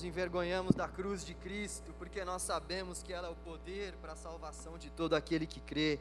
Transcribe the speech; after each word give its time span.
nos 0.00 0.04
envergonhamos 0.06 0.74
da 0.74 0.88
cruz 0.88 1.26
de 1.26 1.34
Cristo, 1.34 1.92
porque 1.98 2.24
nós 2.24 2.40
sabemos 2.40 3.02
que 3.02 3.12
ela 3.12 3.28
é 3.28 3.30
o 3.30 3.34
poder 3.34 3.92
para 4.00 4.14
a 4.14 4.16
salvação 4.16 4.78
de 4.78 4.88
todo 4.88 5.14
aquele 5.14 5.46
que 5.46 5.60
crê. 5.60 5.98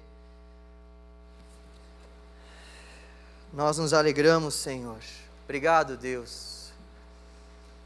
Nós 3.51 3.77
nos 3.77 3.91
alegramos, 3.91 4.53
Senhor. 4.53 4.99
Obrigado, 5.43 5.97
Deus. 5.97 6.69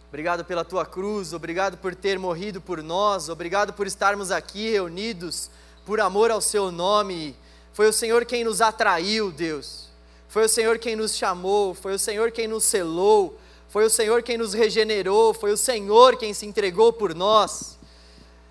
Obrigado 0.07 0.45
pela 0.45 0.63
tua 0.63 0.85
cruz, 0.85 1.33
obrigado 1.33 1.77
por 1.77 1.95
ter 1.95 2.19
morrido 2.19 2.61
por 2.61 2.83
nós, 2.83 3.27
obrigado 3.27 3.73
por 3.73 3.87
estarmos 3.87 4.29
aqui 4.29 4.69
reunidos 4.69 5.49
por 5.83 5.99
amor 5.99 6.29
ao 6.29 6.41
seu 6.41 6.71
nome, 6.71 7.35
Foi 7.73 7.87
o 7.87 7.93
Senhor 7.93 8.23
quem 8.23 8.43
nos 8.43 8.61
atraiu, 8.61 9.31
Deus. 9.31 9.89
Foi 10.29 10.45
o 10.45 10.49
Senhor 10.49 10.77
quem 10.77 10.95
nos 10.95 11.15
chamou, 11.15 11.73
foi 11.73 11.95
o 11.95 11.99
Senhor 11.99 12.29
quem 12.29 12.47
nos 12.47 12.65
selou, 12.65 13.39
foi 13.73 13.85
o 13.85 13.89
Senhor 13.89 14.21
quem 14.21 14.37
nos 14.37 14.53
regenerou, 14.53 15.33
foi 15.33 15.51
o 15.51 15.57
Senhor 15.57 16.15
quem 16.15 16.31
se 16.31 16.45
entregou 16.45 16.93
por 16.93 17.15
nós. 17.15 17.79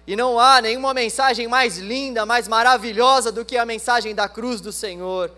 E 0.05 0.17
não 0.17 0.37
há 0.37 0.61
nenhuma 0.61 0.93
mensagem 0.93 1.47
mais 1.47 1.79
linda, 1.79 2.27
mais 2.27 2.49
maravilhosa 2.49 3.31
do 3.31 3.45
que 3.45 3.57
a 3.57 3.65
mensagem 3.65 4.17
da 4.17 4.29
cruz 4.29 4.61
do 4.61 4.73
Senhor. 4.73 5.31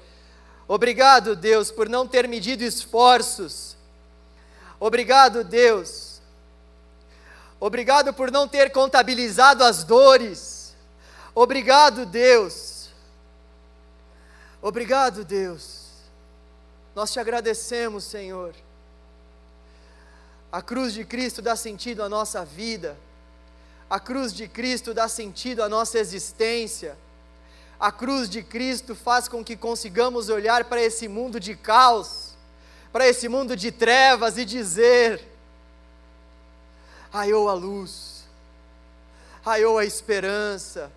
Obrigado, 0.67 1.37
Deus, 1.37 1.71
por 1.71 1.87
não 1.87 2.09
ter 2.09 2.27
medido 2.27 2.65
esforços. 2.65 3.77
Obrigado, 4.81 5.45
Deus. 5.45 6.23
Obrigado 7.61 8.15
por 8.15 8.31
não 8.31 8.49
ter 8.49 8.73
contabilizado 8.73 9.63
as 9.63 9.85
dores. 9.85 10.75
Obrigado, 11.35 12.07
Deus. 12.07 12.89
Obrigado, 14.63 15.27
Deus. 15.27 15.91
Nós 16.95 17.13
te 17.13 17.21
agradecemos, 17.21 18.05
Senhor. 18.05 18.55
A 20.55 20.63
cruz 20.63 20.95
de 20.95 21.05
Cristo 21.05 21.43
dá 21.43 21.57
sentido 21.57 22.01
à 22.01 22.09
nossa 22.09 22.45
vida. 22.45 22.97
A 23.91 23.99
cruz 23.99 24.33
de 24.33 24.47
Cristo 24.47 24.95
dá 24.95 25.09
sentido 25.09 25.65
à 25.65 25.69
nossa 25.69 25.99
existência. 25.99 26.97
A 27.79 27.91
cruz 27.91 28.31
de 28.31 28.41
Cristo 28.41 28.95
faz 28.95 29.27
com 29.27 29.43
que 29.43 29.57
consigamos 29.57 30.29
olhar 30.29 30.67
para 30.67 30.81
esse 30.81 31.09
mundo 31.09 31.41
de 31.41 31.57
caos, 31.57 32.37
para 32.93 33.05
esse 33.05 33.29
mundo 33.29 33.57
de 33.57 33.73
trevas 33.73 34.39
e 34.39 34.45
dizer: 34.45 35.27
raiou 37.11 37.49
a 37.49 37.55
luz, 37.55 38.23
raiou 39.43 39.77
a 39.77 39.85
esperança, 39.85 40.89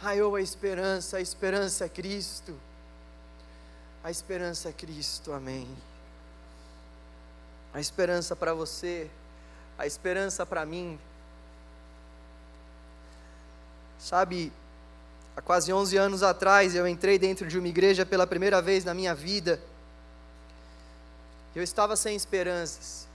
raiou 0.00 0.34
a 0.34 0.40
esperança, 0.40 1.18
a 1.18 1.20
esperança 1.20 1.84
é 1.84 1.88
Cristo. 1.88 2.52
A 4.02 4.10
esperança 4.10 4.70
é 4.70 4.72
Cristo, 4.72 5.32
amém. 5.32 5.68
A 7.74 7.80
esperança 7.80 8.36
para 8.36 8.52
você, 8.52 9.10
a 9.78 9.86
esperança 9.86 10.44
para 10.44 10.64
mim. 10.66 10.98
Sabe, 13.98 14.52
há 15.36 15.40
quase 15.40 15.72
11 15.72 15.96
anos 15.96 16.22
atrás 16.22 16.74
eu 16.74 16.86
entrei 16.86 17.18
dentro 17.18 17.46
de 17.46 17.58
uma 17.58 17.68
igreja 17.68 18.04
pela 18.04 18.26
primeira 18.26 18.60
vez 18.60 18.84
na 18.84 18.92
minha 18.92 19.14
vida. 19.14 19.60
Eu 21.54 21.62
estava 21.62 21.96
sem 21.96 22.14
esperanças. 22.16 23.06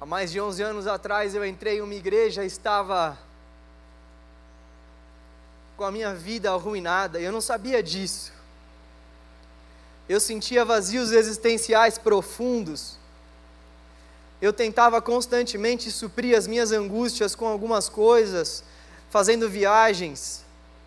Há 0.00 0.04
mais 0.04 0.30
de 0.30 0.40
11 0.40 0.62
anos 0.62 0.86
atrás 0.86 1.34
eu 1.34 1.44
entrei 1.44 1.78
em 1.78 1.82
uma 1.82 1.94
igreja 1.94 2.44
e 2.44 2.46
estava 2.46 3.18
com 5.76 5.84
a 5.84 5.92
minha 5.92 6.14
vida 6.14 6.50
arruinada, 6.50 7.20
e 7.20 7.24
eu 7.24 7.32
não 7.32 7.40
sabia 7.40 7.82
disso. 7.82 8.32
Eu 10.08 10.20
sentia 10.20 10.64
vazios 10.64 11.10
existenciais 11.10 11.98
profundos. 11.98 12.96
Eu 14.40 14.52
tentava 14.52 15.02
constantemente 15.02 15.90
suprir 15.90 16.36
as 16.36 16.46
minhas 16.46 16.70
angústias 16.70 17.34
com 17.34 17.46
algumas 17.46 17.88
coisas, 17.88 18.62
fazendo 19.10 19.48
viagens, 19.48 20.44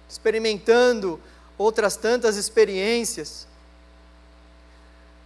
experimentando 0.08 1.20
outras 1.58 1.98
tantas 1.98 2.38
experiências. 2.38 3.48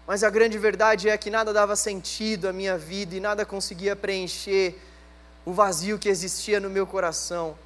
Mas 0.07 0.23
a 0.23 0.29
grande 0.29 0.57
verdade 0.57 1.07
é 1.09 1.17
que 1.17 1.29
nada 1.29 1.53
dava 1.53 1.75
sentido 1.75 2.47
à 2.47 2.53
minha 2.53 2.77
vida 2.77 3.15
e 3.15 3.19
nada 3.19 3.45
conseguia 3.45 3.95
preencher 3.95 4.81
o 5.45 5.53
vazio 5.53 5.99
que 5.99 6.09
existia 6.09 6.59
no 6.59 6.69
meu 6.69 6.87
coração. 6.87 7.57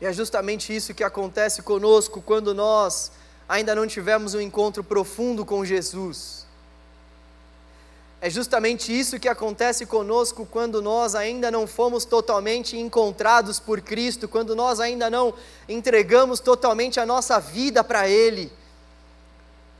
E 0.00 0.06
é 0.06 0.12
justamente 0.12 0.74
isso 0.74 0.94
que 0.94 1.02
acontece 1.02 1.62
conosco 1.62 2.22
quando 2.22 2.54
nós 2.54 3.10
ainda 3.48 3.74
não 3.74 3.86
tivemos 3.86 4.34
um 4.34 4.40
encontro 4.40 4.82
profundo 4.82 5.44
com 5.44 5.64
Jesus. 5.64 6.46
É 8.20 8.30
justamente 8.30 8.98
isso 8.98 9.20
que 9.20 9.28
acontece 9.28 9.84
conosco 9.84 10.46
quando 10.46 10.80
nós 10.80 11.14
ainda 11.14 11.50
não 11.50 11.66
fomos 11.66 12.04
totalmente 12.04 12.76
encontrados 12.76 13.60
por 13.60 13.80
Cristo, 13.80 14.26
quando 14.26 14.56
nós 14.56 14.80
ainda 14.80 15.10
não 15.10 15.34
entregamos 15.68 16.40
totalmente 16.40 16.98
a 16.98 17.06
nossa 17.06 17.38
vida 17.38 17.84
para 17.84 18.08
Ele. 18.08 18.50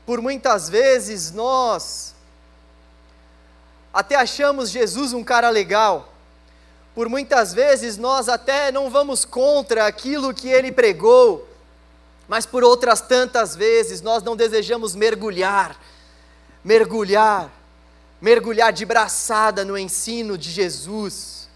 Por 0.05 0.21
muitas 0.21 0.69
vezes 0.69 1.31
nós 1.31 2.15
até 3.93 4.15
achamos 4.15 4.69
Jesus 4.69 5.11
um 5.11 5.23
cara 5.23 5.49
legal, 5.49 6.13
por 6.93 7.09
muitas 7.09 7.51
vezes 7.51 7.97
nós 7.97 8.29
até 8.29 8.71
não 8.71 8.89
vamos 8.91 9.25
contra 9.25 9.87
aquilo 9.87 10.33
que 10.33 10.47
ele 10.47 10.71
pregou, 10.71 11.47
mas 12.27 12.45
por 12.45 12.63
outras 12.63 13.01
tantas 13.01 13.55
vezes 13.55 14.01
nós 14.01 14.21
não 14.21 14.35
desejamos 14.35 14.93
mergulhar, 14.95 15.79
mergulhar, 16.63 17.49
mergulhar 18.19 18.73
de 18.73 18.85
braçada 18.85 19.63
no 19.63 19.77
ensino 19.77 20.37
de 20.37 20.51
Jesus, 20.51 21.47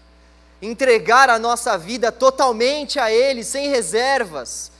entregar 0.60 1.28
a 1.28 1.38
nossa 1.38 1.76
vida 1.76 2.10
totalmente 2.10 2.98
a 2.98 3.10
Ele, 3.10 3.44
sem 3.44 3.68
reservas, 3.68 4.72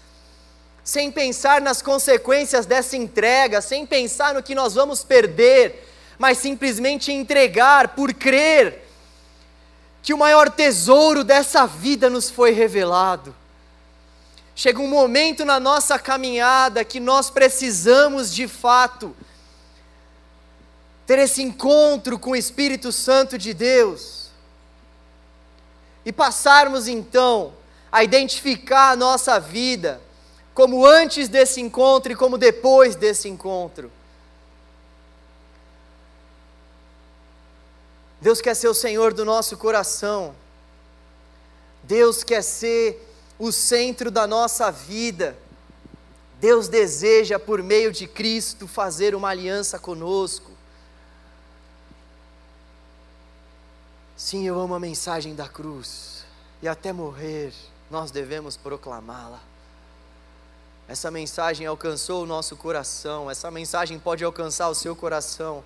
sem 0.83 1.11
pensar 1.11 1.61
nas 1.61 1.83
consequências 1.83 2.65
dessa 2.65 2.97
entrega, 2.97 3.61
sem 3.61 3.85
pensar 3.85 4.35
no 4.35 4.43
que 4.43 4.55
nós 4.55 4.75
vamos 4.75 5.05
perder, 5.05 5.89
mas 6.19 6.39
simplesmente 6.39 7.13
entregar 7.13 7.89
por 7.89 8.15
crer 8.15 8.89
que 10.03 10.15
o 10.15 10.19
maior 10.19 10.51
tesouro 10.51 11.23
dessa 11.23 11.67
vida 11.67 12.09
nos 12.11 12.31
foi 12.31 12.51
revelado. 12.51 13.35
Chega 14.55 14.81
um 14.81 14.89
momento 14.89 15.45
na 15.45 15.59
nossa 15.59 15.99
caminhada 15.99 16.85
que 16.85 17.01
nós 17.01 17.31
precisamos 17.31 18.33
de 18.33 18.47
fato 18.47 19.17
ter 21.07 21.19
esse 21.19 21.43
encontro 21.43 22.19
com 22.19 22.31
o 22.31 22.37
Espírito 22.37 22.93
Santo 22.93 23.37
de 23.39 23.55
Deus 23.55 24.31
e 26.05 26.13
passarmos 26.13 26.87
então 26.87 27.55
a 27.91 28.05
identificar 28.05 28.91
a 28.91 28.97
nossa 28.97 29.39
vida 29.41 30.01
como 30.55 30.85
antes 30.85 31.29
desse 31.29 31.61
encontro 31.61 32.13
e 32.13 32.17
como 32.17 32.37
depois 32.37 32.95
desse 32.95 33.29
encontro. 33.29 33.91
Deus 38.21 38.41
quer 38.41 38.55
ser 38.55 38.69
o 38.69 38.75
Senhor 38.75 39.13
do 39.13 39.25
nosso 39.25 39.57
coração. 39.57 40.35
Deus 41.83 42.23
quer 42.23 42.43
ser 42.43 43.12
o 43.43 43.51
centro 43.51 44.09
da 44.09 44.25
nossa 44.25 44.71
vida. 44.71 45.37
Deus 46.39 46.69
deseja, 46.69 47.41
por 47.41 47.61
meio 47.61 47.91
de 47.91 48.07
Cristo, 48.07 48.69
fazer 48.69 49.17
uma 49.17 49.31
aliança 49.31 49.81
conosco. 49.81 50.53
Sim, 54.17 54.47
eu 54.47 54.61
amo 54.61 54.77
a 54.77 54.79
mensagem 54.79 55.35
da 55.35 55.49
cruz, 55.49 56.25
e 56.63 56.69
até 56.69 56.93
morrer 56.93 57.53
nós 57.91 58.13
devemos 58.13 58.57
proclamá-la. 58.57 59.41
Essa 60.87 61.11
mensagem 61.11 61.67
alcançou 61.67 62.23
o 62.23 62.27
nosso 62.27 62.57
coração, 62.57 63.29
essa 63.29 63.51
mensagem 63.51 63.99
pode 63.99 64.23
alcançar 64.23 64.69
o 64.69 64.75
seu 64.75 64.95
coração. 64.95 65.65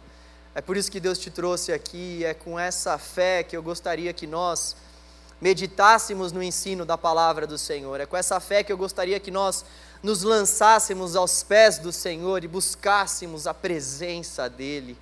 É 0.54 0.62
por 0.62 0.78
isso 0.78 0.90
que 0.90 0.98
Deus 0.98 1.18
te 1.18 1.30
trouxe 1.30 1.74
aqui, 1.74 2.24
é 2.24 2.32
com 2.32 2.58
essa 2.58 2.96
fé 2.96 3.42
que 3.42 3.54
eu 3.54 3.62
gostaria 3.62 4.14
que 4.14 4.26
nós 4.26 4.74
meditássemos 5.40 6.32
no 6.32 6.42
ensino 6.42 6.84
da 6.84 6.96
palavra 6.96 7.46
do 7.46 7.58
Senhor. 7.58 8.00
É 8.00 8.06
com 8.06 8.16
essa 8.16 8.40
fé 8.40 8.62
que 8.62 8.72
eu 8.72 8.78
gostaria 8.78 9.20
que 9.20 9.30
nós 9.30 9.64
nos 10.02 10.22
lançássemos 10.22 11.16
aos 11.16 11.42
pés 11.42 11.78
do 11.78 11.92
Senhor 11.92 12.44
e 12.44 12.48
buscássemos 12.48 13.46
a 13.46 13.54
presença 13.54 14.48
dEle. 14.48 14.96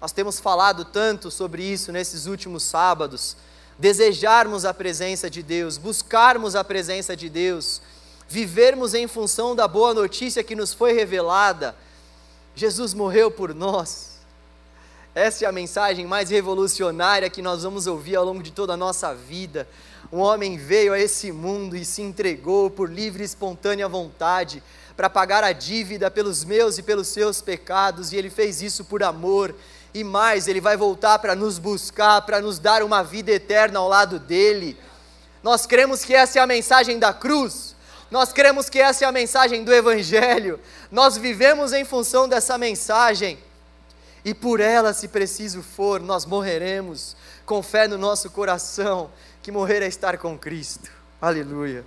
Nós 0.00 0.12
temos 0.12 0.38
falado 0.38 0.84
tanto 0.84 1.30
sobre 1.30 1.62
isso 1.62 1.92
nesses 1.92 2.26
últimos 2.26 2.62
sábados. 2.62 3.36
Desejarmos 3.78 4.64
a 4.64 4.72
presença 4.72 5.28
de 5.28 5.42
Deus, 5.42 5.76
buscarmos 5.76 6.56
a 6.56 6.64
presença 6.64 7.16
de 7.16 7.28
Deus, 7.28 7.80
vivermos 8.28 8.94
em 8.94 9.06
função 9.06 9.54
da 9.54 9.68
boa 9.68 9.92
notícia 9.92 10.42
que 10.42 10.56
nos 10.56 10.72
foi 10.72 10.92
revelada. 10.92 11.74
Jesus 12.54 12.94
morreu 12.94 13.30
por 13.30 13.54
nós. 13.54 14.15
Essa 15.16 15.46
é 15.46 15.48
a 15.48 15.52
mensagem 15.52 16.04
mais 16.04 16.28
revolucionária 16.28 17.30
que 17.30 17.40
nós 17.40 17.62
vamos 17.62 17.86
ouvir 17.86 18.16
ao 18.16 18.24
longo 18.26 18.42
de 18.42 18.52
toda 18.52 18.74
a 18.74 18.76
nossa 18.76 19.14
vida. 19.14 19.66
Um 20.12 20.18
homem 20.18 20.58
veio 20.58 20.92
a 20.92 21.00
esse 21.00 21.32
mundo 21.32 21.74
e 21.74 21.86
se 21.86 22.02
entregou 22.02 22.68
por 22.68 22.92
livre 22.92 23.22
e 23.22 23.24
espontânea 23.24 23.88
vontade 23.88 24.62
para 24.94 25.08
pagar 25.08 25.42
a 25.42 25.52
dívida 25.52 26.10
pelos 26.10 26.44
meus 26.44 26.76
e 26.76 26.82
pelos 26.82 27.08
seus 27.08 27.40
pecados, 27.40 28.12
e 28.12 28.16
ele 28.16 28.28
fez 28.28 28.60
isso 28.60 28.84
por 28.84 29.02
amor. 29.02 29.54
E 29.94 30.04
mais, 30.04 30.48
ele 30.48 30.60
vai 30.60 30.76
voltar 30.76 31.18
para 31.18 31.34
nos 31.34 31.58
buscar, 31.58 32.20
para 32.20 32.42
nos 32.42 32.58
dar 32.58 32.82
uma 32.82 33.02
vida 33.02 33.32
eterna 33.32 33.78
ao 33.78 33.88
lado 33.88 34.18
dele. 34.18 34.78
Nós 35.42 35.64
cremos 35.64 36.04
que 36.04 36.14
essa 36.14 36.40
é 36.40 36.42
a 36.42 36.46
mensagem 36.46 36.98
da 36.98 37.14
cruz. 37.14 37.74
Nós 38.10 38.34
cremos 38.34 38.68
que 38.68 38.78
essa 38.78 39.06
é 39.06 39.08
a 39.08 39.12
mensagem 39.12 39.64
do 39.64 39.72
Evangelho. 39.72 40.60
Nós 40.90 41.16
vivemos 41.16 41.72
em 41.72 41.86
função 41.86 42.28
dessa 42.28 42.58
mensagem 42.58 43.38
e 44.26 44.34
por 44.34 44.58
ela, 44.58 44.92
se 44.92 45.06
preciso 45.06 45.62
for, 45.62 46.00
nós 46.00 46.26
morreremos 46.26 47.16
com 47.44 47.62
fé 47.62 47.86
no 47.86 47.96
nosso 47.96 48.28
coração, 48.28 49.08
que 49.40 49.52
morrer 49.52 49.84
é 49.84 49.86
estar 49.86 50.18
com 50.18 50.36
Cristo. 50.36 50.90
Aleluia. 51.22 51.84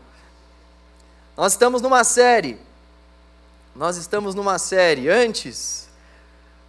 Nós 1.35 1.51
estamos 1.51 1.81
numa 1.81 2.01
série. 2.05 2.57
Nós 3.75 3.97
estamos 3.97 4.33
numa 4.35 4.57
série. 4.57 5.09
Antes, 5.09 5.89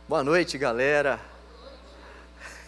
boa 0.08 0.24
noite, 0.24 0.58
galera. 0.58 1.20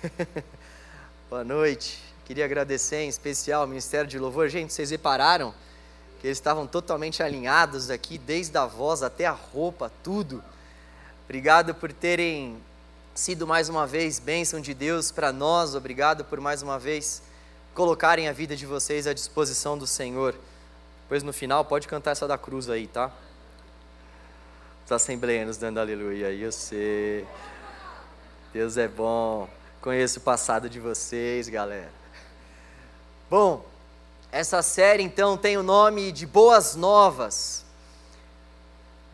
boa 1.29 1.43
noite. 1.43 2.01
Queria 2.25 2.45
agradecer 2.45 2.99
em 2.99 3.09
especial 3.09 3.63
ao 3.63 3.67
Ministério 3.67 4.09
de 4.09 4.17
Louvor. 4.17 4.49
Gente, 4.49 4.73
vocês 4.73 4.93
repararam 4.93 5.53
que 6.21 6.29
eles 6.29 6.39
estavam 6.39 6.69
totalmente 6.69 7.21
alinhados 7.21 7.91
aqui, 7.91 8.17
desde 8.17 8.57
a 8.57 8.65
voz 8.65 9.03
até 9.03 9.27
a 9.27 9.33
roupa, 9.33 9.91
tudo. 10.05 10.41
Obrigado 11.25 11.75
por 11.75 11.93
terem 11.93 12.63
sido 13.15 13.47
mais 13.47 13.69
uma 13.69 13.87
vez 13.87 14.19
bênção 14.19 14.61
de 14.61 14.73
Deus 14.73 15.11
para 15.11 15.33
nós. 15.33 15.75
Obrigado 15.75 16.25
por 16.25 16.41
mais 16.41 16.63
uma 16.63 16.79
vez 16.79 17.23
colocarem 17.75 18.27
a 18.29 18.33
vida 18.33 18.57
de 18.57 18.65
vocês 18.65 19.07
à 19.07 19.13
disposição 19.13 19.77
do 19.77 19.87
Senhor. 19.87 20.35
Depois 21.03 21.23
no 21.23 21.33
final 21.33 21.65
pode 21.65 21.87
cantar 21.87 22.13
essa 22.13 22.27
da 22.27 22.39
cruz 22.39 22.71
aí, 22.71 22.87
tá? 22.87 23.13
Os 24.85 24.93
assembleianos 24.93 25.59
dando 25.59 25.79
aleluia 25.79 26.29
aí, 26.29 26.43
eu 26.43 26.53
sei. 26.53 27.27
Deus 28.53 28.79
é 28.79 28.89
bom. 28.89 29.49
Conheço 29.81 30.19
o 30.19 30.23
passado 30.23 30.69
de 30.69 30.81
vocês, 30.81 31.49
galera. 31.49 31.93
Bom, 33.29 33.65
essa 34.31 34.63
série 34.63 35.03
então 35.03 35.37
tem 35.37 35.59
o 35.59 35.63
nome 35.63 36.13
de 36.13 36.27
Boas 36.27 36.75
Novas. 36.75 37.65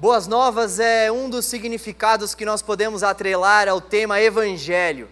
Boas 0.00 0.28
Novas 0.28 0.78
é 0.78 1.11
um 1.11 1.28
dos 1.28 1.45
significados 1.45 2.33
que 2.33 2.45
nós 2.45 2.62
podemos 2.62 3.02
atrelar 3.02 3.67
ao 3.67 3.81
tema 3.81 4.21
Evangelho. 4.21 5.09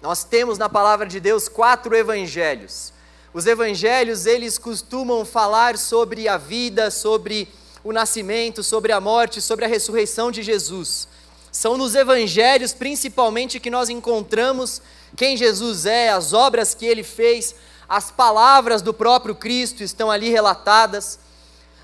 Nós 0.00 0.22
temos 0.22 0.56
na 0.56 0.68
palavra 0.68 1.08
de 1.08 1.18
Deus 1.18 1.48
quatro 1.48 1.92
evangelhos. 1.92 2.92
Os 3.34 3.46
evangelhos, 3.46 4.24
eles 4.24 4.58
costumam 4.58 5.24
falar 5.24 5.76
sobre 5.76 6.28
a 6.28 6.36
vida, 6.36 6.88
sobre 6.88 7.48
o 7.82 7.92
nascimento, 7.92 8.62
sobre 8.62 8.92
a 8.92 9.00
morte, 9.00 9.40
sobre 9.40 9.64
a 9.64 9.68
ressurreição 9.68 10.30
de 10.30 10.40
Jesus. 10.40 11.08
São 11.50 11.76
nos 11.76 11.96
evangelhos, 11.96 12.72
principalmente, 12.72 13.58
que 13.58 13.70
nós 13.70 13.88
encontramos 13.88 14.80
quem 15.16 15.36
Jesus 15.36 15.84
é, 15.84 16.10
as 16.10 16.32
obras 16.32 16.74
que 16.74 16.86
ele 16.86 17.02
fez, 17.02 17.56
as 17.88 18.12
palavras 18.12 18.82
do 18.82 18.94
próprio 18.94 19.34
Cristo 19.34 19.82
estão 19.82 20.08
ali 20.08 20.30
relatadas. 20.30 21.18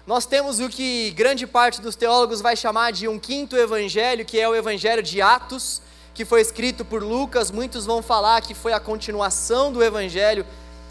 Nós 0.08 0.24
temos 0.24 0.58
o 0.58 0.70
que 0.70 1.10
grande 1.10 1.46
parte 1.46 1.82
dos 1.82 1.94
teólogos 1.94 2.40
vai 2.40 2.56
chamar 2.56 2.92
de 2.92 3.06
um 3.06 3.18
quinto 3.18 3.54
evangelho, 3.54 4.24
que 4.24 4.40
é 4.40 4.48
o 4.48 4.54
evangelho 4.54 5.02
de 5.02 5.20
Atos 5.20 5.82
que 6.14 6.24
foi 6.24 6.40
escrito 6.40 6.82
por 6.82 7.02
Lucas, 7.02 7.50
muitos 7.50 7.84
vão 7.84 8.02
falar 8.02 8.40
que 8.40 8.54
foi 8.54 8.72
a 8.72 8.80
continuação 8.80 9.70
do 9.70 9.84
Evangelho 9.84 10.46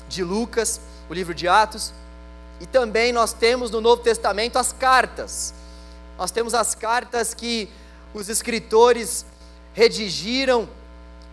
de 0.08 0.24
Lucas, 0.24 0.80
o 1.10 1.14
livro 1.16 1.34
de 1.34 1.48
Atos. 1.48 1.92
E 2.62 2.68
também 2.68 3.12
nós 3.12 3.34
temos 3.34 3.72
no 3.72 3.82
Novo 3.82 4.04
Testamento 4.04 4.58
as 4.58 4.72
cartas. 4.72 5.52
Nós 6.16 6.30
temos 6.30 6.54
as 6.54 6.76
cartas 6.76 7.34
que 7.34 7.68
os 8.14 8.30
escritores 8.30 9.26
redigiram 9.74 10.70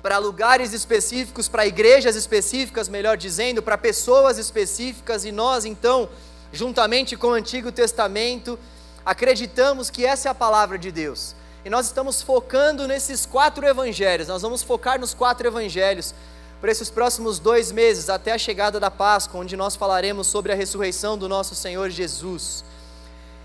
para 0.02 0.16
lugares 0.16 0.72
específicos, 0.72 1.48
para 1.48 1.66
igrejas 1.66 2.16
específicas, 2.16 2.88
melhor 2.88 3.18
dizendo, 3.18 3.62
para 3.62 3.76
pessoas 3.76 4.38
específicas, 4.38 5.26
e 5.26 5.30
nós 5.30 5.66
então, 5.66 6.08
juntamente 6.54 7.16
com 7.16 7.28
o 7.28 7.32
Antigo 7.32 7.72
Testamento, 7.72 8.58
acreditamos 9.04 9.90
que 9.90 10.06
essa 10.06 10.28
é 10.28 10.30
a 10.30 10.34
palavra 10.34 10.78
de 10.78 10.90
Deus 10.90 11.34
e 11.64 11.70
nós 11.70 11.86
estamos 11.86 12.20
focando 12.20 12.86
nesses 12.86 13.24
quatro 13.24 13.66
evangelhos. 13.66 14.28
Nós 14.28 14.42
vamos 14.42 14.62
focar 14.62 15.00
nos 15.00 15.14
quatro 15.14 15.48
evangelhos 15.48 16.14
por 16.60 16.68
esses 16.68 16.90
próximos 16.90 17.38
dois 17.38 17.72
meses, 17.72 18.10
até 18.10 18.32
a 18.32 18.38
chegada 18.38 18.78
da 18.78 18.90
Páscoa, 18.90 19.40
onde 19.40 19.56
nós 19.56 19.74
falaremos 19.74 20.26
sobre 20.26 20.52
a 20.52 20.54
ressurreição 20.54 21.16
do 21.16 21.26
nosso 21.28 21.54
Senhor 21.54 21.88
Jesus. 21.88 22.64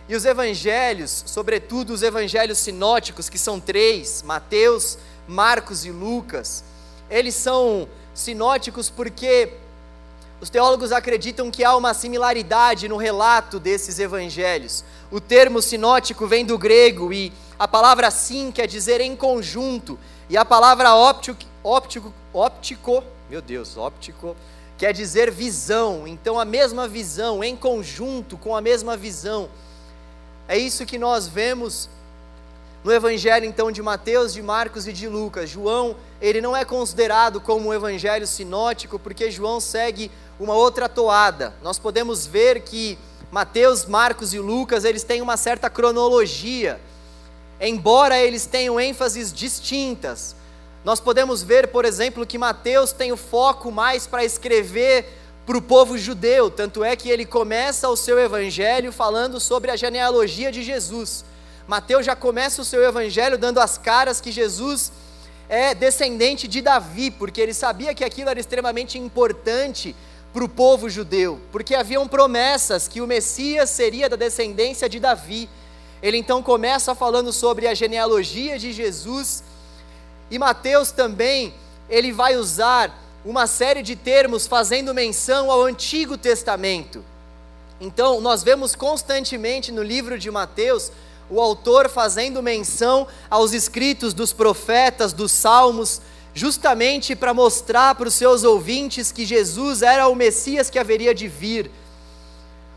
E 0.10 0.16
os 0.16 0.26
evangelhos, 0.26 1.24
sobretudo 1.28 1.94
os 1.94 2.04
evangelhos 2.04 2.58
sinóticos, 2.58 3.30
que 3.30 3.38
são 3.38 3.58
três: 3.58 4.22
Mateus, 4.22 4.98
Marcos 5.26 5.86
e 5.86 5.92
Lucas, 5.92 6.64
eles 7.10 7.36
são 7.36 7.88
sinóticos 8.14 8.90
porque 8.90 9.54
os 10.42 10.50
teólogos 10.50 10.92
acreditam 10.92 11.52
que 11.52 11.64
há 11.64 11.76
uma 11.76 11.94
similaridade 11.94 12.88
no 12.88 12.96
relato 12.96 13.60
desses 13.60 14.00
evangelhos. 14.00 14.86
O 15.12 15.20
termo 15.20 15.62
sinótico 15.62 16.26
vem 16.26 16.46
do 16.46 16.58
grego 16.58 17.12
e 17.12 17.34
a 17.58 17.68
palavra 17.68 18.10
sim 18.10 18.52
quer 18.52 18.66
dizer 18.66 19.02
em 19.02 19.16
conjunto, 19.18 20.00
e 20.30 20.38
a 20.38 20.46
palavra 20.46 20.96
óptico, 20.96 21.42
óptico, 21.62 22.14
óptico, 22.34 23.04
meu 23.30 23.42
Deus, 23.42 23.76
óptico, 23.76 24.36
quer 24.78 24.94
dizer 24.94 25.30
visão. 25.30 26.08
Então 26.08 26.40
a 26.40 26.46
mesma 26.46 26.88
visão, 26.88 27.44
em 27.44 27.56
conjunto 27.56 28.38
com 28.38 28.56
a 28.56 28.62
mesma 28.62 28.96
visão. 28.96 29.50
É 30.48 30.58
isso 30.58 30.86
que 30.86 30.98
nós 30.98 31.28
vemos 31.28 31.90
no 32.84 32.94
evangelho 32.94 33.46
então 33.46 33.72
de 33.72 33.82
Mateus, 33.82 34.34
de 34.34 34.42
Marcos 34.42 34.88
e 34.88 34.94
de 34.94 35.08
Lucas. 35.08 35.50
João, 35.50 35.98
ele 36.22 36.40
não 36.40 36.56
é 36.56 36.64
considerado 36.64 37.42
como 37.42 37.70
um 37.70 37.74
evangelho 37.74 38.26
sinótico 38.26 38.98
porque 38.98 39.30
João 39.30 39.60
segue 39.60 40.10
uma 40.40 40.54
outra 40.54 40.88
toada. 40.88 41.54
Nós 41.62 41.78
podemos 41.78 42.26
ver 42.26 42.62
que 42.62 42.98
Mateus, 43.32 43.86
Marcos 43.86 44.34
e 44.34 44.40
Lucas, 44.40 44.86
eles 44.86 45.04
têm 45.04 45.22
uma 45.22 45.38
certa 45.38 45.70
cronologia 45.70 46.80
embora 47.60 48.18
eles 48.20 48.46
tenham 48.46 48.80
ênfases 48.80 49.34
distintas. 49.34 50.36
Nós 50.84 51.00
podemos 51.00 51.44
ver, 51.44 51.68
por 51.68 51.84
exemplo, 51.84 52.26
que 52.26 52.38
Mateus 52.38 52.92
tem 52.92 53.12
o 53.12 53.18
foco 53.18 53.72
mais 53.72 54.08
para 54.08 54.24
escrever 54.24 55.18
para 55.46 55.58
o 55.58 55.62
povo 55.62 55.98
judeu, 55.98 56.52
tanto 56.52 56.84
é 56.84 56.96
que 56.96 57.10
ele 57.10 57.26
começa 57.26 57.90
o 57.90 57.98
seu 57.98 58.20
evangelho 58.20 58.92
falando 58.92 59.40
sobre 59.40 59.72
a 59.72 59.76
genealogia 59.76 60.52
de 60.52 60.62
Jesus. 60.62 61.26
Mateus 61.68 62.06
já 62.06 62.16
começa 62.16 62.62
o 62.62 62.66
seu 62.66 62.84
evangelho 62.84 63.38
dando 63.38 63.60
as 63.60 63.78
caras 63.78 64.22
que 64.22 64.32
Jesus 64.32 64.92
é 65.50 65.74
descendente 65.74 66.48
de 66.48 66.62
Davi, 66.62 67.10
porque 67.10 67.42
ele 67.42 67.54
sabia 67.54 67.96
que 67.96 68.04
aquilo 68.04 68.30
era 68.30 68.40
extremamente 68.40 69.00
importante 69.00 69.96
para 70.34 70.44
o 70.44 70.50
povo 70.50 70.90
judeu, 70.90 71.40
porque 71.52 71.74
haviam 71.74 72.08
promessas 72.08 72.88
que 72.88 73.02
o 73.02 73.08
Messias 73.08 73.70
seria 73.70 74.08
da 74.08 74.16
descendência 74.16 74.88
de 74.88 75.00
Davi. 75.00 75.50
Ele 76.02 76.18
então 76.18 76.44
começa 76.44 76.94
falando 76.94 77.34
sobre 77.34 77.68
a 77.68 77.74
genealogia 77.74 78.58
de 78.58 78.72
Jesus, 78.72 79.44
e 80.30 80.38
Mateus 80.38 80.92
também, 80.92 81.54
ele 81.90 82.12
vai 82.12 82.36
usar 82.36 82.96
uma 83.26 83.48
série 83.48 83.82
de 83.82 83.96
termos 83.96 84.46
fazendo 84.46 84.94
menção 84.94 85.52
ao 85.52 85.64
Antigo 85.64 86.18
Testamento. 86.18 87.04
Então, 87.82 88.22
nós 88.22 88.44
vemos 88.44 88.76
constantemente 88.76 89.72
no 89.72 89.82
livro 89.82 90.20
de 90.20 90.30
Mateus 90.30 90.92
o 91.30 91.40
autor 91.40 91.90
fazendo 91.90 92.42
menção 92.42 93.08
aos 93.30 93.54
escritos 93.54 94.14
dos 94.14 94.34
profetas, 94.34 95.14
dos 95.14 95.32
salmos, 95.32 96.02
justamente 96.34 97.16
para 97.16 97.34
mostrar 97.34 97.96
para 97.96 98.08
os 98.08 98.14
seus 98.14 98.44
ouvintes 98.44 99.12
que 99.12 99.26
Jesus 99.26 99.82
era 99.82 100.08
o 100.08 100.16
Messias 100.16 100.70
que 100.70 100.80
haveria 100.80 101.14
de 101.14 101.28
vir. 101.28 101.72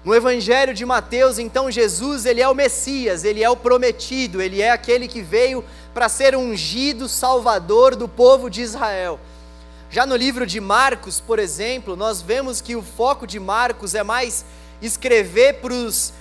No 0.04 0.14
Evangelho 0.14 0.75
de 0.75 0.85
Mateus, 0.85 1.38
então, 1.38 1.71
Jesus, 1.71 2.26
ele 2.26 2.40
é 2.40 2.49
o 2.49 2.54
Messias, 2.54 3.25
ele 3.25 3.42
é 3.42 3.49
o 3.49 3.56
prometido, 3.56 4.42
ele 4.42 4.61
é 4.61 4.71
aquele 4.71 5.06
que 5.06 5.23
veio 5.23 5.64
para 5.94 6.09
ser 6.09 6.35
ungido 6.35 7.09
salvador 7.09 7.94
do 7.94 8.09
povo 8.09 8.50
de 8.50 8.62
Israel. 8.62 9.21
Já 9.88 10.04
no 10.04 10.16
livro 10.16 10.44
de 10.44 10.59
Marcos, 10.59 11.21
por 11.21 11.38
exemplo, 11.38 11.94
nós 11.94 12.21
vemos 12.21 12.61
que 12.61 12.75
o 12.75 12.82
foco 12.82 13.26
de 13.26 13.38
Marcos 13.38 13.94
é 13.94 14.02
mais 14.02 14.44
escrever 14.80 15.61
para 15.61 15.75
os 15.75 16.12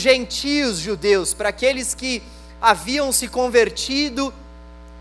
gentios 0.00 0.78
judeus, 0.78 1.32
para 1.32 1.50
aqueles 1.50 1.94
que 1.94 2.22
haviam 2.60 3.12
se 3.12 3.28
convertido 3.28 4.34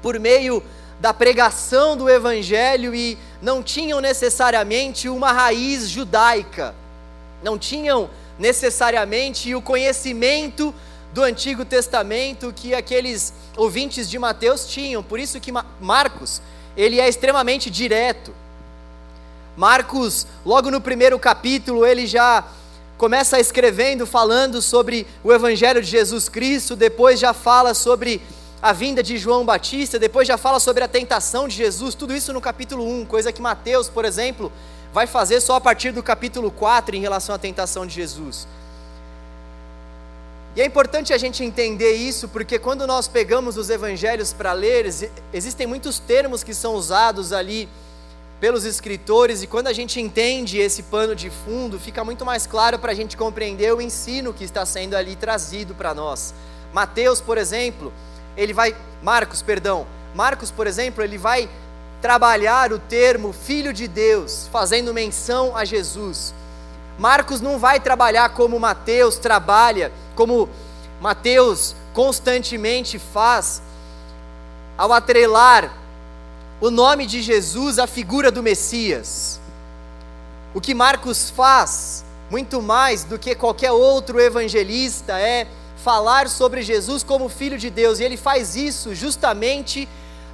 por 0.01 0.19
meio 0.19 0.61
da 0.99 1.13
pregação 1.13 1.95
do 1.95 2.09
Evangelho 2.09 2.93
e 2.95 3.17
não 3.41 3.61
tinham 3.61 4.01
necessariamente 4.01 5.07
uma 5.07 5.31
raiz 5.31 5.89
judaica, 5.89 6.73
não 7.43 7.57
tinham 7.57 8.09
necessariamente 8.39 9.53
o 9.53 9.61
conhecimento 9.61 10.73
do 11.13 11.23
Antigo 11.23 11.63
Testamento 11.63 12.53
que 12.55 12.73
aqueles 12.73 13.33
ouvintes 13.55 14.09
de 14.09 14.19
Mateus 14.19 14.67
tinham. 14.67 15.01
Por 15.01 15.19
isso 15.19 15.39
que 15.39 15.51
Marcos, 15.79 16.41
ele 16.75 16.99
é 16.99 17.07
extremamente 17.07 17.69
direto. 17.69 18.33
Marcos, 19.55 20.27
logo 20.45 20.69
no 20.69 20.79
primeiro 20.79 21.17
capítulo, 21.17 21.85
ele 21.85 22.05
já 22.05 22.43
começa 22.97 23.39
escrevendo 23.39 24.05
falando 24.05 24.61
sobre 24.61 25.05
o 25.23 25.31
evangelho 25.31 25.81
de 25.81 25.89
Jesus 25.89 26.27
Cristo, 26.27 26.75
depois 26.75 27.19
já 27.19 27.33
fala 27.33 27.73
sobre 27.73 28.21
a 28.61 28.73
vinda 28.73 29.03
de 29.03 29.17
João 29.17 29.45
Batista, 29.45 29.99
depois 29.99 30.27
já 30.27 30.37
fala 30.37 30.59
sobre 30.59 30.83
a 30.83 30.87
tentação 30.87 31.47
de 31.47 31.55
Jesus, 31.55 31.93
tudo 31.93 32.15
isso 32.15 32.33
no 32.33 32.41
capítulo 32.41 32.83
1, 33.01 33.05
coisa 33.05 33.31
que 33.31 33.41
Mateus, 33.41 33.87
por 33.87 34.03
exemplo, 34.03 34.51
vai 34.91 35.05
fazer 35.05 35.41
só 35.41 35.55
a 35.55 35.61
partir 35.61 35.91
do 35.91 36.01
capítulo 36.01 36.49
4 36.49 36.95
em 36.95 36.99
relação 36.99 37.35
à 37.35 37.37
tentação 37.37 37.85
de 37.85 37.93
Jesus. 37.93 38.47
E 40.55 40.61
é 40.61 40.65
importante 40.65 41.13
a 41.13 41.19
gente 41.19 41.43
entender 41.43 41.93
isso, 41.93 42.27
porque 42.27 42.57
quando 42.57 42.87
nós 42.87 43.07
pegamos 43.07 43.57
os 43.57 43.69
evangelhos 43.69 44.33
para 44.33 44.53
ler, 44.53 44.87
existem 45.31 45.67
muitos 45.67 45.99
termos 45.99 46.43
que 46.43 46.51
são 46.51 46.73
usados 46.73 47.31
ali 47.31 47.69
pelos 48.39 48.65
escritores, 48.65 49.43
e 49.43 49.47
quando 49.47 49.67
a 49.67 49.73
gente 49.73 50.01
entende 50.01 50.57
esse 50.57 50.81
pano 50.83 51.15
de 51.15 51.29
fundo, 51.29 51.79
fica 51.79 52.03
muito 52.03 52.25
mais 52.25 52.47
claro 52.47 52.79
para 52.79 52.91
a 52.91 52.95
gente 52.95 53.15
compreender 53.15 53.71
o 53.71 53.79
ensino 53.79 54.33
que 54.33 54.43
está 54.43 54.65
sendo 54.65 54.95
ali 54.95 55.15
trazido 55.15 55.75
para 55.75 55.93
nós. 55.93 56.33
Mateus, 56.73 57.21
por 57.21 57.37
exemplo, 57.37 57.93
ele 58.37 58.53
vai. 58.53 58.75
Marcos, 59.01 59.41
perdão. 59.41 59.85
Marcos, 60.15 60.51
por 60.51 60.67
exemplo, 60.67 61.03
ele 61.03 61.17
vai 61.17 61.49
trabalhar 62.01 62.71
o 62.71 62.79
termo 62.79 63.33
Filho 63.33 63.73
de 63.73 63.87
Deus, 63.87 64.47
fazendo 64.51 64.93
menção 64.93 65.57
a 65.57 65.65
Jesus. 65.65 66.33
Marcos 66.97 67.41
não 67.41 67.59
vai 67.59 67.79
trabalhar 67.79 68.29
como 68.29 68.59
Mateus 68.59 69.17
trabalha, 69.17 69.91
como 70.15 70.47
Mateus 71.01 71.75
constantemente 71.93 72.97
faz, 72.99 73.61
ao 74.77 74.93
atrelar 74.93 75.73
o 76.59 76.71
nome 76.71 77.05
de 77.05 77.21
Jesus 77.21 77.77
à 77.77 77.85
figura 77.85 78.31
do 78.31 78.41
Messias. 78.41 79.39
O 80.53 80.61
que 80.61 80.73
Marcos 80.73 81.29
faz, 81.29 82.03
muito 82.29 82.61
mais 82.61 83.03
do 83.03 83.19
que 83.19 83.35
qualquer 83.35 83.71
outro 83.71 84.19
evangelista, 84.19 85.19
é 85.19 85.47
falar 85.87 86.27
sobre 86.27 86.61
Jesus 86.63 87.01
como 87.01 87.29
Filho 87.29 87.57
de 87.57 87.69
Deus, 87.69 88.01
e 88.01 88.03
ele 88.03 88.17
faz 88.17 88.57
isso 88.57 88.93
justamente 88.93 89.87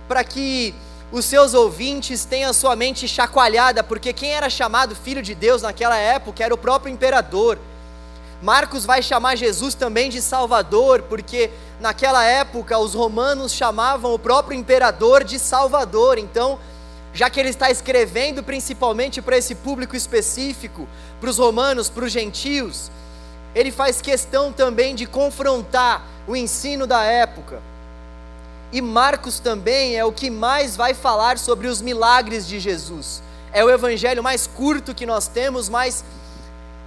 para 0.08 0.24
que 0.24 0.74
os 1.12 1.26
seus 1.26 1.54
ouvintes 1.54 2.26
tenham 2.26 2.50
a 2.50 2.54
sua 2.54 2.76
mente 2.76 3.08
chacoalhada, 3.08 3.84
porque 3.84 4.12
quem 4.14 4.32
era 4.32 4.50
chamado 4.50 4.96
Filho 4.96 5.22
de 5.22 5.36
Deus 5.36 5.62
naquela 5.62 5.96
época 5.96 6.44
era 6.44 6.56
o 6.56 6.58
próprio 6.58 6.92
imperador. 6.92 7.60
Marcos 8.42 8.84
vai 8.84 9.04
chamar 9.04 9.36
Jesus 9.36 9.76
também 9.76 10.10
de 10.10 10.24
Salvador, 10.24 11.04
porque 11.04 11.52
naquela 11.80 12.24
época 12.26 12.80
os 12.80 12.96
romanos 12.96 13.52
chamavam 13.54 14.12
o 14.12 14.18
próprio 14.18 14.58
imperador 14.58 15.24
de 15.24 15.38
Salvador. 15.38 16.18
Então, 16.18 16.58
já 17.14 17.30
que 17.30 17.40
ele 17.40 17.50
está 17.50 17.70
escrevendo 17.70 18.42
principalmente 18.42 19.22
para 19.22 19.38
esse 19.38 19.54
público 19.54 19.96
específico, 19.96 20.88
para 21.22 21.30
os 21.30 21.38
romanos, 21.38 21.90
para 21.90 22.06
os 22.06 22.12
gentios, 22.12 22.90
ele 23.56 23.72
faz 23.72 24.02
questão 24.02 24.52
também 24.52 24.96
de 24.96 25.06
confrontar 25.06 26.06
o 26.28 26.36
ensino 26.36 26.88
da 26.88 27.04
época. 27.04 27.62
E 28.72 28.82
Marcos 28.82 29.40
também 29.40 29.96
é 29.96 30.04
o 30.04 30.12
que 30.12 30.30
mais 30.30 30.76
vai 30.76 30.94
falar 30.94 31.38
sobre 31.38 31.68
os 31.68 31.82
milagres 31.82 32.48
de 32.48 32.60
Jesus. 32.60 33.22
É 33.52 33.64
o 33.64 33.70
evangelho 33.70 34.24
mais 34.24 34.48
curto 34.48 34.96
que 34.96 35.06
nós 35.06 35.28
temos, 35.28 35.70
mas 35.70 36.04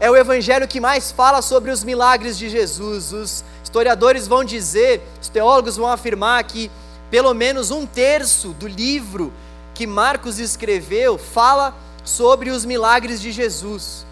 é 0.00 0.10
o 0.10 0.16
evangelho 0.16 0.66
que 0.66 0.80
mais 0.80 1.12
fala 1.12 1.40
sobre 1.40 1.70
os 1.70 1.84
milagres 1.84 2.36
de 2.36 2.48
Jesus. 2.48 3.12
Os 3.12 3.44
historiadores 3.62 4.26
vão 4.26 4.42
dizer, 4.42 5.00
os 5.22 5.28
teólogos 5.28 5.76
vão 5.76 5.86
afirmar 5.86 6.42
que 6.44 6.70
pelo 7.08 7.32
menos 7.32 7.70
um 7.70 7.86
terço 7.86 8.48
do 8.48 8.66
livro 8.66 9.32
que 9.72 9.86
Marcos 9.86 10.40
escreveu 10.40 11.16
fala 11.16 11.72
sobre 12.04 12.50
os 12.50 12.64
milagres 12.64 13.20
de 13.20 13.30
Jesus. 13.30 14.04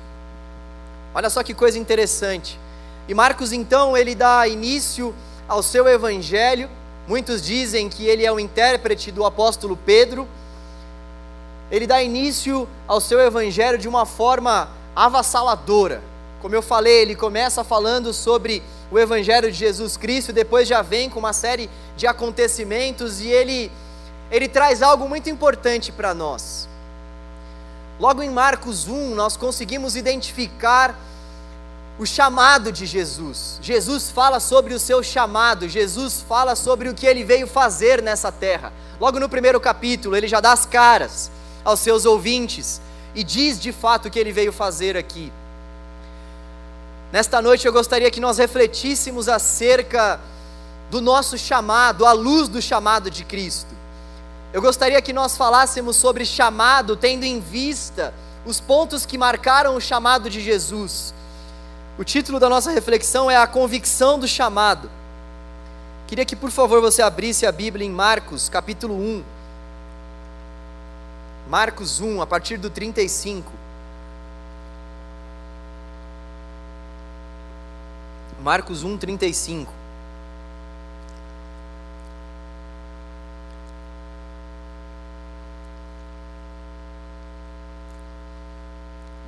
Olha 1.14 1.30
só 1.30 1.42
que 1.42 1.54
coisa 1.54 1.78
interessante. 1.78 2.59
E 3.06 3.14
Marcos 3.14 3.52
então 3.52 3.97
ele 3.97 4.14
dá 4.14 4.49
início 4.49 5.14
ao 5.47 5.62
seu 5.62 5.87
evangelho. 5.87 6.68
Muitos 7.06 7.42
dizem 7.42 7.88
que 7.88 8.06
ele 8.06 8.25
é 8.25 8.33
o 8.33 8.40
intérprete 8.40 9.12
do 9.12 9.25
apóstolo 9.25 9.76
Pedro. 9.76 10.26
Ele 11.71 11.87
dá 11.87 12.02
início 12.02 12.68
ao 12.87 13.00
seu 13.00 13.21
evangelho 13.21 13.78
de 13.78 13.87
uma 13.87 14.04
forma 14.04 14.68
avassaladora. 14.94 16.02
Como 16.40 16.54
eu 16.54 16.62
falei, 16.62 17.02
ele 17.02 17.14
começa 17.14 17.64
falando 17.64 18.12
sobre 18.12 18.62
o 18.90 18.99
Evangelho 18.99 19.50
de 19.50 19.56
Jesus 19.56 19.97
Cristo, 19.97 20.33
depois 20.33 20.68
já 20.68 20.83
vem 20.83 21.09
com 21.09 21.18
uma 21.18 21.32
série 21.32 21.71
de 21.97 22.06
acontecimentos 22.06 23.21
e 23.21 23.28
ele, 23.28 23.73
ele 24.30 24.47
traz 24.47 24.82
algo 24.82 25.08
muito 25.08 25.30
importante 25.30 25.91
para 25.91 26.12
nós. 26.12 26.69
Logo 27.99 28.23
em 28.23 28.30
Marcos 28.30 28.89
1, 28.89 29.15
nós 29.15 29.37
conseguimos 29.37 29.95
identificar 29.97 30.99
o 31.99 32.04
chamado 32.04 32.73
de 32.73 32.87
Jesus. 32.87 33.59
Jesus 33.63 34.11
fala 34.11 34.41
sobre 34.41 34.75
o 34.75 34.80
seu 34.80 35.02
chamado, 35.02 35.69
Jesus 35.69 36.25
fala 36.28 36.57
sobre 36.57 36.89
o 36.89 36.95
que 36.95 37.07
ele 37.07 37.23
veio 37.23 37.47
fazer 37.47 38.02
nessa 38.02 38.33
terra. 38.33 38.73
Logo 39.00 39.21
no 39.21 39.28
primeiro 39.28 39.61
capítulo, 39.61 40.17
ele 40.17 40.26
já 40.26 40.41
dá 40.41 40.52
as 40.52 40.67
caras 40.67 41.30
aos 41.65 41.80
seus 41.80 42.04
ouvintes 42.04 42.80
e 43.15 43.23
diz 43.23 43.61
de 43.61 43.73
fato 43.73 44.07
o 44.07 44.11
que 44.11 44.19
ele 44.19 44.33
veio 44.33 44.52
fazer 44.52 44.97
aqui. 44.97 45.33
Nesta 47.13 47.41
noite 47.41 47.65
eu 47.65 47.73
gostaria 47.73 48.11
que 48.11 48.21
nós 48.21 48.39
refletíssemos 48.39 49.28
acerca 49.28 50.21
do 50.91 51.00
nosso 51.00 51.39
chamado, 51.39 52.04
à 52.04 52.13
luz 52.13 52.49
do 52.49 52.61
chamado 52.61 53.09
de 53.09 53.25
Cristo. 53.25 53.74
Eu 54.54 54.62
gostaria 54.62 55.02
que 55.02 55.12
nós 55.12 55.36
falássemos 55.36 55.97
sobre 55.97 56.25
chamado, 56.25 56.97
tendo 56.97 57.25
em 57.25 57.40
vista 57.40 58.14
os 58.47 58.60
pontos 58.60 59.04
que 59.04 59.19
marcaram 59.19 59.75
o 59.75 59.80
chamado 59.80 60.30
de 60.30 60.40
Jesus. 60.40 61.12
O 61.99 62.04
título 62.04 62.38
da 62.38 62.49
nossa 62.49 62.71
reflexão 62.71 63.28
é 63.28 63.36
A 63.36 63.49
Convicção 63.49 64.17
do 64.17 64.28
Chamado. 64.28 64.88
Queria 66.06 66.25
que, 66.25 66.36
por 66.36 66.52
favor, 66.52 66.80
você 66.80 67.02
abrisse 67.02 67.45
a 67.45 67.50
Bíblia 67.50 67.84
em 67.84 67.90
Marcos, 67.90 68.49
capítulo 68.49 68.95
1. 68.95 69.25
Marcos 71.49 72.00
1, 72.00 72.23
a 72.23 72.26
partir 72.26 72.56
do 72.56 72.71
35. 72.71 73.50
Marcos 78.40 78.84
1, 78.84 78.99
35. 78.99 79.83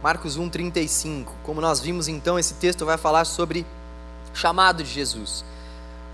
Marcos 0.06 0.36
1, 0.36 0.48
35. 0.48 1.34
Como 1.42 1.60
nós 1.60 1.80
vimos 1.80 2.06
então, 2.06 2.38
esse 2.38 2.54
texto 2.54 2.86
vai 2.86 2.96
falar 2.96 3.24
sobre 3.24 3.66
chamado 4.32 4.84
de 4.84 4.88
Jesus. 4.88 5.44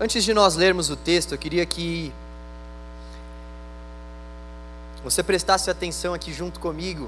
Antes 0.01 0.23
de 0.23 0.33
nós 0.33 0.55
lermos 0.55 0.89
o 0.89 0.95
texto, 0.95 1.33
eu 1.33 1.37
queria 1.37 1.63
que 1.63 2.11
você 5.03 5.21
prestasse 5.21 5.69
atenção 5.69 6.11
aqui 6.11 6.33
junto 6.33 6.59
comigo 6.59 7.07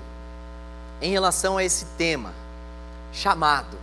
em 1.01 1.09
relação 1.09 1.57
a 1.57 1.63
esse 1.63 1.85
tema, 1.97 2.31
chamado. 3.11 3.79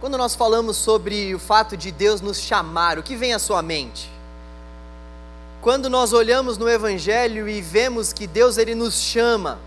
Quando 0.00 0.16
nós 0.16 0.34
falamos 0.34 0.78
sobre 0.78 1.34
o 1.34 1.38
fato 1.38 1.76
de 1.76 1.92
Deus 1.92 2.22
nos 2.22 2.40
chamar, 2.40 2.98
o 2.98 3.02
que 3.02 3.14
vem 3.14 3.34
à 3.34 3.38
sua 3.38 3.60
mente? 3.60 4.10
Quando 5.60 5.90
nós 5.90 6.14
olhamos 6.14 6.56
no 6.56 6.66
Evangelho 6.66 7.46
e 7.46 7.60
vemos 7.60 8.10
que 8.10 8.26
Deus 8.26 8.56
ele 8.56 8.74
nos 8.74 8.94
chama, 8.94 9.58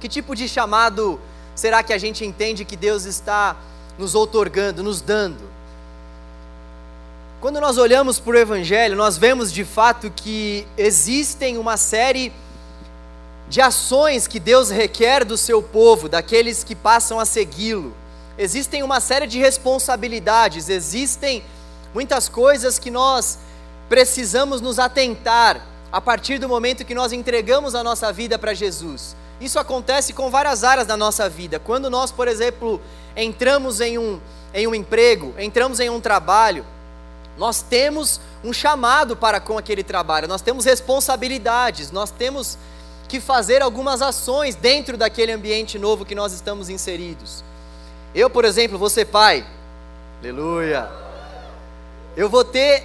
que 0.00 0.08
tipo 0.08 0.34
de 0.34 0.48
chamado 0.48 1.20
será 1.54 1.82
que 1.82 1.92
a 1.92 1.98
gente 1.98 2.24
entende 2.24 2.64
que 2.64 2.76
Deus 2.76 3.04
está 3.04 3.54
nos 3.98 4.14
outorgando, 4.14 4.82
nos 4.82 5.00
dando? 5.00 5.50
Quando 7.40 7.60
nós 7.60 7.78
olhamos 7.78 8.18
para 8.18 8.32
o 8.32 8.38
Evangelho, 8.38 8.96
nós 8.96 9.16
vemos 9.16 9.52
de 9.52 9.64
fato 9.64 10.10
que 10.10 10.66
existem 10.76 11.56
uma 11.56 11.76
série 11.76 12.32
de 13.48 13.60
ações 13.60 14.26
que 14.26 14.38
Deus 14.38 14.70
requer 14.70 15.24
do 15.24 15.36
seu 15.36 15.62
povo, 15.62 16.08
daqueles 16.08 16.62
que 16.62 16.74
passam 16.74 17.18
a 17.18 17.24
segui-lo. 17.24 17.94
Existem 18.38 18.82
uma 18.82 19.00
série 19.00 19.26
de 19.26 19.38
responsabilidades, 19.38 20.68
existem 20.68 21.42
muitas 21.92 22.28
coisas 22.28 22.78
que 22.78 22.90
nós 22.90 23.38
precisamos 23.88 24.60
nos 24.60 24.78
atentar 24.78 25.66
a 25.90 26.00
partir 26.00 26.38
do 26.38 26.48
momento 26.48 26.84
que 26.84 26.94
nós 26.94 27.12
entregamos 27.12 27.74
a 27.74 27.82
nossa 27.82 28.12
vida 28.12 28.38
para 28.38 28.54
Jesus. 28.54 29.16
Isso 29.40 29.58
acontece 29.58 30.12
com 30.12 30.30
várias 30.30 30.62
áreas 30.62 30.86
da 30.86 30.96
nossa 30.96 31.28
vida. 31.28 31.58
Quando 31.58 31.88
nós, 31.88 32.12
por 32.12 32.28
exemplo, 32.28 32.80
entramos 33.16 33.80
em 33.80 33.98
um, 33.98 34.20
em 34.52 34.66
um 34.66 34.74
emprego, 34.74 35.34
entramos 35.38 35.80
em 35.80 35.88
um 35.88 36.00
trabalho, 36.00 36.64
nós 37.38 37.62
temos 37.62 38.20
um 38.44 38.52
chamado 38.52 39.16
para 39.16 39.40
com 39.40 39.56
aquele 39.56 39.82
trabalho, 39.82 40.28
nós 40.28 40.42
temos 40.42 40.64
responsabilidades, 40.64 41.90
nós 41.90 42.10
temos 42.10 42.58
que 43.08 43.18
fazer 43.18 43.62
algumas 43.62 44.02
ações 44.02 44.54
dentro 44.54 44.96
daquele 44.96 45.32
ambiente 45.32 45.78
novo 45.78 46.04
que 46.04 46.14
nós 46.14 46.32
estamos 46.32 46.68
inseridos. 46.68 47.42
Eu, 48.14 48.28
por 48.28 48.44
exemplo, 48.44 48.78
vou 48.78 48.90
ser 48.90 49.06
pai, 49.06 49.46
aleluia. 50.20 50.88
Eu 52.16 52.28
vou 52.28 52.44
ter 52.44 52.84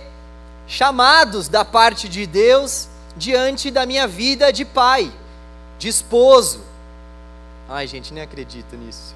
chamados 0.67 1.47
da 1.47 1.65
parte 1.65 2.07
de 2.07 2.25
Deus 2.25 2.87
diante 3.15 3.69
da 3.69 3.85
minha 3.85 4.07
vida 4.07 4.51
de 4.51 4.65
pai, 4.65 5.11
de 5.77 5.87
esposo. 5.87 6.61
Ai, 7.67 7.87
gente, 7.87 8.13
nem 8.13 8.23
acredito 8.23 8.75
nisso. 8.75 9.15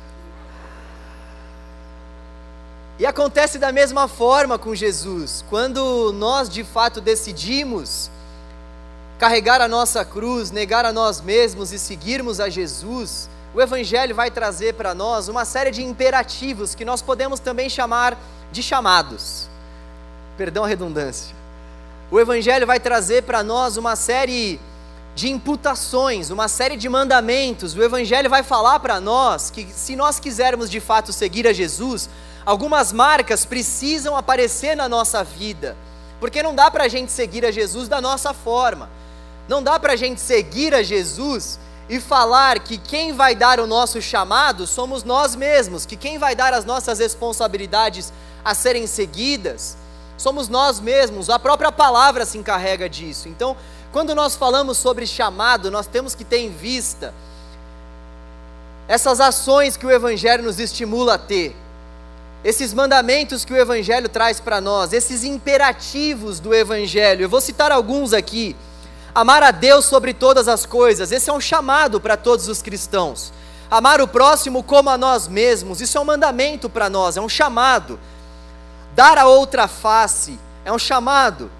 E 2.97 3.05
acontece 3.05 3.57
da 3.57 3.71
mesma 3.71 4.07
forma 4.07 4.59
com 4.59 4.75
Jesus. 4.75 5.45
Quando 5.49 6.11
nós 6.11 6.49
de 6.49 6.63
fato 6.63 6.99
decidimos 6.99 8.11
carregar 9.17 9.61
a 9.61 9.67
nossa 9.67 10.03
cruz, 10.03 10.51
negar 10.51 10.85
a 10.85 10.91
nós 10.91 11.21
mesmos 11.21 11.71
e 11.71 11.79
seguirmos 11.79 12.39
a 12.39 12.49
Jesus, 12.49 13.29
o 13.53 13.61
Evangelho 13.61 14.13
vai 14.13 14.29
trazer 14.29 14.73
para 14.73 14.93
nós 14.93 15.27
uma 15.27 15.45
série 15.45 15.71
de 15.71 15.83
imperativos 15.83 16.75
que 16.75 16.85
nós 16.85 17.01
podemos 17.01 17.39
também 17.39 17.69
chamar 17.69 18.17
de 18.51 18.61
chamados. 18.61 19.47
Perdão 20.37 20.63
a 20.63 20.67
redundância. 20.67 21.35
O 22.11 22.19
Evangelho 22.19 22.67
vai 22.67 22.79
trazer 22.79 23.23
para 23.23 23.43
nós 23.43 23.77
uma 23.77 23.95
série 23.95 24.59
de 25.19 25.29
imputações, 25.29 26.29
uma 26.29 26.47
série 26.47 26.77
de 26.77 26.88
mandamentos. 26.88 27.75
O 27.75 27.84
Evangelho 27.84 28.29
vai 28.29 28.41
falar 28.41 28.79
para 28.79 29.01
nós 29.01 29.49
que, 29.51 29.65
se 29.65 29.93
nós 29.93 30.17
quisermos 30.17 30.69
de 30.69 30.79
fato 30.79 31.12
seguir 31.12 31.45
a 31.45 31.51
Jesus, 31.51 32.10
algumas 32.45 32.93
marcas 32.93 33.43
precisam 33.43 34.15
aparecer 34.15 34.77
na 34.77 34.88
nossa 34.88 35.21
vida, 35.21 35.75
porque 36.21 36.41
não 36.41 36.55
dá 36.55 36.71
para 36.71 36.86
a 36.86 36.88
gente 36.88 37.12
seguir 37.12 37.45
a 37.45 37.51
Jesus 37.51 37.89
da 37.89 37.99
nossa 37.99 38.34
forma, 38.34 38.89
não 39.45 39.62
dá 39.62 39.77
para 39.77 39.91
a 39.91 39.97
gente 39.97 40.21
seguir 40.21 40.73
a 40.73 40.82
Jesus 40.82 41.60
e 41.89 41.99
falar 41.99 42.60
que 42.60 42.77
quem 42.77 43.12
vai 43.12 43.36
dar 43.36 43.60
o 43.60 43.67
nosso 43.67 44.01
chamado 44.01 44.65
somos 44.65 45.03
nós 45.03 45.36
mesmos, 45.36 45.86
que 45.86 45.97
quem 45.97 46.17
vai 46.17 46.34
dar 46.34 46.53
as 46.53 46.63
nossas 46.63 46.99
responsabilidades 46.99 48.13
a 48.45 48.55
serem 48.55 48.88
seguidas 48.88 49.75
somos 50.19 50.49
nós 50.49 50.79
mesmos, 50.79 51.29
a 51.29 51.39
própria 51.39 51.71
palavra 51.71 52.25
se 52.25 52.38
encarrega 52.38 52.89
disso. 52.89 53.29
Então, 53.29 53.55
quando 53.91 54.13
nós 54.13 54.36
falamos 54.36 54.78
sobre 54.78 55.08
chamado, 55.08 55.71
nós 55.71 55.88
temos 55.88 56.13
que 56.13 56.23
ter 56.23 56.39
em 56.39 56.52
vista 56.52 57.13
essas 58.88 59.19
ações 59.19 59.78
que 59.78 59.86
o 59.86 59.91
Evangelho 59.91 60.43
nos 60.43 60.60
estimula 60.60 61.15
a 61.15 61.17
ter, 61.17 61.56
esses 62.43 62.73
mandamentos 62.73 63.45
que 63.45 63.54
o 63.54 63.58
Evangelho 63.58 64.10
traz 64.10 64.39
para 64.39 64.62
nós, 64.62 64.93
esses 64.93 65.23
imperativos 65.23 66.39
do 66.39 66.54
Evangelho. 66.54 67.23
Eu 67.23 67.30
vou 67.30 67.41
citar 67.41 67.71
alguns 67.71 68.13
aqui. 68.13 68.56
Amar 69.13 69.43
a 69.43 69.52
Deus 69.52 69.86
sobre 69.86 70.13
todas 70.13 70.47
as 70.47 70.65
coisas, 70.65 71.12
esse 71.12 71.30
é 71.30 71.34
um 71.34 71.41
chamado 71.41 71.99
para 71.99 72.15
todos 72.15 72.47
os 72.47 72.62
cristãos. 72.62 73.34
Amar 73.69 74.02
o 74.02 74.08
próximo 74.08 74.63
como 74.63 74.89
a 74.89 74.97
nós 74.97 75.28
mesmos, 75.28 75.82
isso 75.82 75.97
é 75.97 76.02
um 76.02 76.06
mandamento 76.06 76.69
para 76.69 76.89
nós, 76.89 77.17
é 77.17 77.21
um 77.21 77.30
chamado. 77.30 77.99
Dar 78.95 79.17
a 79.17 79.25
outra 79.25 79.67
face, 79.67 80.39
é 80.63 80.71
um 80.71 80.80
chamado. 80.80 81.52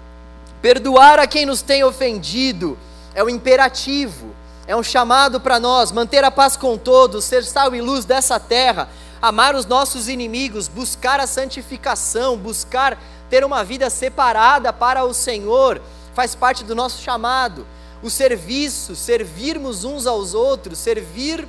Perdoar 0.62 1.18
a 1.18 1.26
quem 1.26 1.46
nos 1.46 1.62
tem 1.62 1.82
ofendido, 1.82 2.78
é 3.14 3.24
um 3.24 3.28
imperativo, 3.28 4.34
é 4.66 4.76
um 4.76 4.82
chamado 4.82 5.40
para 5.40 5.58
nós. 5.58 5.90
Manter 5.90 6.24
a 6.24 6.30
paz 6.30 6.56
com 6.56 6.76
todos, 6.76 7.24
ser 7.24 7.44
sal 7.44 7.74
e 7.74 7.80
luz 7.80 8.04
dessa 8.04 8.38
terra, 8.38 8.88
amar 9.22 9.54
os 9.54 9.66
nossos 9.66 10.08
inimigos, 10.08 10.68
buscar 10.68 11.18
a 11.18 11.26
santificação, 11.26 12.36
buscar 12.36 12.98
ter 13.28 13.44
uma 13.44 13.64
vida 13.64 13.88
separada 13.88 14.72
para 14.72 15.04
o 15.04 15.14
Senhor 15.14 15.80
faz 16.14 16.34
parte 16.34 16.64
do 16.64 16.74
nosso 16.74 17.00
chamado. 17.02 17.66
O 18.02 18.10
serviço, 18.10 18.96
servirmos 18.96 19.84
uns 19.84 20.06
aos 20.06 20.34
outros, 20.34 20.78
servir 20.78 21.46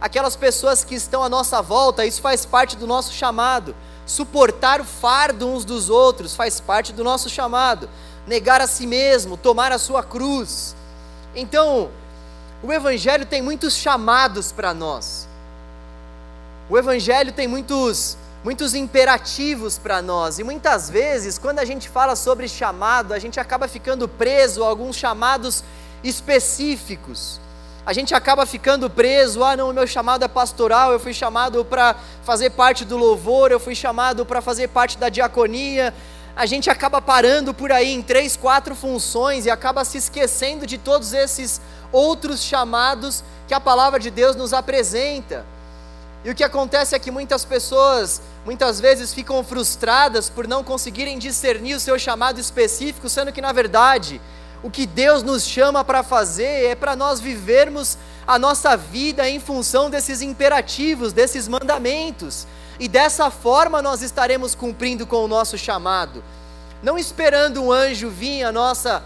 aquelas 0.00 0.36
pessoas 0.36 0.84
que 0.84 0.94
estão 0.94 1.22
à 1.22 1.28
nossa 1.28 1.62
volta, 1.62 2.04
isso 2.04 2.20
faz 2.20 2.44
parte 2.44 2.76
do 2.76 2.86
nosso 2.86 3.12
chamado. 3.12 3.74
Suportar 4.04 4.80
o 4.80 4.84
fardo 4.84 5.48
uns 5.48 5.64
dos 5.64 5.90
outros 5.90 6.36
faz 6.36 6.60
parte 6.60 6.92
do 6.92 7.02
nosso 7.02 7.28
chamado. 7.28 7.88
Negar 8.26 8.60
a 8.60 8.66
si 8.66 8.86
mesmo, 8.86 9.36
tomar 9.36 9.72
a 9.72 9.78
sua 9.78 10.02
cruz. 10.02 10.74
Então, 11.34 11.90
o 12.62 12.72
Evangelho 12.72 13.24
tem 13.26 13.42
muitos 13.42 13.74
chamados 13.76 14.52
para 14.52 14.74
nós. 14.74 15.28
O 16.68 16.76
Evangelho 16.76 17.32
tem 17.32 17.46
muitos 17.46 18.16
muitos 18.46 18.74
imperativos 18.74 19.76
para 19.76 20.00
nós. 20.00 20.38
E 20.38 20.44
muitas 20.44 20.88
vezes, 20.88 21.36
quando 21.36 21.58
a 21.58 21.64
gente 21.64 21.88
fala 21.88 22.14
sobre 22.14 22.46
chamado, 22.46 23.12
a 23.12 23.18
gente 23.18 23.40
acaba 23.40 23.66
ficando 23.66 24.06
preso 24.06 24.62
a 24.62 24.68
alguns 24.68 24.94
chamados 24.94 25.64
específicos. 26.04 27.40
A 27.84 27.92
gente 27.92 28.14
acaba 28.14 28.46
ficando 28.46 28.88
preso, 28.88 29.42
ah, 29.42 29.56
não, 29.56 29.70
o 29.70 29.72
meu 29.72 29.84
chamado 29.84 30.24
é 30.24 30.28
pastoral, 30.28 30.92
eu 30.92 31.00
fui 31.00 31.12
chamado 31.12 31.64
para 31.64 31.96
fazer 32.22 32.50
parte 32.50 32.84
do 32.84 32.96
louvor, 32.96 33.50
eu 33.50 33.58
fui 33.58 33.74
chamado 33.74 34.24
para 34.24 34.40
fazer 34.40 34.68
parte 34.68 34.96
da 34.96 35.08
diaconia. 35.08 35.92
A 36.36 36.44
gente 36.44 36.68
acaba 36.68 37.00
parando 37.00 37.54
por 37.54 37.72
aí 37.72 37.90
em 37.90 38.02
três, 38.02 38.36
quatro 38.36 38.74
funções 38.74 39.46
e 39.46 39.50
acaba 39.50 39.86
se 39.86 39.96
esquecendo 39.96 40.66
de 40.66 40.76
todos 40.76 41.14
esses 41.14 41.62
outros 41.90 42.42
chamados 42.42 43.24
que 43.48 43.54
a 43.54 43.60
palavra 43.60 43.98
de 43.98 44.10
Deus 44.10 44.36
nos 44.36 44.52
apresenta. 44.52 45.46
E 46.22 46.30
o 46.30 46.34
que 46.34 46.44
acontece 46.44 46.94
é 46.94 46.98
que 46.98 47.10
muitas 47.10 47.42
pessoas, 47.42 48.20
muitas 48.44 48.78
vezes, 48.78 49.14
ficam 49.14 49.42
frustradas 49.42 50.28
por 50.28 50.46
não 50.46 50.62
conseguirem 50.62 51.18
discernir 51.18 51.74
o 51.74 51.80
seu 51.80 51.98
chamado 51.98 52.38
específico, 52.38 53.08
sendo 53.08 53.32
que, 53.32 53.40
na 53.40 53.52
verdade, 53.52 54.20
o 54.62 54.70
que 54.70 54.86
Deus 54.86 55.22
nos 55.22 55.42
chama 55.46 55.84
para 55.84 56.02
fazer 56.02 56.66
é 56.66 56.74
para 56.74 56.94
nós 56.94 57.18
vivermos 57.18 57.96
a 58.26 58.38
nossa 58.38 58.76
vida 58.76 59.26
em 59.26 59.40
função 59.40 59.88
desses 59.88 60.20
imperativos, 60.20 61.14
desses 61.14 61.48
mandamentos. 61.48 62.46
E 62.78 62.88
dessa 62.88 63.30
forma 63.30 63.80
nós 63.80 64.02
estaremos 64.02 64.54
cumprindo 64.54 65.06
com 65.06 65.24
o 65.24 65.28
nosso 65.28 65.56
chamado. 65.56 66.22
Não 66.82 66.98
esperando 66.98 67.62
um 67.62 67.72
anjo 67.72 68.10
vir 68.10 68.44
à 68.44 68.52
nossa 68.52 69.02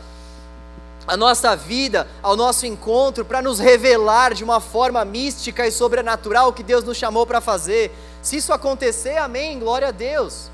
a 1.07 1.17
nossa 1.17 1.57
vida, 1.57 2.07
ao 2.23 2.37
nosso 2.37 2.67
encontro, 2.67 3.25
para 3.25 3.43
nos 3.43 3.59
revelar 3.59 4.33
de 4.33 4.45
uma 4.45 4.61
forma 4.61 5.05
mística 5.05 5.67
e 5.67 5.73
sobrenatural 5.73 6.49
o 6.49 6.53
que 6.53 6.63
Deus 6.63 6.85
nos 6.85 6.97
chamou 6.97 7.27
para 7.27 7.41
fazer. 7.41 7.91
Se 8.23 8.37
isso 8.37 8.53
acontecer, 8.53 9.17
amém, 9.17 9.59
glória 9.59 9.89
a 9.89 9.91
Deus. 9.91 10.51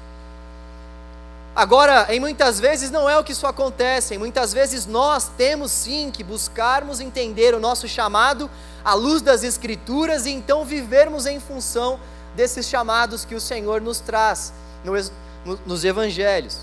Agora, 1.54 2.06
em 2.10 2.20
muitas 2.20 2.60
vezes 2.60 2.90
não 2.90 3.08
é 3.08 3.18
o 3.18 3.24
que 3.24 3.32
isso 3.32 3.46
acontece, 3.46 4.14
em 4.14 4.18
muitas 4.18 4.52
vezes 4.52 4.86
nós 4.86 5.30
temos 5.36 5.72
sim 5.72 6.10
que 6.10 6.22
buscarmos 6.22 7.00
entender 7.00 7.54
o 7.54 7.60
nosso 7.60 7.88
chamado 7.88 8.50
à 8.84 8.94
luz 8.94 9.22
das 9.22 9.42
Escrituras 9.42 10.26
e 10.26 10.30
então 10.30 10.64
vivermos 10.64 11.26
em 11.26 11.40
função 11.40 11.98
desses 12.36 12.66
chamados 12.66 13.24
que 13.24 13.34
o 13.34 13.40
Senhor 13.40 13.80
nos 13.80 13.98
traz 13.98 14.52
nos 15.64 15.84
Evangelhos. 15.84 16.58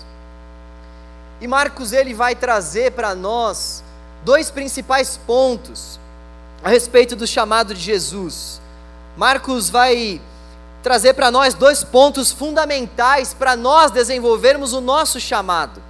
E 1.40 1.46
Marcos 1.46 1.92
ele 1.92 2.14
vai 2.14 2.34
trazer 2.34 2.92
para 2.92 3.14
nós 3.14 3.82
dois 4.24 4.50
principais 4.50 5.16
pontos 5.16 5.98
a 6.62 6.68
respeito 6.70 7.14
do 7.14 7.26
chamado 7.26 7.74
de 7.74 7.80
Jesus. 7.80 8.60
Marcos 9.16 9.68
vai 9.68 10.20
trazer 10.82 11.14
para 11.14 11.30
nós 11.30 11.54
dois 11.54 11.82
pontos 11.82 12.30
fundamentais 12.30 13.34
para 13.34 13.56
nós 13.56 13.90
desenvolvermos 13.90 14.72
o 14.72 14.80
nosso 14.80 15.20
chamado. 15.20 15.82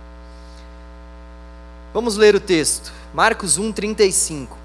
Vamos 1.92 2.16
ler 2.16 2.35
o 2.35 2.40
texto. 2.40 2.92
Marcos 3.12 3.59
1:35. 3.59 4.57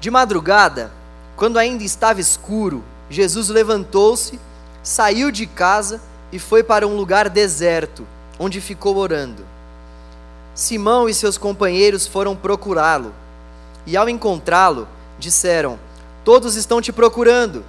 De 0.00 0.10
madrugada, 0.10 0.92
quando 1.38 1.56
ainda 1.56 1.84
estava 1.84 2.20
escuro, 2.20 2.82
Jesus 3.08 3.48
levantou-se, 3.48 4.40
saiu 4.82 5.30
de 5.30 5.46
casa 5.46 6.02
e 6.32 6.38
foi 6.38 6.64
para 6.64 6.84
um 6.84 6.96
lugar 6.96 7.28
deserto, 7.28 8.04
onde 8.40 8.60
ficou 8.60 8.96
orando. 8.96 9.46
Simão 10.52 11.08
e 11.08 11.14
seus 11.14 11.38
companheiros 11.38 12.08
foram 12.08 12.34
procurá-lo, 12.34 13.14
e 13.86 13.96
ao 13.96 14.08
encontrá-lo, 14.08 14.88
disseram: 15.16 15.78
Todos 16.24 16.56
estão 16.56 16.82
te 16.82 16.90
procurando. 16.90 17.64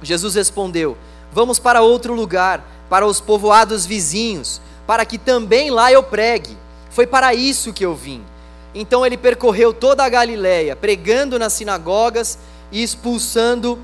Jesus 0.00 0.36
respondeu: 0.36 0.96
Vamos 1.32 1.58
para 1.58 1.82
outro 1.82 2.14
lugar, 2.14 2.64
para 2.88 3.04
os 3.04 3.20
povoados 3.20 3.84
vizinhos, 3.84 4.60
para 4.86 5.04
que 5.04 5.18
também 5.18 5.68
lá 5.68 5.90
eu 5.90 6.04
pregue. 6.04 6.56
Foi 6.90 7.08
para 7.08 7.34
isso 7.34 7.72
que 7.72 7.84
eu 7.84 7.92
vim. 7.92 8.22
Então 8.72 9.04
ele 9.04 9.16
percorreu 9.16 9.72
toda 9.72 10.04
a 10.04 10.08
Galiléia, 10.08 10.76
pregando 10.76 11.40
nas 11.40 11.54
sinagogas 11.54 12.38
e 12.70 12.82
expulsando 12.82 13.78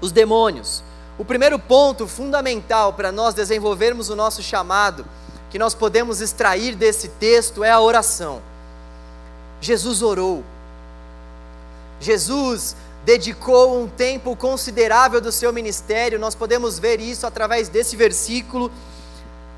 os 0.00 0.12
demônios. 0.12 0.82
O 1.18 1.24
primeiro 1.24 1.58
ponto 1.58 2.06
fundamental 2.06 2.92
para 2.92 3.10
nós 3.10 3.34
desenvolvermos 3.34 4.10
o 4.10 4.16
nosso 4.16 4.42
chamado, 4.42 5.06
que 5.50 5.58
nós 5.58 5.74
podemos 5.74 6.20
extrair 6.20 6.74
desse 6.74 7.08
texto, 7.08 7.64
é 7.64 7.70
a 7.70 7.80
oração. 7.80 8.42
Jesus 9.60 10.02
orou. 10.02 10.44
Jesus 12.00 12.76
dedicou 13.04 13.80
um 13.80 13.88
tempo 13.88 14.36
considerável 14.36 15.20
do 15.20 15.32
seu 15.32 15.52
ministério, 15.52 16.18
nós 16.18 16.34
podemos 16.34 16.78
ver 16.78 17.00
isso 17.00 17.26
através 17.26 17.68
desse 17.68 17.96
versículo, 17.96 18.70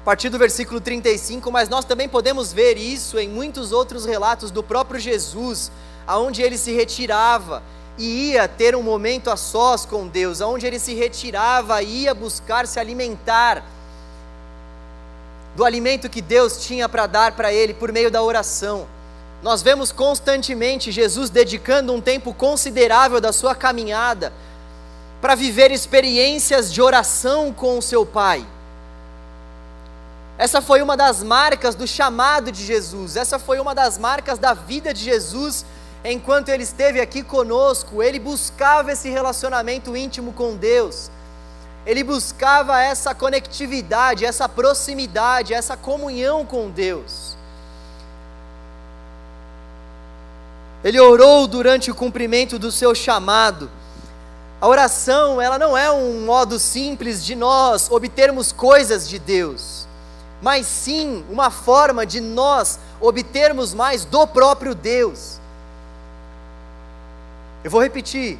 a 0.02 0.04
partir 0.04 0.28
do 0.28 0.38
versículo 0.38 0.80
35, 0.80 1.50
mas 1.50 1.68
nós 1.68 1.84
também 1.84 2.08
podemos 2.08 2.52
ver 2.52 2.76
isso 2.76 3.18
em 3.18 3.28
muitos 3.28 3.72
outros 3.72 4.04
relatos 4.04 4.50
do 4.50 4.62
próprio 4.62 5.00
Jesus, 5.00 5.72
aonde 6.06 6.42
ele 6.42 6.56
se 6.56 6.72
retirava 6.72 7.62
e 7.98 8.30
ia 8.30 8.46
ter 8.46 8.76
um 8.76 8.82
momento 8.82 9.28
a 9.28 9.36
sós 9.36 9.84
com 9.84 10.06
Deus, 10.06 10.40
onde 10.40 10.66
ele 10.66 10.78
se 10.78 10.94
retirava 10.94 11.82
e 11.82 12.04
ia 12.04 12.14
buscar 12.14 12.66
se 12.66 12.78
alimentar 12.78 13.64
do 15.56 15.64
alimento 15.64 16.08
que 16.08 16.22
Deus 16.22 16.64
tinha 16.64 16.88
para 16.88 17.08
dar 17.08 17.32
para 17.32 17.52
ele 17.52 17.74
por 17.74 17.90
meio 17.90 18.10
da 18.10 18.22
oração. 18.22 18.86
Nós 19.42 19.60
vemos 19.62 19.90
constantemente 19.90 20.92
Jesus 20.92 21.30
dedicando 21.30 21.92
um 21.92 22.00
tempo 22.00 22.32
considerável 22.32 23.20
da 23.20 23.32
sua 23.32 23.54
caminhada 23.54 24.32
para 25.20 25.34
viver 25.34 25.72
experiências 25.72 26.72
de 26.72 26.80
oração 26.80 27.52
com 27.52 27.78
o 27.78 27.82
seu 27.82 28.06
Pai. 28.06 28.46
Essa 30.36 30.62
foi 30.62 30.80
uma 30.80 30.96
das 30.96 31.20
marcas 31.22 31.74
do 31.74 31.86
chamado 31.86 32.52
de 32.52 32.64
Jesus, 32.64 33.16
essa 33.16 33.40
foi 33.40 33.58
uma 33.58 33.74
das 33.74 33.98
marcas 33.98 34.38
da 34.38 34.54
vida 34.54 34.94
de 34.94 35.02
Jesus 35.02 35.64
enquanto 36.04 36.48
ele 36.48 36.62
esteve 36.62 37.00
aqui 37.00 37.22
conosco, 37.22 38.02
ele 38.02 38.18
buscava 38.18 38.92
esse 38.92 39.08
relacionamento 39.08 39.96
íntimo 39.96 40.32
com 40.32 40.56
Deus, 40.56 41.10
ele 41.84 42.04
buscava 42.04 42.80
essa 42.80 43.14
conectividade, 43.14 44.24
essa 44.24 44.48
proximidade, 44.48 45.54
essa 45.54 45.76
comunhão 45.76 46.44
com 46.44 46.70
Deus. 46.70 47.36
Ele 50.84 51.00
orou 51.00 51.46
durante 51.46 51.90
o 51.90 51.94
cumprimento 51.94 52.58
do 52.58 52.70
seu 52.70 52.94
chamado. 52.94 53.70
A 54.60 54.68
oração, 54.68 55.40
ela 55.40 55.58
não 55.58 55.76
é 55.76 55.90
um 55.90 56.24
modo 56.24 56.58
simples 56.58 57.24
de 57.24 57.34
nós 57.34 57.90
obtermos 57.90 58.52
coisas 58.52 59.08
de 59.08 59.18
Deus, 59.18 59.86
mas 60.42 60.66
sim 60.66 61.24
uma 61.30 61.50
forma 61.50 62.04
de 62.04 62.20
nós 62.20 62.78
obtermos 63.00 63.72
mais 63.72 64.04
do 64.04 64.26
próprio 64.26 64.74
Deus. 64.74 65.37
Eu 67.64 67.70
vou 67.70 67.82
repetir. 67.82 68.38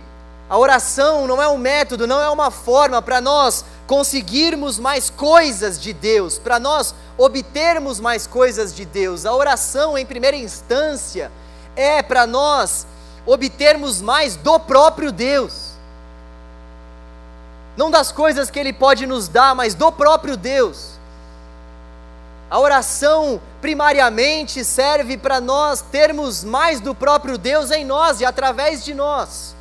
A 0.48 0.56
oração 0.56 1.26
não 1.26 1.42
é 1.42 1.48
um 1.48 1.58
método, 1.58 2.06
não 2.06 2.20
é 2.20 2.30
uma 2.30 2.50
forma 2.50 3.02
para 3.02 3.20
nós 3.20 3.64
conseguirmos 3.86 4.78
mais 4.78 5.10
coisas 5.10 5.80
de 5.80 5.92
Deus, 5.92 6.38
para 6.38 6.58
nós 6.58 6.94
obtermos 7.18 8.00
mais 8.00 8.26
coisas 8.26 8.74
de 8.74 8.84
Deus. 8.84 9.26
A 9.26 9.34
oração, 9.34 9.98
em 9.98 10.06
primeira 10.06 10.36
instância, 10.36 11.30
é 11.76 12.02
para 12.02 12.26
nós 12.26 12.86
obtermos 13.26 14.00
mais 14.00 14.36
do 14.36 14.58
próprio 14.58 15.12
Deus. 15.12 15.72
Não 17.76 17.90
das 17.90 18.10
coisas 18.10 18.50
que 18.50 18.58
Ele 18.58 18.72
pode 18.72 19.06
nos 19.06 19.28
dar, 19.28 19.54
mas 19.54 19.74
do 19.74 19.92
próprio 19.92 20.36
Deus. 20.36 20.97
A 22.50 22.58
oração, 22.58 23.40
primariamente, 23.60 24.64
serve 24.64 25.18
para 25.18 25.40
nós 25.40 25.82
termos 25.82 26.42
mais 26.42 26.80
do 26.80 26.94
próprio 26.94 27.36
Deus 27.36 27.70
em 27.70 27.84
nós 27.84 28.20
e 28.20 28.24
através 28.24 28.82
de 28.84 28.94
nós. 28.94 29.54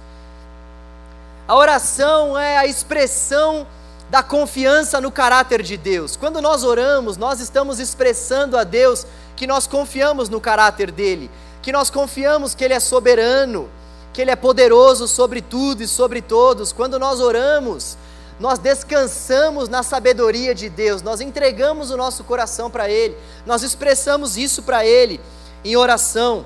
A 1.48 1.56
oração 1.56 2.38
é 2.38 2.58
a 2.58 2.66
expressão 2.66 3.68
da 4.10 4.24
confiança 4.24 5.02
no 5.02 5.12
caráter 5.12 5.62
de 5.62 5.76
Deus. 5.76 6.16
Quando 6.16 6.42
nós 6.42 6.64
oramos, 6.64 7.18
nós 7.18 7.42
estamos 7.42 7.80
expressando 7.80 8.58
a 8.58 8.64
Deus 8.64 9.06
que 9.36 9.46
nós 9.46 9.68
confiamos 9.68 10.30
no 10.30 10.40
caráter 10.40 10.92
dele, 10.92 11.30
que 11.62 11.74
nós 11.74 11.90
confiamos 11.90 12.56
que 12.56 12.64
ele 12.64 12.74
é 12.74 12.80
soberano, 12.80 13.70
que 14.14 14.22
ele 14.22 14.32
é 14.32 14.36
poderoso 14.36 15.08
sobre 15.08 15.42
tudo 15.42 15.84
e 15.84 15.88
sobre 15.88 16.22
todos. 16.22 16.72
Quando 16.72 16.98
nós 16.98 17.20
oramos, 17.20 17.98
nós 18.40 18.60
descansamos 18.60 19.68
na 19.68 19.82
sabedoria 19.82 20.54
de 20.54 20.70
Deus, 20.70 21.02
nós 21.02 21.22
entregamos 21.22 21.90
o 21.90 21.98
nosso 21.98 22.24
coração 22.24 22.70
para 22.70 22.90
Ele, 22.90 23.18
nós 23.46 23.64
expressamos 23.64 24.38
isso 24.38 24.62
para 24.62 24.86
Ele 24.86 25.20
em 25.66 25.76
oração, 25.76 26.46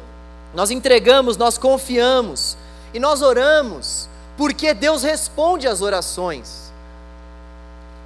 nós 0.54 0.71
entregamos, 0.71 1.36
nós 1.36 1.58
confiamos 1.58 2.58
e 2.93 2.99
nós 2.99 3.21
oramos 3.21 4.10
porque 4.38 4.73
Deus 4.73 5.04
responde 5.04 5.67
às 5.67 5.82
orações. 5.82 6.71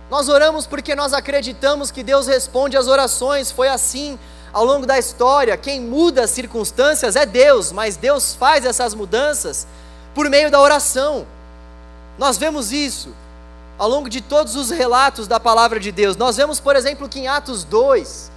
Nós 0.10 0.30
oramos 0.30 0.68
porque 0.68 0.96
nós 0.96 1.14
acreditamos 1.14 1.90
que 1.90 2.04
Deus 2.04 2.28
responde 2.28 2.78
às 2.78 2.88
orações, 2.88 3.52
foi 3.52 3.68
assim 3.68 4.20
ao 4.54 4.64
longo 4.64 4.86
da 4.86 5.00
história. 5.00 5.58
Quem 5.58 5.82
muda 5.82 6.24
as 6.24 6.30
circunstâncias 6.32 7.16
é 7.16 7.26
Deus, 7.26 7.72
mas 7.72 7.98
Deus 7.98 8.36
faz 8.36 8.66
essas 8.66 8.94
mudanças 8.94 9.66
por 10.14 10.30
meio 10.30 10.52
da 10.52 10.62
oração. 10.62 11.26
Nós 12.18 12.38
vemos 12.38 12.72
isso 12.72 13.10
ao 13.78 13.90
longo 13.90 14.10
de 14.10 14.22
todos 14.22 14.56
os 14.56 14.70
relatos 14.70 15.28
da 15.28 15.40
palavra 15.40 15.80
de 15.80 15.92
Deus. 15.92 16.16
Nós 16.16 16.38
vemos, 16.38 16.60
por 16.60 16.76
exemplo, 16.76 17.10
que 17.10 17.20
em 17.20 17.28
Atos 17.28 17.64
2, 17.64 18.32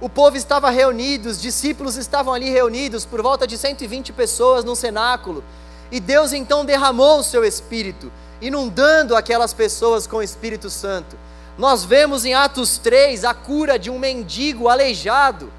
o 0.00 0.08
povo 0.08 0.36
estava 0.36 0.70
reunido, 0.70 1.28
os 1.28 1.40
discípulos 1.40 1.96
estavam 1.96 2.32
ali 2.32 2.50
reunidos, 2.50 3.04
por 3.04 3.22
volta 3.22 3.46
de 3.46 3.56
120 3.58 4.12
pessoas 4.12 4.64
no 4.64 4.74
cenáculo, 4.74 5.44
e 5.90 6.00
Deus 6.00 6.32
então 6.32 6.64
derramou 6.64 7.20
o 7.20 7.24
seu 7.24 7.44
Espírito, 7.44 8.10
inundando 8.40 9.14
aquelas 9.14 9.52
pessoas 9.52 10.06
com 10.06 10.16
o 10.16 10.22
Espírito 10.22 10.70
Santo. 10.70 11.16
Nós 11.56 11.84
vemos 11.84 12.24
em 12.24 12.34
Atos 12.34 12.78
3 12.78 13.24
a 13.24 13.32
cura 13.32 13.78
de 13.78 13.90
um 13.90 13.98
mendigo 13.98 14.68
aleijado. 14.68 15.52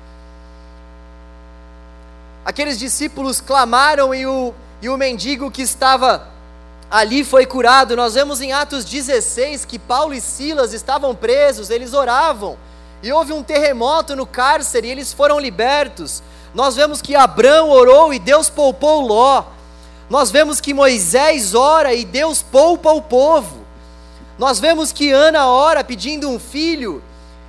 Aqueles 2.44 2.78
discípulos 2.78 3.40
clamaram 3.40 4.14
e 4.14 4.28
o, 4.28 4.54
e 4.82 4.90
o 4.90 4.98
mendigo 4.98 5.50
que 5.50 5.62
estava 5.62 6.35
ali 6.90 7.24
foi 7.24 7.46
curado. 7.46 7.96
Nós 7.96 8.14
vemos 8.14 8.42
em 8.42 8.54
Atos 8.54 8.86
16 8.86 9.66
que 9.66 9.80
Paulo 9.80 10.14
e 10.14 10.22
Silas 10.22 10.74
estavam 10.74 11.16
presos, 11.16 11.70
eles 11.70 11.94
oravam, 11.94 12.58
e 13.02 13.12
houve 13.12 13.34
um 13.34 13.44
terremoto 13.44 14.16
no 14.16 14.26
cárcere 14.26 14.88
e 14.88 14.92
eles 14.92 15.14
foram 15.14 15.40
libertos. 15.40 16.24
Nós 16.54 16.76
vemos 16.76 17.02
que 17.02 17.16
Abraão 17.16 17.70
orou 17.70 18.14
e 18.14 18.20
Deus 18.20 18.50
poupou 18.50 19.02
Ló. 19.02 19.44
Nós 20.10 20.32
vemos 20.32 20.62
que 20.62 20.74
Moisés 20.74 21.54
ora 21.54 21.94
e 21.94 22.06
Deus 22.06 22.42
poupa 22.42 22.92
o 22.92 23.02
povo. 23.02 23.66
Nós 24.38 24.60
vemos 24.60 24.92
que 24.92 25.12
Ana 25.12 25.48
ora 25.48 25.84
pedindo 25.84 26.30
um 26.30 26.40
filho, 26.40 27.02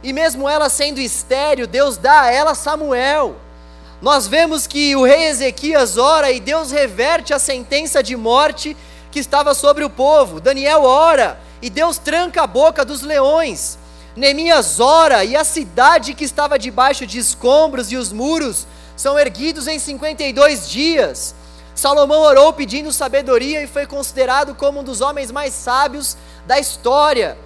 e 0.02 0.12
mesmo 0.12 0.48
ela 0.48 0.68
sendo 0.68 1.00
estéril, 1.00 1.66
Deus 1.66 1.96
dá 1.96 2.22
a 2.22 2.32
ela 2.32 2.54
Samuel. 2.54 3.36
Nós 4.00 4.26
vemos 4.26 4.66
que 4.66 4.94
o 4.94 5.04
rei 5.04 5.24
Ezequias 5.24 5.96
ora 5.96 6.30
e 6.30 6.38
Deus 6.38 6.70
reverte 6.70 7.32
a 7.32 7.38
sentença 7.38 8.02
de 8.02 8.14
morte 8.14 8.76
que 9.16 9.20
estava 9.20 9.54
sobre 9.54 9.82
o 9.82 9.88
povo. 9.88 10.42
Daniel 10.42 10.82
ora 10.82 11.40
e 11.62 11.70
Deus 11.70 11.96
tranca 11.96 12.42
a 12.42 12.46
boca 12.46 12.84
dos 12.84 13.00
leões. 13.00 13.78
Neemias 14.14 14.78
ora 14.78 15.24
e 15.24 15.34
a 15.34 15.42
cidade 15.42 16.12
que 16.12 16.22
estava 16.22 16.58
debaixo 16.58 17.06
de 17.06 17.18
escombros 17.18 17.90
e 17.90 17.96
os 17.96 18.12
muros 18.12 18.66
são 18.94 19.18
erguidos 19.18 19.66
em 19.66 19.78
52 19.78 20.68
dias. 20.68 21.34
Salomão 21.74 22.20
orou 22.20 22.52
pedindo 22.52 22.92
sabedoria 22.92 23.62
e 23.62 23.66
foi 23.66 23.86
considerado 23.86 24.54
como 24.54 24.80
um 24.80 24.84
dos 24.84 25.00
homens 25.00 25.30
mais 25.30 25.54
sábios 25.54 26.14
da 26.46 26.58
história. 26.58 27.38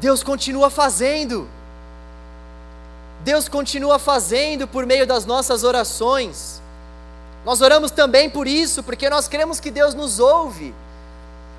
Deus 0.00 0.22
continua 0.22 0.70
fazendo. 0.70 1.46
Deus 3.22 3.50
continua 3.50 3.98
fazendo 3.98 4.66
por 4.66 4.86
meio 4.86 5.06
das 5.06 5.26
nossas 5.26 5.62
orações. 5.62 6.62
Nós 7.44 7.60
oramos 7.60 7.90
também 7.90 8.28
por 8.28 8.46
isso, 8.46 8.82
porque 8.82 9.08
nós 9.08 9.28
cremos 9.28 9.60
que 9.60 9.70
Deus 9.70 9.94
nos 9.94 10.18
ouve. 10.18 10.74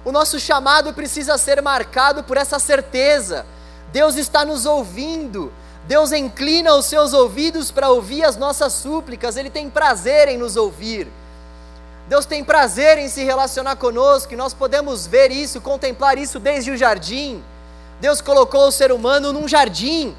O 0.06 0.12
nosso 0.12 0.40
chamado 0.40 0.94
precisa 0.94 1.38
ser 1.38 1.62
marcado 1.62 2.24
por 2.24 2.38
essa 2.38 2.60
certeza. 2.60 3.46
Deus 3.92 4.16
está 4.16 4.46
nos 4.46 4.66
ouvindo. 4.66 5.52
Deus 5.88 6.12
inclina 6.12 6.76
os 6.76 6.86
seus 6.86 7.14
ouvidos 7.14 7.72
para 7.72 7.90
ouvir 7.90 8.24
as 8.24 8.38
nossas 8.38 8.74
súplicas. 8.74 9.36
Ele 9.36 9.50
tem 9.50 9.70
prazer 9.70 10.28
em 10.28 10.38
nos 10.38 10.56
ouvir. 10.56 11.08
Deus 12.08 12.26
tem 12.26 12.44
prazer 12.44 12.98
em 12.98 13.08
se 13.08 13.24
relacionar 13.24 13.76
conosco, 13.76 14.34
e 14.34 14.38
nós 14.38 14.52
podemos 14.52 15.06
ver 15.06 15.32
isso, 15.32 15.62
contemplar 15.62 16.18
isso 16.18 16.40
desde 16.40 16.72
o 16.72 16.78
jardim. 16.78 17.44
Deus 18.02 18.20
colocou 18.20 18.68
o 18.68 18.72
ser 18.72 18.92
humano 18.92 19.32
num 19.32 19.48
jardim 19.48 20.16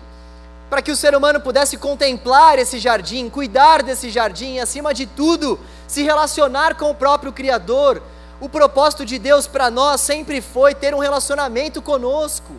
para 0.71 0.81
que 0.81 0.93
o 0.93 0.97
ser 0.97 1.17
humano 1.17 1.41
pudesse 1.41 1.77
contemplar 1.77 2.57
esse 2.57 2.79
jardim, 2.79 3.29
cuidar 3.29 3.83
desse 3.83 4.09
jardim 4.09 4.55
e, 4.55 4.61
acima 4.61 4.95
de 4.95 5.05
tudo, 5.05 5.59
se 5.89 6.05
relacionar 6.05 6.77
com 6.77 6.93
o 6.93 6.95
próprio 6.95 7.33
Criador. 7.33 8.01
O 8.41 8.49
propósito 8.49 9.05
de 9.05 9.19
Deus 9.19 9.49
para 9.49 9.69
nós 9.69 10.01
sempre 10.01 10.41
foi 10.41 10.73
ter 10.73 10.95
um 10.95 11.01
relacionamento 11.01 11.83
conosco. 11.83 12.53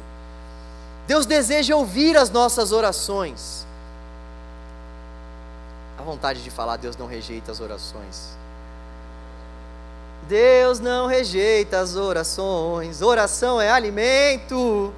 Deus 1.07 1.25
deseja 1.25 1.73
ouvir 1.75 2.17
as 2.17 2.29
nossas 2.29 2.73
orações. 2.73 3.65
A 5.97 6.03
vontade 6.03 6.43
de 6.43 6.51
falar, 6.51 6.75
Deus 6.75 6.97
não 6.97 7.07
rejeita 7.07 7.51
as 7.51 7.61
orações. 7.61 8.37
Deus 10.27 10.79
não 10.79 11.07
rejeita 11.07 11.79
as 11.79 11.95
orações. 11.95 13.01
Oração 13.01 13.59
é 13.59 13.71
alimento. 13.71 14.93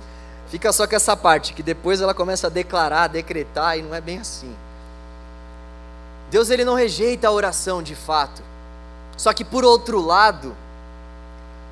Fica 0.54 0.72
só 0.72 0.86
com 0.86 0.96
essa 0.96 1.18
parte, 1.18 1.52
que 1.52 1.64
depois 1.64 2.00
ela 2.00 2.14
começa 2.14 2.46
a 2.46 2.50
declarar, 2.52 3.06
a 3.06 3.08
decretar, 3.08 3.76
e 3.76 3.82
não 3.82 3.96
é 3.96 4.00
bem 4.00 4.20
assim. 4.20 4.56
Deus 6.30 6.52
ele 6.52 6.64
não 6.64 6.76
rejeita 6.76 7.28
a 7.28 7.32
oração 7.32 7.82
de 7.82 7.96
fato. 7.96 8.44
Só 9.18 9.34
que 9.34 9.44
por 9.44 9.66
outro 9.66 10.00
lado, 10.00 10.56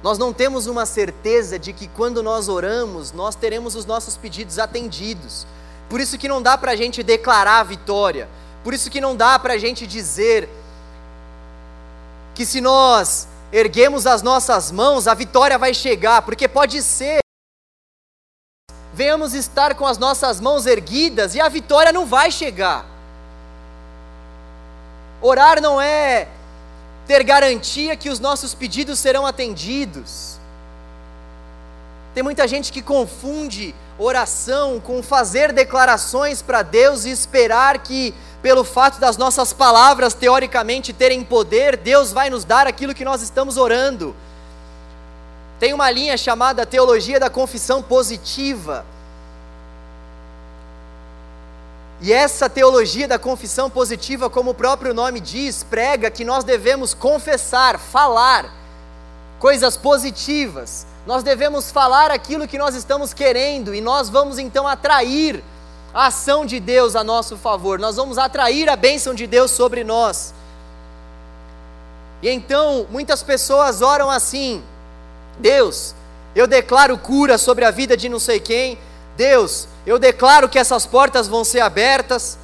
nós 0.02 0.18
não 0.18 0.34
temos 0.34 0.66
uma 0.66 0.88
certeza 0.88 1.60
de 1.60 1.74
que 1.74 1.88
quando 1.90 2.24
nós 2.24 2.50
oramos, 2.50 3.12
nós 3.12 3.36
teremos 3.36 3.76
os 3.76 3.86
nossos 3.86 4.18
pedidos 4.18 4.58
atendidos. 4.58 5.46
Por 5.88 6.02
isso 6.02 6.18
que 6.18 6.28
não 6.28 6.42
dá 6.42 6.58
para 6.58 6.72
a 6.72 6.76
gente 6.76 7.04
declarar 7.04 7.60
a 7.60 7.64
vitória. 7.64 8.28
Por 8.64 8.74
isso 8.74 8.90
que 8.90 9.00
não 9.00 9.16
dá 9.16 9.38
para 9.38 9.54
a 9.54 9.60
gente 9.60 9.86
dizer 9.86 10.50
que 12.34 12.48
se 12.48 12.60
nós 12.60 13.28
erguemos 13.54 14.08
as 14.08 14.24
nossas 14.24 14.72
mãos, 14.72 15.08
a 15.08 15.14
vitória 15.14 15.60
vai 15.60 15.72
chegar, 15.72 16.24
porque 16.24 16.48
pode 16.48 16.82
ser 16.82 17.21
venhamos 19.02 19.34
estar 19.34 19.74
com 19.74 19.88
as 19.88 19.98
nossas 19.98 20.40
mãos 20.40 20.68
erguidas 20.68 21.34
e 21.34 21.42
a 21.42 21.50
vitória 21.50 21.92
não 21.92 22.06
vai 22.06 22.30
chegar. 22.30 22.86
Orar 25.20 25.60
não 25.60 25.82
é 25.82 26.28
ter 27.08 27.24
garantia 27.24 27.96
que 27.96 28.12
os 28.12 28.20
nossos 28.20 28.54
pedidos 28.54 29.00
serão 29.00 29.26
atendidos. 29.26 30.40
Tem 32.14 32.22
muita 32.22 32.48
gente 32.48 32.72
que 32.72 32.80
confunde 32.80 33.74
oração 33.98 34.80
com 34.80 35.02
fazer 35.02 35.52
declarações 35.52 36.44
para 36.44 36.62
Deus 36.62 37.04
e 37.04 37.10
esperar 37.10 37.80
que, 37.80 38.14
pelo 38.44 38.64
fato 38.64 39.00
das 39.00 39.18
nossas 39.18 39.52
palavras 39.52 40.14
teoricamente 40.14 40.94
terem 40.94 41.24
poder, 41.24 41.76
Deus 41.76 42.12
vai 42.12 42.30
nos 42.30 42.46
dar 42.46 42.68
aquilo 42.68 42.94
que 42.94 43.04
nós 43.04 43.24
estamos 43.24 43.58
orando. 43.58 44.16
Tem 45.60 45.74
uma 45.74 45.90
linha 45.90 46.16
chamada 46.18 46.68
teologia 46.68 47.20
da 47.20 47.32
confissão 47.32 47.82
positiva. 47.82 48.86
E 52.02 52.12
essa 52.12 52.50
teologia 52.50 53.08
da 53.08 53.20
confissão 53.20 53.70
positiva, 53.70 54.28
como 54.28 54.52
o 54.52 54.56
próprio 54.56 54.92
nome 54.92 55.20
diz, 55.20 55.62
prega 55.62 56.10
que 56.10 56.26
nós 56.26 56.44
devemos 56.44 56.96
confessar, 56.96 57.78
falar 57.78 58.52
coisas 59.40 59.78
positivas. 59.78 60.88
Nós 61.06 61.22
devemos 61.22 61.70
falar 61.70 62.10
aquilo 62.10 62.48
que 62.48 62.58
nós 62.58 62.74
estamos 62.74 63.14
querendo 63.14 63.74
e 63.74 63.82
nós 63.82 64.10
vamos 64.10 64.40
então 64.40 64.68
atrair 64.68 65.44
a 65.94 66.08
ação 66.08 66.44
de 66.44 66.60
Deus 66.60 66.96
a 66.96 67.04
nosso 67.04 67.38
favor. 67.38 67.78
Nós 67.78 67.98
vamos 67.98 68.18
atrair 68.18 68.68
a 68.68 68.76
bênção 68.76 69.14
de 69.14 69.28
Deus 69.28 69.52
sobre 69.52 69.84
nós. 69.84 70.34
E 72.24 72.30
então, 72.30 72.88
muitas 72.90 73.22
pessoas 73.22 73.84
oram 73.84 74.10
assim: 74.10 74.64
Deus, 75.38 75.94
eu 76.36 76.48
declaro 76.48 76.98
cura 76.98 77.38
sobre 77.38 77.64
a 77.64 77.72
vida 77.72 77.96
de 77.96 78.10
não 78.10 78.20
sei 78.20 78.40
quem. 78.40 78.78
Deus, 79.22 79.68
eu 79.86 80.00
declaro 80.00 80.50
que 80.50 80.58
essas 80.58 80.88
portas 80.88 81.28
vão 81.28 81.44
ser 81.44 81.60
abertas, 81.60 82.40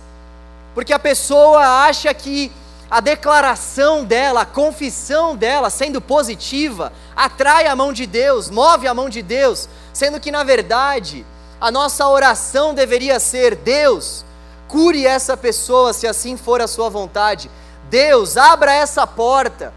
porque 0.75 0.93
a 0.93 0.99
pessoa 0.99 1.87
acha 1.87 2.13
que 2.13 2.51
a 2.87 2.99
declaração 2.99 4.05
dela, 4.05 4.41
a 4.41 4.45
confissão 4.45 5.35
dela, 5.35 5.71
sendo 5.71 5.99
positiva, 5.99 6.93
atrai 7.15 7.65
a 7.65 7.75
mão 7.75 7.91
de 7.91 8.05
Deus, 8.05 8.51
move 8.51 8.87
a 8.87 8.93
mão 8.93 9.09
de 9.09 9.23
Deus, 9.23 9.67
sendo 9.91 10.19
que 10.19 10.29
na 10.29 10.43
verdade 10.43 11.25
a 11.59 11.71
nossa 11.71 12.07
oração 12.07 12.75
deveria 12.75 13.19
ser: 13.19 13.55
Deus, 13.55 14.23
cure 14.67 15.03
essa 15.03 15.35
pessoa 15.35 15.93
se 15.93 16.05
assim 16.05 16.37
for 16.37 16.61
a 16.61 16.67
sua 16.67 16.89
vontade. 16.89 17.49
Deus, 17.89 18.37
abra 18.37 18.71
essa 18.71 19.07
porta, 19.07 19.73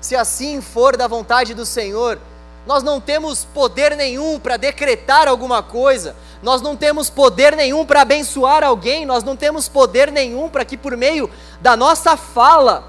se 0.00 0.16
assim 0.16 0.60
for 0.60 0.96
da 0.96 1.06
vontade 1.06 1.54
do 1.54 1.64
Senhor. 1.64 2.18
Nós 2.66 2.82
não 2.82 3.00
temos 3.00 3.44
poder 3.44 3.96
nenhum 3.96 4.38
para 4.38 4.56
decretar 4.56 5.26
alguma 5.26 5.62
coisa, 5.62 6.14
nós 6.42 6.60
não 6.60 6.76
temos 6.76 7.08
poder 7.08 7.56
nenhum 7.56 7.86
para 7.86 8.02
abençoar 8.02 8.62
alguém, 8.62 9.06
nós 9.06 9.24
não 9.24 9.34
temos 9.34 9.68
poder 9.68 10.12
nenhum 10.12 10.48
para 10.48 10.64
que 10.64 10.76
por 10.76 10.96
meio 10.96 11.30
da 11.60 11.76
nossa 11.76 12.16
fala 12.16 12.84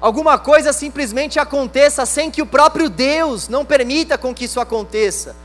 alguma 0.00 0.38
coisa 0.38 0.72
simplesmente 0.72 1.38
aconteça 1.38 2.06
sem 2.06 2.30
que 2.30 2.40
o 2.40 2.46
próprio 2.46 2.88
Deus 2.88 3.48
não 3.48 3.64
permita 3.64 4.16
com 4.16 4.34
que 4.34 4.44
isso 4.46 4.58
aconteça. 4.58 5.36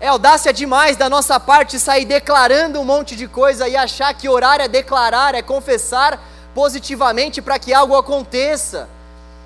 É 0.00 0.08
audácia 0.08 0.52
demais 0.52 0.96
da 0.96 1.08
nossa 1.08 1.40
parte 1.40 1.78
sair 1.78 2.04
declarando 2.04 2.78
um 2.78 2.84
monte 2.84 3.16
de 3.16 3.26
coisa 3.26 3.66
e 3.66 3.74
achar 3.74 4.12
que 4.12 4.28
orar 4.28 4.60
é 4.60 4.68
declarar, 4.68 5.34
é 5.34 5.40
confessar 5.40 6.20
positivamente 6.54 7.40
para 7.40 7.58
que 7.58 7.72
algo 7.72 7.96
aconteça. 7.96 8.88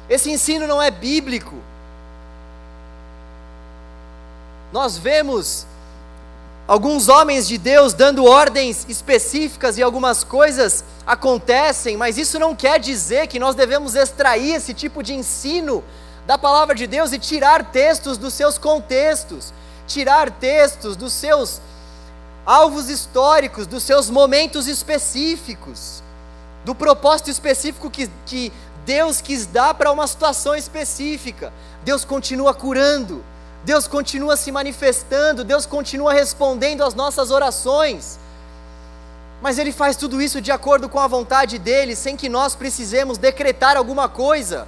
Esse 0.09 0.31
ensino 0.31 0.67
não 0.67 0.83
é 0.83 0.91
bíblico. 0.91 1.55
Nós 4.73 4.99
vemos 4.99 5.67
alguns 6.67 7.09
homens 7.09 7.49
de 7.49 7.57
Deus 7.57 7.95
dando 7.95 8.25
ordens 8.25 8.85
específicas 8.89 9.79
e 9.79 9.83
algumas 9.83 10.23
coisas 10.23 10.85
acontecem, 11.07 11.97
mas 11.97 12.19
isso 12.19 12.39
não 12.39 12.55
quer 12.55 12.79
dizer 12.79 13.27
que 13.27 13.39
nós 13.39 13.55
devemos 13.55 13.95
extrair 13.95 14.55
esse 14.55 14.75
tipo 14.75 15.03
de 15.03 15.15
ensino 15.15 15.83
da 16.27 16.37
palavra 16.37 16.75
de 16.75 16.87
Deus 16.87 17.11
e 17.13 17.19
tirar 17.19 17.71
textos 17.71 18.19
dos 18.19 18.35
seus 18.35 18.59
contextos, 18.59 19.55
tirar 19.87 20.31
textos 20.31 20.95
dos 20.95 21.15
seus 21.15 21.63
alvos 22.45 22.91
históricos, 22.91 23.67
dos 23.67 23.83
seus 23.83 24.11
momentos 24.11 24.67
específicos, 24.67 26.03
do 26.67 26.75
propósito 26.75 27.31
específico 27.31 27.91
que, 27.91 28.11
que 28.27 28.53
Deus 28.85 29.23
quis 29.23 29.47
dar 29.47 29.73
para 29.73 29.91
uma 29.91 30.07
situação 30.07 30.55
específica. 30.55 31.51
Deus 31.83 32.05
continua 32.05 32.53
curando, 32.53 33.25
Deus 33.65 33.89
continua 33.89 34.37
se 34.37 34.53
manifestando, 34.53 35.45
Deus 35.45 35.67
continua 35.67 36.13
respondendo 36.13 36.83
às 36.83 36.95
nossas 36.95 37.31
orações. 37.31 38.19
Mas 39.43 39.59
Ele 39.59 39.73
faz 39.73 39.97
tudo 39.97 40.21
isso 40.21 40.41
de 40.41 40.51
acordo 40.51 40.89
com 40.89 40.99
a 40.99 41.07
vontade 41.07 41.59
dEle, 41.59 41.95
sem 41.95 42.17
que 42.17 42.29
nós 42.29 42.55
precisemos 42.55 43.19
decretar 43.19 43.77
alguma 43.77 44.09
coisa. 44.09 44.67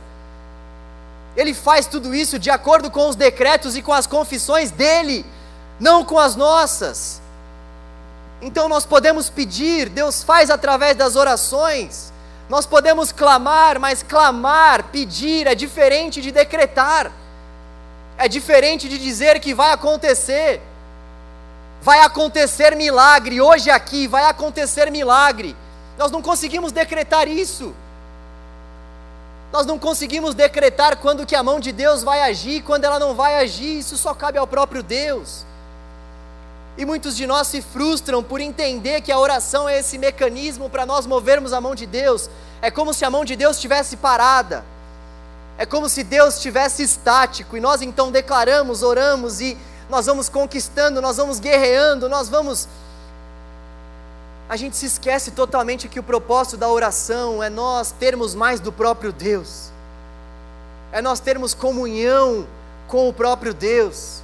Ele 1.36 1.54
faz 1.54 1.86
tudo 1.86 2.14
isso 2.14 2.38
de 2.38 2.50
acordo 2.50 2.90
com 2.90 3.08
os 3.08 3.16
decretos 3.16 3.76
e 3.76 3.82
com 3.82 3.92
as 3.92 4.06
confissões 4.06 4.70
dEle, 4.70 5.24
não 5.78 6.04
com 6.04 6.18
as 6.18 6.34
nossas. 6.34 7.20
Então 8.42 8.68
nós 8.68 8.84
podemos 8.84 9.28
pedir, 9.28 9.88
Deus 9.88 10.22
faz 10.22 10.50
através 10.50 10.96
das 10.96 11.14
orações. 11.14 12.12
Nós 12.48 12.66
podemos 12.66 13.12
clamar, 13.12 13.78
mas 13.78 14.02
clamar, 14.02 14.84
pedir 14.90 15.46
é 15.46 15.54
diferente 15.54 16.20
de 16.20 16.32
decretar 16.32 17.12
é 18.20 18.28
diferente 18.28 18.86
de 18.86 18.98
dizer 18.98 19.40
que 19.40 19.54
vai 19.54 19.72
acontecer. 19.72 20.60
Vai 21.80 22.00
acontecer 22.00 22.76
milagre, 22.76 23.40
hoje 23.40 23.70
aqui 23.70 24.06
vai 24.06 24.24
acontecer 24.26 24.90
milagre. 24.90 25.56
Nós 25.96 26.10
não 26.10 26.20
conseguimos 26.20 26.70
decretar 26.70 27.26
isso. 27.26 27.74
Nós 29.50 29.64
não 29.64 29.78
conseguimos 29.78 30.34
decretar 30.34 30.98
quando 30.98 31.24
que 31.24 31.34
a 31.34 31.42
mão 31.42 31.58
de 31.58 31.72
Deus 31.72 32.02
vai 32.02 32.20
agir, 32.20 32.62
quando 32.62 32.84
ela 32.84 32.98
não 32.98 33.14
vai 33.14 33.36
agir, 33.36 33.78
isso 33.78 33.96
só 33.96 34.12
cabe 34.12 34.36
ao 34.36 34.46
próprio 34.46 34.82
Deus. 34.82 35.46
E 36.76 36.84
muitos 36.84 37.16
de 37.16 37.26
nós 37.26 37.46
se 37.46 37.62
frustram 37.62 38.22
por 38.22 38.38
entender 38.38 39.00
que 39.00 39.10
a 39.10 39.18
oração 39.18 39.66
é 39.66 39.78
esse 39.78 39.96
mecanismo 39.96 40.68
para 40.68 40.84
nós 40.84 41.06
movermos 41.06 41.54
a 41.54 41.60
mão 41.60 41.74
de 41.74 41.86
Deus. 41.86 42.28
É 42.60 42.70
como 42.70 42.92
se 42.92 43.02
a 43.02 43.10
mão 43.10 43.24
de 43.24 43.34
Deus 43.34 43.56
estivesse 43.56 43.96
parada. 43.96 44.62
É 45.60 45.66
como 45.66 45.90
se 45.90 46.02
Deus 46.02 46.36
estivesse 46.36 46.82
estático 46.82 47.54
e 47.54 47.60
nós 47.60 47.82
então 47.82 48.10
declaramos, 48.10 48.82
oramos 48.82 49.42
e 49.42 49.58
nós 49.90 50.06
vamos 50.06 50.26
conquistando, 50.26 51.02
nós 51.02 51.18
vamos 51.18 51.38
guerreando, 51.38 52.08
nós 52.08 52.30
vamos. 52.30 52.66
A 54.48 54.56
gente 54.56 54.74
se 54.74 54.86
esquece 54.86 55.32
totalmente 55.32 55.86
que 55.86 56.00
o 56.00 56.02
propósito 56.02 56.56
da 56.56 56.66
oração 56.66 57.42
é 57.42 57.50
nós 57.50 57.92
termos 57.92 58.34
mais 58.34 58.58
do 58.58 58.72
próprio 58.72 59.12
Deus, 59.12 59.70
é 60.92 61.02
nós 61.02 61.20
termos 61.20 61.52
comunhão 61.52 62.46
com 62.88 63.06
o 63.06 63.12
próprio 63.12 63.52
Deus. 63.52 64.22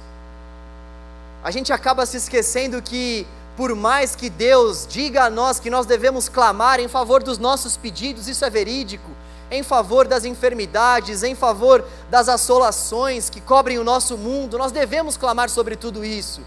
A 1.43 1.51
gente 1.51 1.71
acaba 1.71 2.07
se 2.07 2.17
esquecendo 2.17 2.81
que, 2.81 3.27
por 3.55 3.75
mais 3.75 4.15
que 4.15 4.27
Deus 4.27 4.87
diga 4.89 5.25
a 5.25 5.29
nós 5.29 5.59
que 5.59 5.69
nós 5.69 5.85
devemos 5.85 6.27
clamar 6.27 6.79
em 6.79 6.87
favor 6.87 7.21
dos 7.21 7.37
nossos 7.37 7.77
pedidos, 7.77 8.27
isso 8.27 8.43
é 8.43 8.49
verídico 8.49 9.11
em 9.49 9.63
favor 9.63 10.07
das 10.07 10.25
enfermidades, 10.25 11.23
em 11.23 11.33
favor 11.33 11.85
das 12.09 12.27
assolações 12.27 13.29
que 13.29 13.39
cobrem 13.39 13.79
o 13.79 13.83
nosso 13.83 14.17
mundo, 14.17 14.57
nós 14.57 14.71
devemos 14.71 15.15
clamar 15.15 15.49
sobre 15.49 15.75
tudo 15.75 16.03
isso. 16.03 16.41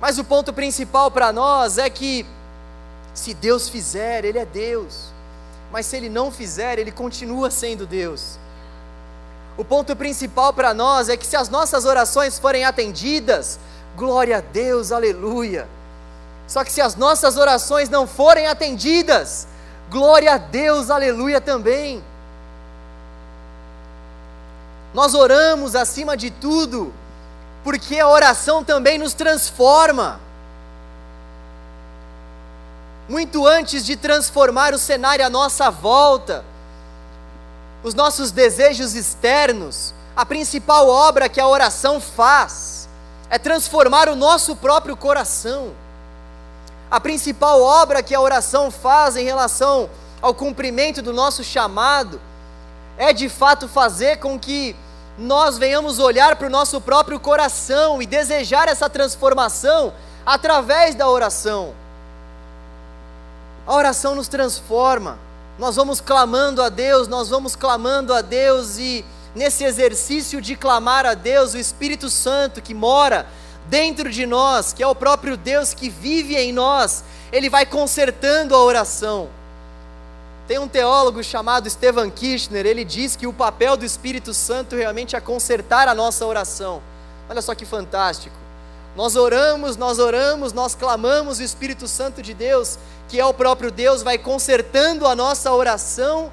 Mas 0.00 0.18
o 0.18 0.24
ponto 0.24 0.52
principal 0.52 1.10
para 1.10 1.32
nós 1.32 1.76
é 1.76 1.90
que, 1.90 2.24
se 3.12 3.34
Deus 3.34 3.68
fizer, 3.68 4.24
Ele 4.24 4.38
é 4.38 4.46
Deus, 4.46 5.12
mas 5.70 5.86
se 5.86 5.96
Ele 5.96 6.08
não 6.08 6.30
fizer, 6.30 6.78
Ele 6.78 6.92
continua 6.92 7.50
sendo 7.50 7.86
Deus. 7.86 8.38
O 9.56 9.64
ponto 9.64 9.94
principal 9.96 10.52
para 10.52 10.72
nós 10.72 11.08
é 11.08 11.16
que, 11.16 11.26
se 11.26 11.36
as 11.36 11.48
nossas 11.48 11.84
orações 11.84 12.38
forem 12.38 12.64
atendidas, 12.64 13.58
glória 13.96 14.38
a 14.38 14.40
Deus, 14.40 14.92
aleluia. 14.92 15.68
Só 16.46 16.64
que 16.64 16.72
se 16.72 16.80
as 16.80 16.94
nossas 16.94 17.36
orações 17.36 17.90
não 17.90 18.06
forem 18.06 18.46
atendidas, 18.46 19.48
Glória 19.90 20.34
a 20.34 20.38
Deus, 20.38 20.90
aleluia 20.90 21.40
também. 21.40 22.02
Nós 24.92 25.14
oramos 25.14 25.74
acima 25.74 26.16
de 26.16 26.30
tudo, 26.30 26.92
porque 27.64 27.98
a 27.98 28.08
oração 28.08 28.62
também 28.62 28.98
nos 28.98 29.14
transforma. 29.14 30.20
Muito 33.08 33.46
antes 33.46 33.84
de 33.84 33.96
transformar 33.96 34.74
o 34.74 34.78
cenário 34.78 35.24
à 35.24 35.30
nossa 35.30 35.70
volta, 35.70 36.44
os 37.82 37.94
nossos 37.94 38.30
desejos 38.30 38.94
externos, 38.94 39.94
a 40.14 40.26
principal 40.26 40.88
obra 40.88 41.28
que 41.28 41.40
a 41.40 41.46
oração 41.46 42.00
faz 42.00 42.88
é 43.30 43.38
transformar 43.38 44.08
o 44.08 44.16
nosso 44.16 44.56
próprio 44.56 44.96
coração. 44.96 45.72
A 46.90 46.98
principal 46.98 47.60
obra 47.60 48.02
que 48.02 48.14
a 48.14 48.20
oração 48.20 48.70
faz 48.70 49.16
em 49.16 49.24
relação 49.24 49.90
ao 50.22 50.34
cumprimento 50.34 51.02
do 51.02 51.12
nosso 51.12 51.44
chamado 51.44 52.20
é 52.96 53.12
de 53.12 53.28
fato 53.28 53.68
fazer 53.68 54.18
com 54.18 54.38
que 54.38 54.74
nós 55.18 55.58
venhamos 55.58 55.98
olhar 55.98 56.36
para 56.36 56.46
o 56.46 56.50
nosso 56.50 56.80
próprio 56.80 57.20
coração 57.20 58.00
e 58.00 58.06
desejar 58.06 58.68
essa 58.68 58.88
transformação 58.88 59.92
através 60.24 60.94
da 60.94 61.08
oração. 61.08 61.74
A 63.66 63.74
oração 63.74 64.14
nos 64.14 64.28
transforma. 64.28 65.18
Nós 65.58 65.76
vamos 65.76 66.00
clamando 66.00 66.62
a 66.62 66.68
Deus, 66.68 67.08
nós 67.08 67.28
vamos 67.28 67.54
clamando 67.54 68.14
a 68.14 68.22
Deus 68.22 68.78
e 68.78 69.04
nesse 69.34 69.64
exercício 69.64 70.40
de 70.40 70.56
clamar 70.56 71.04
a 71.04 71.14
Deus, 71.14 71.52
o 71.52 71.58
Espírito 71.58 72.08
Santo 72.08 72.62
que 72.62 72.72
mora 72.72 73.26
dentro 73.68 74.10
de 74.10 74.26
nós, 74.26 74.72
que 74.72 74.82
é 74.82 74.86
o 74.86 74.94
próprio 74.94 75.36
Deus 75.36 75.74
que 75.74 75.88
vive 75.88 76.36
em 76.36 76.52
nós, 76.52 77.04
ele 77.30 77.50
vai 77.50 77.66
consertando 77.66 78.54
a 78.54 78.62
oração. 78.62 79.28
Tem 80.46 80.58
um 80.58 80.68
teólogo 80.68 81.22
chamado 81.22 81.68
Stephen 81.68 82.10
Kirchner, 82.10 82.64
ele 82.64 82.84
diz 82.84 83.14
que 83.14 83.26
o 83.26 83.32
papel 83.32 83.76
do 83.76 83.84
Espírito 83.84 84.32
Santo 84.32 84.74
realmente 84.74 85.14
é 85.14 85.20
consertar 85.20 85.88
a 85.88 85.94
nossa 85.94 86.24
oração. 86.24 86.82
Olha 87.28 87.42
só 87.42 87.54
que 87.54 87.66
fantástico. 87.66 88.34
Nós 88.96 89.14
oramos, 89.14 89.76
nós 89.76 89.98
oramos, 89.98 90.52
nós 90.52 90.74
clamamos, 90.74 91.38
o 91.38 91.42
Espírito 91.42 91.86
Santo 91.86 92.22
de 92.22 92.32
Deus, 92.32 92.78
que 93.08 93.20
é 93.20 93.24
o 93.24 93.34
próprio 93.34 93.70
Deus, 93.70 94.02
vai 94.02 94.16
consertando 94.16 95.06
a 95.06 95.14
nossa 95.14 95.52
oração 95.52 96.32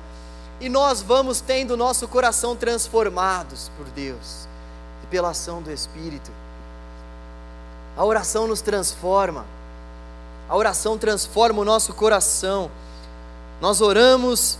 e 0.61 0.69
nós 0.69 1.01
vamos 1.01 1.41
tendo 1.41 1.71
o 1.71 1.77
nosso 1.77 2.07
coração 2.07 2.55
transformados 2.55 3.69
por 3.77 3.85
Deus 3.87 4.47
e 5.03 5.07
pela 5.07 5.31
ação 5.31 5.61
do 5.61 5.71
Espírito. 5.71 6.31
A 7.97 8.03
oração 8.03 8.47
nos 8.47 8.61
transforma, 8.61 9.45
a 10.49 10.55
oração 10.55 10.97
transforma 10.97 11.61
o 11.61 11.65
nosso 11.65 11.93
coração. 11.93 12.69
Nós 13.61 13.81
oramos 13.81 14.59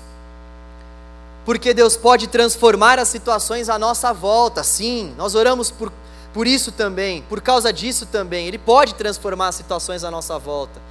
porque 1.45 1.73
Deus 1.73 1.95
pode 1.95 2.27
transformar 2.27 2.97
as 2.97 3.07
situações 3.07 3.69
à 3.69 3.77
nossa 3.77 4.11
volta, 4.11 4.63
sim, 4.63 5.13
nós 5.15 5.35
oramos 5.35 5.69
por, 5.69 5.93
por 6.33 6.47
isso 6.47 6.71
também, 6.71 7.21
por 7.29 7.39
causa 7.39 7.71
disso 7.71 8.07
também, 8.07 8.47
Ele 8.47 8.57
pode 8.57 8.95
transformar 8.95 9.49
as 9.49 9.55
situações 9.55 10.03
à 10.03 10.09
nossa 10.09 10.39
volta, 10.39 10.81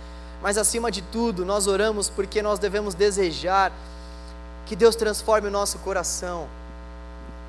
mas 0.40 0.56
acima 0.56 0.92
de 0.92 1.02
tudo, 1.02 1.44
nós 1.44 1.66
oramos 1.66 2.08
porque 2.08 2.40
nós 2.40 2.60
devemos 2.60 2.94
desejar 2.94 3.72
que 4.64 4.76
Deus 4.76 4.94
transforme 4.94 5.48
o 5.48 5.50
nosso 5.50 5.78
coração. 5.78 6.46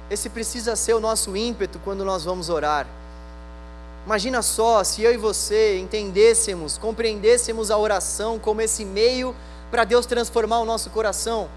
Esse 0.09 0.29
precisa 0.29 0.75
ser 0.75 0.93
o 0.93 0.99
nosso 0.99 1.35
ímpeto 1.37 1.79
quando 1.83 2.03
nós 2.03 2.23
vamos 2.23 2.49
orar. 2.49 2.87
Imagina 4.05 4.43
só 4.43 4.83
se 4.83 5.01
eu 5.01 5.11
e 5.11 5.17
você 5.17 5.79
entendêssemos, 5.79 6.77
compreendêssemos 6.77 7.71
a 7.71 7.77
oração 7.77 8.37
como 8.37 8.61
esse 8.61 8.85
meio 8.85 9.35
para 9.71 9.83
Deus 9.83 10.05
transformar 10.05 10.59
o 10.59 10.65
nosso 10.65 10.91
coração. 10.91 11.49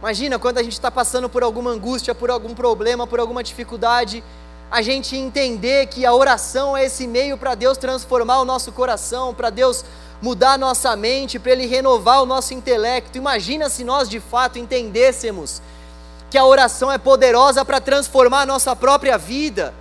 Imagina 0.00 0.38
quando 0.38 0.56
a 0.56 0.62
gente 0.62 0.72
está 0.72 0.90
passando 0.90 1.28
por 1.28 1.42
alguma 1.42 1.70
angústia, 1.70 2.14
por 2.14 2.30
algum 2.30 2.54
problema, 2.54 3.06
por 3.06 3.20
alguma 3.20 3.44
dificuldade, 3.44 4.24
a 4.70 4.80
gente 4.80 5.14
entender 5.14 5.88
que 5.88 6.06
a 6.06 6.14
oração 6.14 6.74
é 6.74 6.86
esse 6.86 7.06
meio 7.06 7.36
para 7.36 7.54
Deus 7.54 7.76
transformar 7.76 8.40
o 8.40 8.46
nosso 8.46 8.72
coração, 8.72 9.34
para 9.34 9.50
Deus 9.50 9.84
mudar 10.22 10.52
a 10.52 10.58
nossa 10.58 10.96
mente, 10.96 11.38
para 11.38 11.52
Ele 11.52 11.66
renovar 11.66 12.22
o 12.22 12.26
nosso 12.26 12.54
intelecto. 12.54 13.18
Imagina 13.18 13.68
se 13.68 13.84
nós 13.84 14.08
de 14.08 14.20
fato 14.20 14.58
entendêssemos 14.58 15.60
que 16.30 16.38
a 16.38 16.46
oração 16.46 16.90
é 16.90 16.96
poderosa 16.96 17.62
para 17.62 17.78
transformar 17.78 18.42
a 18.42 18.46
nossa 18.46 18.74
própria 18.74 19.18
vida. 19.18 19.74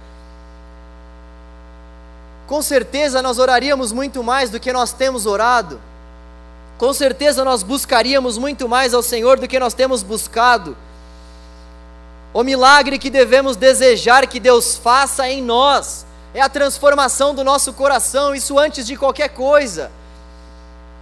Com 2.49 2.61
certeza 2.63 3.21
nós 3.21 3.37
oraríamos 3.37 3.91
muito 3.91 4.23
mais 4.23 4.49
do 4.49 4.59
que 4.59 4.73
nós 4.73 4.91
temos 4.91 5.27
orado. 5.27 5.79
Com 6.79 6.91
certeza 6.93 7.45
nós 7.45 7.61
buscaríamos 7.61 8.39
muito 8.39 8.67
mais 8.67 8.91
ao 8.93 9.03
Senhor 9.03 9.39
do 9.39 9.47
que 9.47 9.59
nós 9.59 9.75
temos 9.75 10.01
buscado. 10.01 10.75
O 12.33 12.43
milagre 12.43 12.97
que 12.97 13.11
devemos 13.11 13.55
desejar 13.55 14.25
que 14.25 14.39
Deus 14.39 14.75
faça 14.75 15.29
em 15.29 15.43
nós 15.43 16.07
é 16.33 16.41
a 16.41 16.49
transformação 16.49 17.35
do 17.35 17.43
nosso 17.43 17.71
coração, 17.71 18.33
isso 18.33 18.57
antes 18.57 18.85
de 18.87 18.97
qualquer 18.97 19.29
coisa 19.29 19.91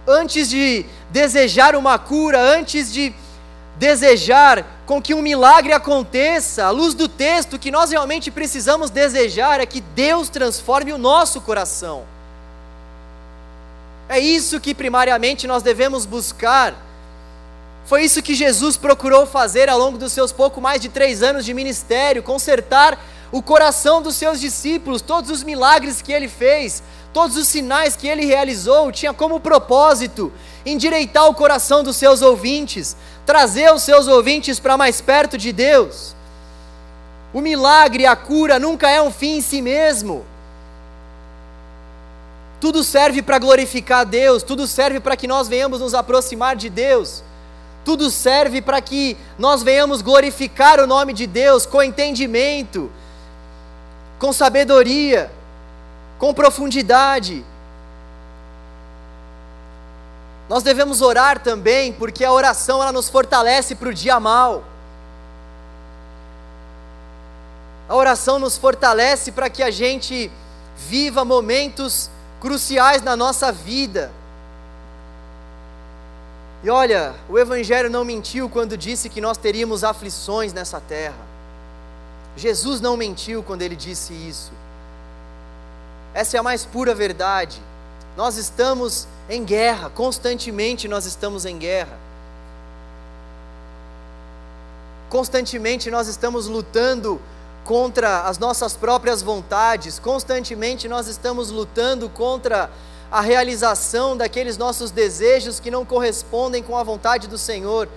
antes 0.08 0.48
de 0.48 0.86
desejar 1.10 1.76
uma 1.76 1.98
cura, 1.98 2.40
antes 2.40 2.90
de 2.90 3.14
desejar 3.78 4.64
com 4.84 5.00
que 5.00 5.14
um 5.14 5.22
milagre 5.22 5.72
aconteça, 5.72 6.64
à 6.64 6.70
luz 6.70 6.94
do 6.94 7.08
texto, 7.08 7.54
o 7.54 7.58
que 7.58 7.70
nós 7.70 7.90
realmente 7.90 8.30
precisamos 8.30 8.90
desejar 8.90 9.60
é 9.60 9.66
que 9.66 9.80
Deus 9.80 10.28
transforme 10.28 10.92
o 10.92 10.98
nosso 10.98 11.40
coração. 11.40 12.04
É 14.08 14.18
isso 14.18 14.58
que 14.60 14.74
primariamente 14.74 15.46
nós 15.46 15.62
devemos 15.62 16.06
buscar. 16.06 16.74
Foi 17.84 18.02
isso 18.02 18.22
que 18.22 18.34
Jesus 18.34 18.76
procurou 18.76 19.26
fazer 19.26 19.68
ao 19.68 19.78
longo 19.78 19.96
dos 19.96 20.12
seus 20.12 20.32
pouco 20.32 20.60
mais 20.60 20.80
de 20.80 20.88
três 20.88 21.22
anos 21.22 21.44
de 21.44 21.54
ministério 21.54 22.22
consertar 22.22 22.98
o 23.30 23.42
coração 23.42 24.00
dos 24.00 24.16
seus 24.16 24.40
discípulos, 24.40 25.02
todos 25.02 25.30
os 25.30 25.42
milagres 25.42 26.00
que 26.00 26.12
ele 26.12 26.28
fez, 26.28 26.82
todos 27.12 27.36
os 27.36 27.46
sinais 27.46 27.94
que 27.94 28.08
ele 28.08 28.24
realizou, 28.24 28.90
tinha 28.90 29.12
como 29.12 29.38
propósito 29.38 30.32
endireitar 30.68 31.26
o 31.26 31.34
coração 31.34 31.82
dos 31.82 31.96
seus 31.96 32.22
ouvintes, 32.22 32.96
trazer 33.26 33.72
os 33.72 33.82
seus 33.82 34.06
ouvintes 34.06 34.58
para 34.60 34.76
mais 34.76 35.00
perto 35.00 35.36
de 35.36 35.52
Deus. 35.52 36.14
O 37.32 37.40
milagre, 37.40 38.06
a 38.06 38.16
cura 38.16 38.58
nunca 38.58 38.88
é 38.90 39.00
um 39.00 39.10
fim 39.10 39.36
em 39.36 39.40
si 39.40 39.60
mesmo. 39.60 40.24
Tudo 42.60 42.82
serve 42.82 43.22
para 43.22 43.38
glorificar 43.38 44.04
Deus, 44.04 44.42
tudo 44.42 44.66
serve 44.66 44.98
para 45.00 45.16
que 45.16 45.28
nós 45.28 45.46
venhamos 45.46 45.80
nos 45.80 45.94
aproximar 45.94 46.56
de 46.56 46.68
Deus. 46.68 47.22
Tudo 47.84 48.10
serve 48.10 48.60
para 48.60 48.80
que 48.80 49.16
nós 49.38 49.62
venhamos 49.62 50.02
glorificar 50.02 50.80
o 50.80 50.86
nome 50.86 51.12
de 51.12 51.26
Deus 51.26 51.64
com 51.64 51.82
entendimento, 51.82 52.90
com 54.18 54.32
sabedoria 54.32 55.30
com 56.18 56.34
profundidade. 56.34 57.44
Nós 60.48 60.62
devemos 60.62 61.02
orar 61.02 61.38
também, 61.40 61.92
porque 61.92 62.24
a 62.24 62.32
oração 62.32 62.82
ela 62.82 62.92
nos 62.92 63.08
fortalece 63.08 63.74
para 63.74 63.88
o 63.88 63.94
dia 63.94 64.18
mal. 64.18 64.64
A 67.88 67.94
oração 67.94 68.38
nos 68.38 68.56
fortalece 68.56 69.32
para 69.32 69.50
que 69.50 69.62
a 69.62 69.70
gente 69.70 70.30
viva 70.76 71.24
momentos 71.24 72.10
cruciais 72.40 73.02
na 73.02 73.14
nossa 73.14 73.52
vida. 73.52 74.10
E 76.62 76.70
olha, 76.70 77.14
o 77.28 77.38
Evangelho 77.38 77.90
não 77.90 78.04
mentiu 78.04 78.48
quando 78.48 78.76
disse 78.76 79.08
que 79.08 79.20
nós 79.20 79.36
teríamos 79.36 79.84
aflições 79.84 80.52
nessa 80.52 80.80
terra. 80.80 81.28
Jesus 82.36 82.80
não 82.80 82.96
mentiu 82.96 83.42
quando 83.42 83.62
ele 83.62 83.76
disse 83.76 84.12
isso. 84.12 84.50
Essa 86.14 86.36
é 86.36 86.40
a 86.40 86.42
mais 86.42 86.64
pura 86.64 86.94
verdade. 86.94 87.60
Nós 88.18 88.36
estamos 88.36 89.06
em 89.30 89.44
guerra, 89.44 89.90
constantemente 89.90 90.88
nós 90.88 91.06
estamos 91.06 91.44
em 91.44 91.56
guerra. 91.56 91.96
Constantemente 95.08 95.88
nós 95.88 96.08
estamos 96.08 96.48
lutando 96.48 97.20
contra 97.64 98.22
as 98.22 98.36
nossas 98.36 98.76
próprias 98.76 99.22
vontades, 99.22 100.00
constantemente 100.00 100.88
nós 100.88 101.06
estamos 101.06 101.52
lutando 101.52 102.08
contra 102.08 102.68
a 103.08 103.20
realização 103.20 104.16
daqueles 104.16 104.56
nossos 104.56 104.90
desejos 104.90 105.60
que 105.60 105.70
não 105.70 105.84
correspondem 105.84 106.60
com 106.60 106.76
a 106.76 106.82
vontade 106.82 107.28
do 107.28 107.38
Senhor. 107.38 107.88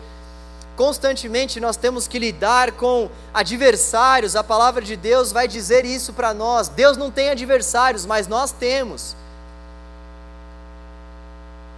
Constantemente 0.78 1.60
nós 1.60 1.78
temos 1.78 2.08
que 2.08 2.20
lidar 2.20 2.74
com 2.74 3.10
adversários, 3.34 4.36
a 4.36 4.44
palavra 4.44 4.84
de 4.84 4.96
Deus 4.96 5.32
vai 5.32 5.48
dizer 5.48 5.84
isso 5.84 6.14
para 6.14 6.32
nós. 6.32 6.68
Deus 6.68 6.96
não 6.96 7.10
tem 7.10 7.32
adversários, 7.32 8.06
mas 8.06 8.28
nós 8.28 8.52
temos. 8.52 9.20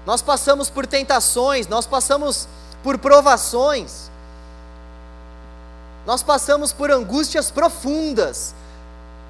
Nós 0.06 0.22
passamos 0.22 0.70
por 0.70 0.86
tentações, 0.86 1.68
nós 1.68 1.86
passamos 1.86 2.48
por 2.84 2.98
provações, 2.98 4.12
nós 6.06 6.22
passamos 6.22 6.74
por 6.74 6.92
angústias 6.92 7.50
profundas, 7.50 8.54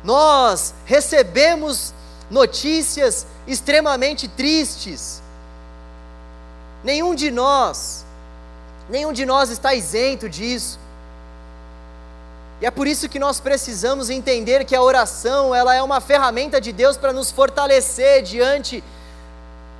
nós 0.04 0.74
recebemos 0.86 1.94
notícias 2.30 3.28
extremamente 3.46 4.28
tristes. 4.28 5.22
Nenhum 6.84 7.14
de 7.14 7.30
nós 7.30 8.04
Nenhum 8.90 9.14
de 9.14 9.26
nós 9.26 9.50
está 9.50 9.74
isento 9.74 10.30
disso. 10.30 10.80
E 12.62 12.66
é 12.66 12.72
por 12.72 12.88
isso 12.88 13.10
que 13.10 13.20
nós 13.20 13.40
precisamos 13.40 14.10
entender 14.10 14.66
que 14.66 14.76
a 14.76 14.82
oração, 14.82 15.54
ela 15.54 15.74
é 15.74 15.82
uma 15.82 16.02
ferramenta 16.02 16.60
de 16.60 16.72
Deus 16.72 16.98
para 16.98 17.14
nos 17.14 17.32
fortalecer 17.32 18.24
diante 18.24 18.84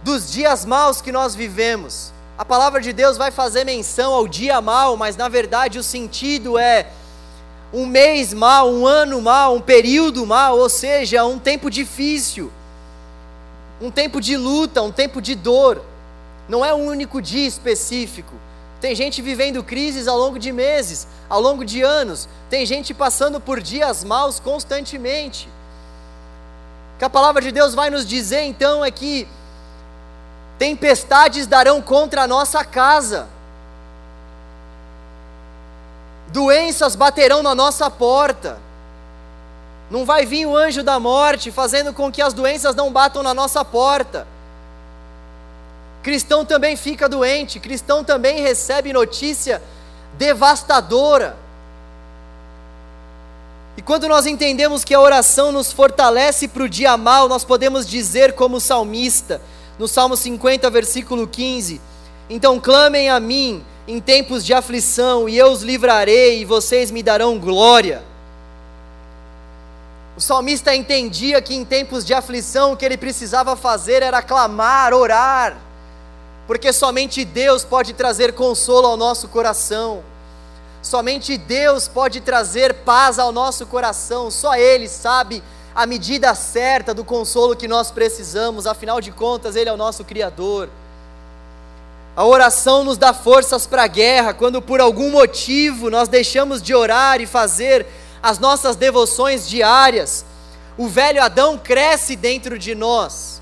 dos 0.04 0.32
dias 0.32 0.66
maus 0.66 1.02
que 1.02 1.12
nós 1.12 1.34
vivemos. 1.34 2.12
A 2.38 2.44
palavra 2.44 2.82
de 2.82 2.92
Deus 2.92 3.16
vai 3.16 3.32
fazer 3.32 3.64
menção 3.64 4.14
ao 4.14 4.28
dia 4.28 4.60
mau, 4.60 4.98
mas 4.98 5.16
na 5.16 5.30
verdade 5.30 5.80
o 5.80 5.84
sentido 5.84 6.58
é 6.58 6.88
um 7.72 7.86
mês 7.86 8.34
mau, 8.34 8.70
um 8.70 8.86
ano 8.86 9.22
mau, 9.22 9.56
um 9.56 9.62
período 9.62 10.26
mau, 10.26 10.60
ou 10.60 10.70
seja, 10.70 11.26
um 11.26 11.40
tempo 11.40 11.70
difícil, 11.70 12.52
um 13.82 13.90
tempo 13.90 14.20
de 14.20 14.36
luta, 14.36 14.82
um 14.82 14.92
tempo 14.92 15.22
de 15.22 15.36
dor. 15.36 15.82
Não 16.48 16.66
é 16.66 16.74
um 16.74 16.86
único 16.86 17.22
dia 17.22 17.48
específico. 17.48 18.34
Tem 18.82 18.94
gente 18.94 19.22
vivendo 19.22 19.64
crises 19.64 20.08
ao 20.08 20.18
longo 20.18 20.38
de 20.38 20.52
meses, 20.52 21.08
ao 21.30 21.40
longo 21.40 21.64
de 21.64 21.82
anos. 21.82 22.28
Tem 22.50 22.66
gente 22.66 22.94
passando 22.94 23.40
por 23.40 23.62
dias 23.62 24.04
maus 24.04 24.40
constantemente. 24.40 25.48
O 26.96 27.00
que 27.00 27.06
a 27.06 27.10
palavra 27.10 27.42
de 27.42 27.52
Deus 27.52 27.74
vai 27.74 27.90
nos 27.90 28.06
dizer 28.06 28.42
então 28.42 28.84
é 28.84 28.92
que 28.92 29.26
tempestades 30.64 31.46
darão 31.46 31.82
contra 31.82 32.22
a 32.22 32.28
nossa 32.28 32.64
casa, 32.64 33.28
doenças 36.30 36.96
baterão 36.96 37.44
na 37.44 37.54
nossa 37.54 37.90
porta. 37.92 38.58
Não 39.92 40.06
vai 40.06 40.26
vir 40.26 40.46
o 40.46 40.56
anjo 40.56 40.82
da 40.82 41.02
morte 41.02 41.52
fazendo 41.52 41.92
com 41.92 42.10
que 42.10 42.22
as 42.22 42.34
doenças 42.34 42.74
não 42.76 42.94
batam 42.94 43.22
na 43.22 43.34
nossa 43.34 43.66
porta. 43.66 44.26
Cristão 46.02 46.46
também 46.46 46.78
fica 46.78 47.10
doente, 47.10 47.60
cristão 47.60 48.02
também 48.02 48.42
recebe 48.42 48.94
notícia 48.94 49.62
devastadora. 50.14 51.36
E 53.76 53.82
quando 53.82 54.08
nós 54.08 54.26
entendemos 54.26 54.86
que 54.86 54.94
a 54.94 55.02
oração 55.02 55.52
nos 55.52 55.74
fortalece 55.74 56.48
para 56.48 56.64
o 56.64 56.70
dia 56.70 56.96
mal, 56.96 57.28
nós 57.28 57.44
podemos 57.44 57.86
dizer, 57.86 58.32
como 58.32 58.62
salmista, 58.62 59.42
no 59.78 59.88
Salmo 59.88 60.16
50, 60.16 60.70
versículo 60.70 61.28
15: 61.28 61.82
Então 62.30 62.60
clamem 62.60 63.10
a 63.10 63.20
mim 63.20 63.64
em 63.88 64.00
tempos 64.00 64.46
de 64.46 64.54
aflição, 64.54 65.28
e 65.28 65.38
eu 65.38 65.52
os 65.52 65.62
livrarei, 65.62 66.42
e 66.42 66.46
vocês 66.46 66.90
me 66.90 67.04
darão 67.04 67.38
glória. 67.38 68.04
O 70.16 70.22
salmista 70.22 70.76
entendia 70.76 71.42
que 71.42 71.56
em 71.56 71.66
tempos 71.66 72.06
de 72.06 72.14
aflição 72.14 72.74
o 72.74 72.78
que 72.78 72.86
ele 72.86 72.98
precisava 72.98 73.56
fazer 73.56 74.04
era 74.04 74.22
clamar, 74.22 74.94
orar, 74.94 75.58
porque 76.46 76.72
somente 76.72 77.26
Deus 77.26 77.64
pode 77.64 77.94
trazer 77.94 78.34
consolo 78.34 78.88
ao 78.88 78.96
nosso 78.96 79.28
coração. 79.28 80.04
Somente 80.84 81.38
Deus 81.38 81.88
pode 81.88 82.22
trazer 82.22 82.74
paz 82.74 83.18
ao 83.18 83.32
nosso 83.32 83.66
coração, 83.66 84.30
só 84.30 84.54
Ele 84.56 84.88
sabe 84.88 85.42
a 85.76 85.86
medida 85.86 86.34
certa 86.36 86.94
do 86.94 87.04
consolo 87.04 87.56
que 87.56 87.68
nós 87.68 87.92
precisamos, 87.92 88.68
afinal 88.68 89.02
de 89.02 89.12
contas, 89.12 89.56
Ele 89.56 89.70
é 89.70 89.74
o 89.74 89.78
nosso 89.78 90.04
Criador. 90.04 90.70
A 92.16 92.26
oração 92.26 92.84
nos 92.84 92.98
dá 92.98 93.14
forças 93.14 93.66
para 93.66 93.84
a 93.84 93.88
guerra, 93.88 94.34
quando 94.34 94.62
por 94.62 94.80
algum 94.80 95.10
motivo 95.10 95.90
nós 95.90 96.08
deixamos 96.08 96.62
de 96.62 96.76
orar 96.76 97.20
e 97.22 97.26
fazer 97.26 97.88
as 98.22 98.38
nossas 98.38 98.76
devoções 98.76 99.48
diárias, 99.48 100.24
o 100.78 100.88
velho 100.88 101.24
Adão 101.24 101.58
cresce 101.58 102.16
dentro 102.16 102.58
de 102.58 102.76
nós. 102.76 103.42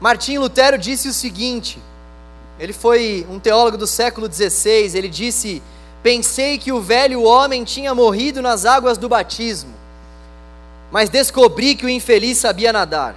Martim 0.00 0.38
Lutero 0.38 0.78
disse 0.78 1.08
o 1.08 1.12
seguinte: 1.12 1.78
ele 2.58 2.72
foi 2.72 3.26
um 3.28 3.38
teólogo 3.38 3.76
do 3.76 3.86
século 3.86 4.32
XVI. 4.32 4.96
Ele 4.96 5.08
disse: 5.08 5.62
Pensei 6.04 6.58
que 6.58 6.70
o 6.70 6.82
velho 6.82 7.22
homem 7.22 7.64
tinha 7.64 7.94
morrido 7.94 8.42
nas 8.42 8.66
águas 8.66 8.98
do 8.98 9.08
batismo, 9.08 9.72
mas 10.92 11.08
descobri 11.08 11.74
que 11.74 11.86
o 11.86 11.88
infeliz 11.88 12.36
sabia 12.36 12.74
nadar. 12.74 13.16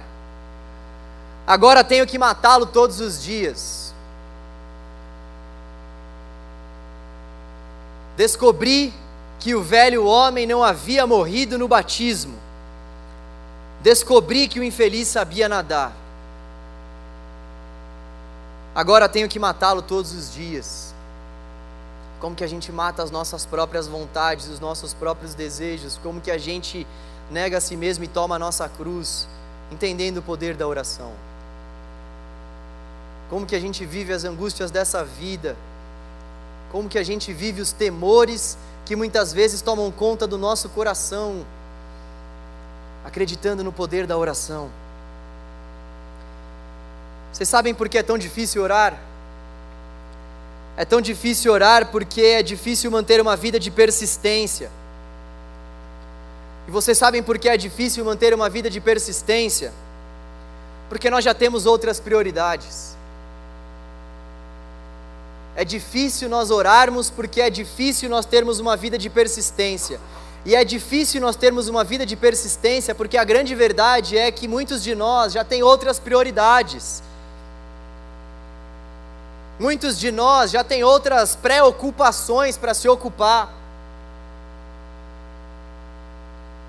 Agora 1.46 1.84
tenho 1.84 2.06
que 2.06 2.18
matá-lo 2.18 2.64
todos 2.64 2.98
os 2.98 3.22
dias. 3.22 3.92
Descobri 8.16 8.94
que 9.38 9.54
o 9.54 9.62
velho 9.62 10.06
homem 10.06 10.46
não 10.46 10.64
havia 10.64 11.06
morrido 11.06 11.58
no 11.58 11.68
batismo. 11.68 12.38
Descobri 13.82 14.48
que 14.48 14.58
o 14.58 14.64
infeliz 14.64 15.08
sabia 15.08 15.46
nadar. 15.46 15.92
Agora 18.74 19.10
tenho 19.10 19.28
que 19.28 19.38
matá-lo 19.38 19.82
todos 19.82 20.12
os 20.14 20.32
dias. 20.32 20.87
Como 22.20 22.34
que 22.34 22.42
a 22.42 22.48
gente 22.48 22.72
mata 22.72 23.02
as 23.02 23.10
nossas 23.10 23.46
próprias 23.46 23.86
vontades, 23.86 24.48
os 24.48 24.58
nossos 24.58 24.92
próprios 24.92 25.34
desejos, 25.34 25.98
como 26.02 26.20
que 26.20 26.30
a 26.30 26.38
gente 26.38 26.86
nega 27.30 27.58
a 27.58 27.60
si 27.60 27.76
mesmo 27.76 28.04
e 28.04 28.08
toma 28.08 28.36
a 28.36 28.38
nossa 28.38 28.68
cruz, 28.68 29.28
entendendo 29.70 30.18
o 30.18 30.22
poder 30.22 30.56
da 30.56 30.66
oração. 30.66 31.12
Como 33.30 33.46
que 33.46 33.54
a 33.54 33.60
gente 33.60 33.84
vive 33.84 34.12
as 34.12 34.24
angústias 34.24 34.70
dessa 34.70 35.04
vida, 35.04 35.56
como 36.72 36.88
que 36.88 36.98
a 36.98 37.02
gente 37.02 37.32
vive 37.32 37.60
os 37.60 37.72
temores 37.72 38.58
que 38.84 38.96
muitas 38.96 39.32
vezes 39.32 39.60
tomam 39.60 39.90
conta 39.90 40.26
do 40.26 40.38
nosso 40.38 40.68
coração, 40.70 41.44
acreditando 43.04 43.62
no 43.62 43.72
poder 43.72 44.06
da 44.06 44.16
oração. 44.16 44.70
Vocês 47.32 47.48
sabem 47.48 47.74
por 47.74 47.88
que 47.88 47.98
é 47.98 48.02
tão 48.02 48.18
difícil 48.18 48.62
orar? 48.62 48.98
É 50.78 50.84
tão 50.84 51.00
difícil 51.00 51.52
orar 51.52 51.86
porque 51.86 52.22
é 52.22 52.40
difícil 52.40 52.88
manter 52.88 53.20
uma 53.20 53.34
vida 53.34 53.58
de 53.58 53.68
persistência. 53.68 54.70
E 56.68 56.70
vocês 56.70 56.96
sabem 56.96 57.20
por 57.20 57.36
que 57.36 57.48
é 57.48 57.56
difícil 57.56 58.04
manter 58.04 58.32
uma 58.32 58.48
vida 58.48 58.70
de 58.70 58.80
persistência? 58.80 59.72
Porque 60.88 61.10
nós 61.10 61.24
já 61.24 61.34
temos 61.34 61.66
outras 61.66 61.98
prioridades. 61.98 62.96
É 65.56 65.64
difícil 65.64 66.28
nós 66.28 66.48
orarmos 66.48 67.10
porque 67.10 67.40
é 67.40 67.50
difícil 67.50 68.08
nós 68.08 68.24
termos 68.24 68.60
uma 68.60 68.76
vida 68.76 68.96
de 68.96 69.10
persistência. 69.10 69.98
E 70.46 70.54
é 70.54 70.64
difícil 70.64 71.20
nós 71.20 71.34
termos 71.34 71.66
uma 71.66 71.82
vida 71.82 72.06
de 72.06 72.14
persistência 72.14 72.94
porque 72.94 73.18
a 73.18 73.24
grande 73.24 73.52
verdade 73.52 74.16
é 74.16 74.30
que 74.30 74.46
muitos 74.46 74.84
de 74.84 74.94
nós 74.94 75.32
já 75.32 75.42
têm 75.42 75.60
outras 75.60 75.98
prioridades. 75.98 77.02
Muitos 79.58 79.98
de 79.98 80.12
nós 80.12 80.52
já 80.52 80.62
têm 80.62 80.84
outras 80.84 81.34
preocupações 81.34 82.56
para 82.56 82.74
se 82.74 82.88
ocupar. 82.88 83.52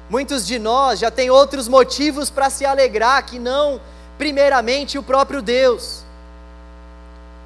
Muitos 0.09 0.47
de 0.47 0.57
nós 0.57 0.99
já 0.99 1.11
têm 1.11 1.29
outros 1.29 1.67
motivos 1.67 2.31
para 2.31 2.49
se 2.49 2.65
alegrar 2.65 3.23
que 3.23 3.37
não, 3.37 3.79
primeiramente, 4.17 4.97
o 4.97 5.03
próprio 5.03 5.39
Deus. 5.39 6.03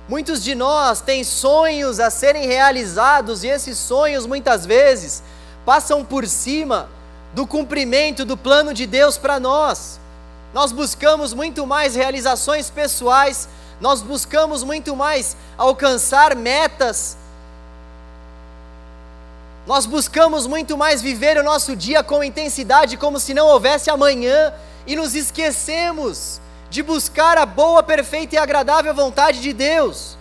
Muitos 0.08 0.42
de 0.42 0.56
nós 0.56 1.02
têm 1.02 1.26
sonhos 1.26 2.00
a 2.00 2.10
serem 2.10 2.48
realizados 2.48 3.44
e 3.44 3.48
esses 3.48 3.78
sonhos 3.78 4.26
muitas 4.26 4.66
vezes 4.66 5.22
passam 5.66 6.06
por 6.06 6.26
cima 6.26 6.90
do 7.34 7.46
cumprimento 7.46 8.24
do 8.24 8.38
plano 8.38 8.74
de 8.74 8.86
Deus 8.86 9.18
para 9.18 9.42
nós. 9.42 10.00
Nós 10.54 10.72
buscamos 10.72 11.34
muito 11.34 11.68
mais 11.68 11.96
realizações 11.96 12.70
pessoais 12.70 13.50
nós 13.84 14.02
buscamos 14.02 14.64
muito 14.64 14.96
mais 14.96 15.36
alcançar 15.58 16.38
metas, 16.38 17.18
nós 19.68 19.86
buscamos 19.86 20.48
muito 20.48 20.78
mais 20.78 21.02
viver 21.02 21.38
o 21.38 21.44
nosso 21.44 21.76
dia 21.76 22.02
com 22.02 22.24
intensidade, 22.24 22.96
como 22.96 23.20
se 23.20 23.34
não 23.34 23.46
houvesse 23.48 23.90
amanhã, 23.90 24.54
e 24.88 24.96
nos 24.96 25.14
esquecemos 25.16 26.40
de 26.70 26.82
buscar 26.82 27.38
a 27.38 27.46
boa, 27.46 27.84
perfeita 27.84 28.36
e 28.36 28.38
agradável 28.38 28.94
vontade 28.96 29.42
de 29.42 29.52
Deus, 29.52 30.18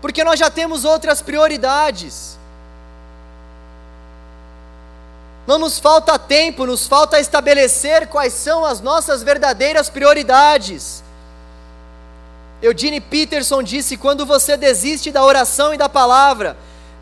porque 0.00 0.24
nós 0.24 0.40
já 0.40 0.48
temos 0.48 0.86
outras 0.86 1.20
prioridades. 1.20 2.38
Não 5.46 5.58
nos 5.58 5.78
falta 5.78 6.18
tempo, 6.18 6.64
nos 6.64 6.86
falta 6.86 7.20
estabelecer 7.20 8.06
quais 8.06 8.32
são 8.32 8.64
as 8.64 8.80
nossas 8.80 9.22
verdadeiras 9.22 9.90
prioridades. 9.90 11.04
Eugene 12.64 12.98
Peterson 12.98 13.62
disse: 13.62 13.94
quando 13.98 14.24
você 14.24 14.56
desiste 14.56 15.10
da 15.10 15.22
oração 15.22 15.74
e 15.74 15.76
da 15.76 15.86
palavra, 15.86 16.56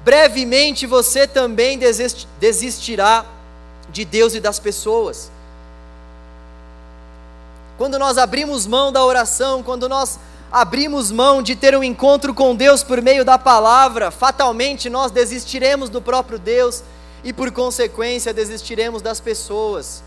brevemente 0.04 0.86
você 0.86 1.24
também 1.24 1.78
desistirá 2.40 3.24
de 3.88 4.04
Deus 4.04 4.34
e 4.34 4.40
das 4.40 4.58
pessoas. 4.58 5.30
Quando 7.78 7.96
nós 7.96 8.18
abrimos 8.18 8.66
mão 8.66 8.90
da 8.90 9.04
oração, 9.04 9.62
quando 9.62 9.88
nós 9.88 10.18
abrimos 10.50 11.12
mão 11.12 11.40
de 11.40 11.54
ter 11.54 11.76
um 11.76 11.84
encontro 11.84 12.34
com 12.34 12.56
Deus 12.56 12.82
por 12.82 13.00
meio 13.00 13.24
da 13.24 13.38
palavra, 13.38 14.10
fatalmente 14.10 14.90
nós 14.90 15.12
desistiremos 15.12 15.88
do 15.88 16.02
próprio 16.02 16.40
Deus 16.40 16.82
e, 17.22 17.32
por 17.32 17.52
consequência, 17.52 18.34
desistiremos 18.34 19.00
das 19.00 19.20
pessoas. 19.20 20.02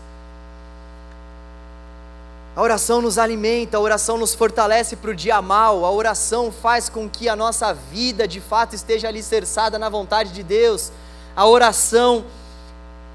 A 2.56 2.62
oração 2.62 3.02
nos 3.02 3.18
alimenta, 3.18 3.76
a 3.76 3.80
oração 3.80 4.16
nos 4.16 4.34
fortalece 4.34 4.96
para 4.96 5.10
o 5.10 5.14
dia 5.14 5.42
mal, 5.42 5.84
a 5.84 5.90
oração 5.90 6.50
faz 6.50 6.88
com 6.88 7.06
que 7.06 7.28
a 7.28 7.36
nossa 7.36 7.74
vida 7.74 8.26
de 8.26 8.40
fato 8.40 8.74
esteja 8.74 9.08
alicerçada 9.08 9.78
na 9.78 9.90
vontade 9.90 10.32
de 10.32 10.42
Deus. 10.42 10.90
A 11.36 11.46
oração, 11.46 12.24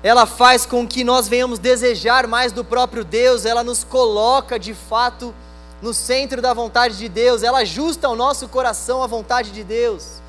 ela 0.03 0.27
faz 0.27 0.63
com 0.63 0.87
que 0.87 1.03
nós 1.03 1.27
venhamos 1.27 1.57
desejar 1.57 2.27
mais 2.27 2.51
do 2.51 2.63
próprio 2.63 3.03
Deus, 3.03 3.43
ela 3.43 3.63
nos 3.63 3.83
coloca 3.83 4.59
de 4.59 4.75
fato 4.75 5.33
no 5.81 5.91
centro 5.91 6.39
da 6.39 6.53
vontade 6.53 6.95
de 6.99 7.09
Deus, 7.09 7.41
ela 7.41 7.59
ajusta 7.61 8.07
o 8.09 8.15
nosso 8.15 8.47
coração 8.47 9.01
à 9.01 9.07
vontade 9.07 9.49
de 9.49 9.63
Deus. 9.63 10.21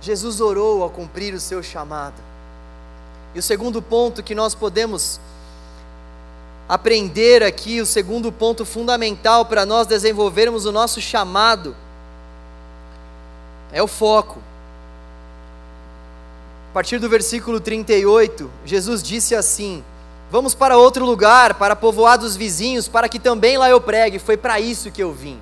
Jesus 0.00 0.40
orou 0.40 0.82
ao 0.82 0.90
cumprir 0.90 1.32
o 1.34 1.40
seu 1.40 1.62
chamado. 1.62 2.20
E 3.32 3.38
o 3.38 3.42
segundo 3.42 3.80
ponto 3.80 4.24
que 4.24 4.34
nós 4.34 4.56
podemos 4.56 5.20
aprender 6.68 7.42
aqui 7.42 7.80
o 7.80 7.86
segundo 7.86 8.32
ponto 8.32 8.64
fundamental 8.64 9.46
para 9.46 9.64
nós 9.64 9.86
desenvolvermos 9.86 10.66
o 10.66 10.72
nosso 10.72 11.00
chamado 11.00 11.76
é 13.72 13.82
o 13.82 13.86
foco. 13.86 14.40
A 16.70 16.74
partir 16.74 16.98
do 16.98 17.08
versículo 17.08 17.60
38, 17.60 18.50
Jesus 18.64 19.02
disse 19.02 19.34
assim: 19.34 19.82
Vamos 20.30 20.54
para 20.54 20.76
outro 20.76 21.04
lugar, 21.04 21.54
para 21.54 21.76
povoados 21.76 22.36
vizinhos, 22.36 22.88
para 22.88 23.08
que 23.08 23.18
também 23.18 23.56
lá 23.56 23.70
eu 23.70 23.80
pregue. 23.80 24.18
Foi 24.18 24.36
para 24.36 24.60
isso 24.60 24.90
que 24.90 25.02
eu 25.02 25.12
vim. 25.12 25.40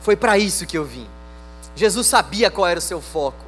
Foi 0.00 0.16
para 0.16 0.38
isso 0.38 0.66
que 0.66 0.76
eu 0.76 0.84
vim. 0.84 1.06
Jesus 1.74 2.06
sabia 2.06 2.50
qual 2.50 2.66
era 2.66 2.78
o 2.78 2.82
seu 2.82 3.00
foco. 3.00 3.44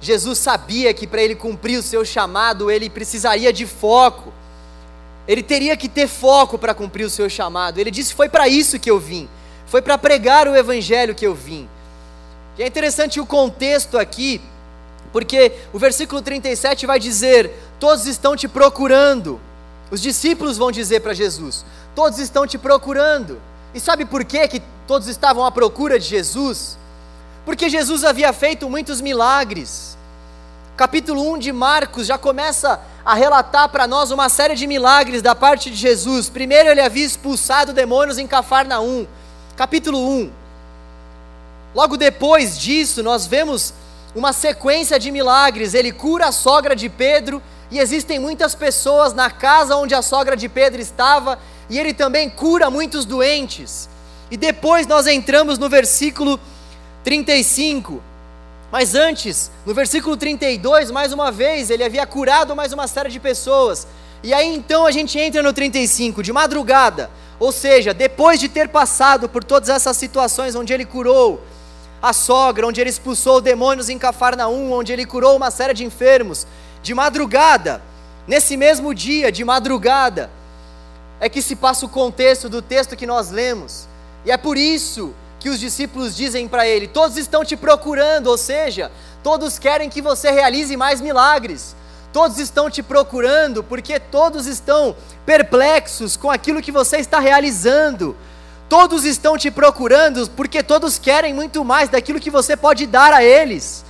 Jesus 0.00 0.38
sabia 0.38 0.92
que 0.94 1.06
para 1.06 1.22
ele 1.22 1.34
cumprir 1.34 1.78
o 1.78 1.82
seu 1.82 2.04
chamado, 2.04 2.70
ele 2.70 2.88
precisaria 2.88 3.52
de 3.52 3.66
foco. 3.66 4.32
Ele 5.26 5.42
teria 5.42 5.76
que 5.76 5.88
ter 5.88 6.06
foco 6.06 6.58
para 6.58 6.74
cumprir 6.74 7.04
o 7.04 7.10
seu 7.10 7.28
chamado. 7.28 7.78
Ele 7.78 7.90
disse: 7.90 8.14
Foi 8.14 8.28
para 8.28 8.48
isso 8.48 8.78
que 8.78 8.90
eu 8.90 8.98
vim. 8.98 9.28
Foi 9.66 9.80
para 9.80 9.96
pregar 9.96 10.46
o 10.46 10.54
evangelho 10.54 11.14
que 11.14 11.26
eu 11.26 11.34
vim. 11.34 11.68
E 12.58 12.62
é 12.62 12.66
interessante 12.66 13.18
o 13.18 13.26
contexto 13.26 13.98
aqui, 13.98 14.40
porque 15.12 15.52
o 15.72 15.78
versículo 15.78 16.20
37 16.20 16.86
vai 16.86 16.98
dizer: 16.98 17.50
Todos 17.80 18.06
estão 18.06 18.36
te 18.36 18.46
procurando. 18.46 19.40
Os 19.90 20.00
discípulos 20.00 20.58
vão 20.58 20.70
dizer 20.70 21.00
para 21.00 21.14
Jesus: 21.14 21.64
Todos 21.94 22.18
estão 22.18 22.46
te 22.46 22.58
procurando. 22.58 23.40
E 23.74 23.80
sabe 23.80 24.04
por 24.04 24.24
quê 24.24 24.46
que 24.46 24.62
todos 24.86 25.08
estavam 25.08 25.44
à 25.44 25.50
procura 25.50 25.98
de 25.98 26.06
Jesus? 26.06 26.78
Porque 27.44 27.68
Jesus 27.68 28.04
havia 28.04 28.32
feito 28.32 28.68
muitos 28.70 29.00
milagres. 29.00 29.93
Capítulo 30.76 31.32
1 31.34 31.38
de 31.38 31.52
Marcos 31.52 32.04
já 32.04 32.18
começa 32.18 32.80
a 33.04 33.14
relatar 33.14 33.68
para 33.68 33.86
nós 33.86 34.10
uma 34.10 34.28
série 34.28 34.56
de 34.56 34.66
milagres 34.66 35.22
da 35.22 35.32
parte 35.32 35.70
de 35.70 35.76
Jesus. 35.76 36.28
Primeiro, 36.28 36.68
ele 36.68 36.80
havia 36.80 37.06
expulsado 37.06 37.72
demônios 37.72 38.18
em 38.18 38.26
Cafarnaum. 38.26 39.06
Capítulo 39.54 40.00
1. 40.00 40.32
Logo 41.76 41.96
depois 41.96 42.58
disso, 42.58 43.04
nós 43.04 43.24
vemos 43.24 43.72
uma 44.16 44.32
sequência 44.32 44.98
de 44.98 45.12
milagres. 45.12 45.74
Ele 45.74 45.92
cura 45.92 46.26
a 46.26 46.32
sogra 46.32 46.74
de 46.74 46.88
Pedro, 46.88 47.40
e 47.70 47.78
existem 47.78 48.18
muitas 48.18 48.52
pessoas 48.56 49.14
na 49.14 49.30
casa 49.30 49.76
onde 49.76 49.94
a 49.94 50.02
sogra 50.02 50.36
de 50.36 50.48
Pedro 50.48 50.80
estava, 50.80 51.38
e 51.70 51.78
ele 51.78 51.94
também 51.94 52.28
cura 52.28 52.68
muitos 52.68 53.04
doentes. 53.04 53.88
E 54.28 54.36
depois 54.36 54.88
nós 54.88 55.06
entramos 55.06 55.56
no 55.56 55.68
versículo 55.68 56.40
35. 57.04 58.02
Mas 58.74 58.96
antes, 58.96 59.52
no 59.64 59.72
versículo 59.72 60.16
32, 60.16 60.90
mais 60.90 61.12
uma 61.12 61.30
vez, 61.30 61.70
ele 61.70 61.84
havia 61.84 62.04
curado 62.04 62.56
mais 62.56 62.72
uma 62.72 62.88
série 62.88 63.08
de 63.08 63.20
pessoas. 63.20 63.86
E 64.20 64.34
aí 64.34 64.52
então 64.52 64.84
a 64.84 64.90
gente 64.90 65.16
entra 65.16 65.44
no 65.44 65.52
35, 65.52 66.24
de 66.24 66.32
madrugada, 66.32 67.08
ou 67.38 67.52
seja, 67.52 67.94
depois 67.94 68.40
de 68.40 68.48
ter 68.48 68.68
passado 68.68 69.28
por 69.28 69.44
todas 69.44 69.68
essas 69.68 69.96
situações 69.96 70.56
onde 70.56 70.72
ele 70.72 70.84
curou 70.84 71.40
a 72.02 72.12
sogra, 72.12 72.66
onde 72.66 72.80
ele 72.80 72.90
expulsou 72.90 73.40
demônios 73.40 73.88
em 73.88 73.96
Cafarnaum, 73.96 74.72
onde 74.72 74.92
ele 74.92 75.06
curou 75.06 75.36
uma 75.36 75.52
série 75.52 75.72
de 75.72 75.84
enfermos, 75.84 76.44
de 76.82 76.92
madrugada, 76.94 77.80
nesse 78.26 78.56
mesmo 78.56 78.92
dia, 78.92 79.30
de 79.30 79.44
madrugada, 79.44 80.32
é 81.20 81.28
que 81.28 81.40
se 81.40 81.54
passa 81.54 81.86
o 81.86 81.88
contexto 81.88 82.48
do 82.48 82.60
texto 82.60 82.96
que 82.96 83.06
nós 83.06 83.30
lemos. 83.30 83.86
E 84.24 84.32
é 84.32 84.36
por 84.36 84.58
isso 84.58 85.14
que 85.44 85.50
os 85.50 85.60
discípulos 85.60 86.16
dizem 86.16 86.48
para 86.48 86.66
ele: 86.66 86.88
Todos 86.88 87.18
estão 87.18 87.44
te 87.44 87.54
procurando, 87.54 88.28
ou 88.28 88.38
seja, 88.38 88.90
todos 89.22 89.58
querem 89.58 89.90
que 89.90 90.00
você 90.00 90.30
realize 90.30 90.74
mais 90.74 91.02
milagres. 91.02 91.76
Todos 92.14 92.38
estão 92.38 92.70
te 92.70 92.82
procurando 92.82 93.62
porque 93.62 94.00
todos 94.00 94.46
estão 94.46 94.96
perplexos 95.26 96.16
com 96.16 96.30
aquilo 96.30 96.62
que 96.62 96.72
você 96.72 96.96
está 96.96 97.18
realizando. 97.18 98.16
Todos 98.70 99.04
estão 99.04 99.36
te 99.36 99.50
procurando 99.50 100.30
porque 100.30 100.62
todos 100.62 100.98
querem 100.98 101.34
muito 101.34 101.62
mais 101.62 101.90
daquilo 101.90 102.20
que 102.20 102.30
você 102.30 102.56
pode 102.56 102.86
dar 102.86 103.12
a 103.12 103.22
eles. 103.22 103.84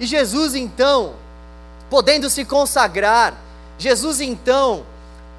E 0.00 0.04
Jesus 0.06 0.56
então, 0.56 1.14
podendo 1.88 2.28
se 2.28 2.44
consagrar, 2.44 3.34
Jesus 3.78 4.20
então, 4.20 4.84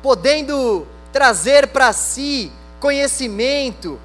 podendo 0.02 0.88
trazer 1.12 1.68
para 1.68 1.92
si 1.92 2.50
conhecimento, 2.80 4.00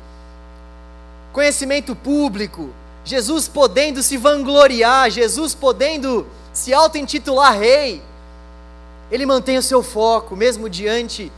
conhecimento 1.32 1.96
público, 1.96 2.70
Jesus 3.04 3.48
podendo 3.48 4.02
se 4.02 4.16
vangloriar, 4.16 5.10
Jesus 5.10 5.54
podendo 5.54 6.26
se 6.52 6.72
auto-intitular 6.72 7.58
rei, 7.58 8.02
ele 9.10 9.26
mantém 9.26 9.58
o 9.58 9.62
seu 9.62 9.82
foco, 9.82 10.36
mesmo 10.36 10.68
diante 10.68 11.32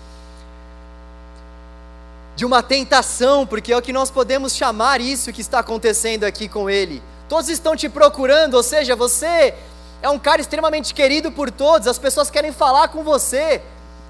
de 2.37 2.45
uma 2.45 2.63
tentação, 2.63 3.47
porque 3.47 3.73
é 3.73 3.77
o 3.77 3.83
que 3.83 3.93
nós 3.93 4.11
podemos 4.11 4.55
chamar 4.55 5.01
isso 5.01 5.33
que 5.33 5.41
está 5.41 5.61
acontecendo 5.61 6.25
aqui 6.25 6.49
com 6.49 6.69
ele. 6.69 7.03
Todos 7.29 7.49
estão 7.49 7.77
te 7.77 7.89
procurando, 7.89 8.55
ou 8.55 8.63
seja, 8.63 8.97
você 8.97 9.55
é 10.03 10.11
um 10.11 10.19
cara 10.19 10.41
extremamente 10.41 10.93
querido 10.93 11.31
por 11.31 11.51
todos, 11.51 11.89
as 11.89 11.99
pessoas 11.99 12.31
querem 12.31 12.53
falar 12.53 12.89
com 12.89 13.03
você. 13.03 13.63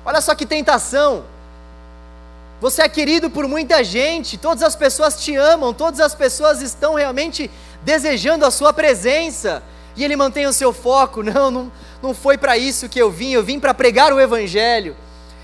Olha 0.04 0.20
só 0.20 0.34
que 0.34 0.46
tentação. 0.46 1.24
Você 2.64 2.80
é 2.80 2.88
querido 2.88 3.28
por 3.28 3.46
muita 3.46 3.84
gente, 3.84 4.38
todas 4.38 4.62
as 4.62 4.74
pessoas 4.74 5.22
te 5.22 5.36
amam, 5.36 5.74
todas 5.74 6.00
as 6.00 6.14
pessoas 6.14 6.62
estão 6.62 6.94
realmente 6.94 7.50
desejando 7.82 8.46
a 8.46 8.50
sua 8.50 8.72
presença. 8.72 9.62
E 9.94 10.02
ele 10.02 10.16
mantém 10.16 10.46
o 10.46 10.52
seu 10.52 10.72
foco. 10.72 11.20
Não, 11.30 11.50
não, 11.50 11.72
não 12.02 12.14
foi 12.14 12.38
para 12.38 12.56
isso 12.56 12.88
que 12.88 12.98
eu 12.98 13.10
vim, 13.10 13.32
eu 13.32 13.42
vim 13.42 13.60
para 13.60 13.74
pregar 13.74 14.14
o 14.14 14.18
Evangelho. 14.18 14.96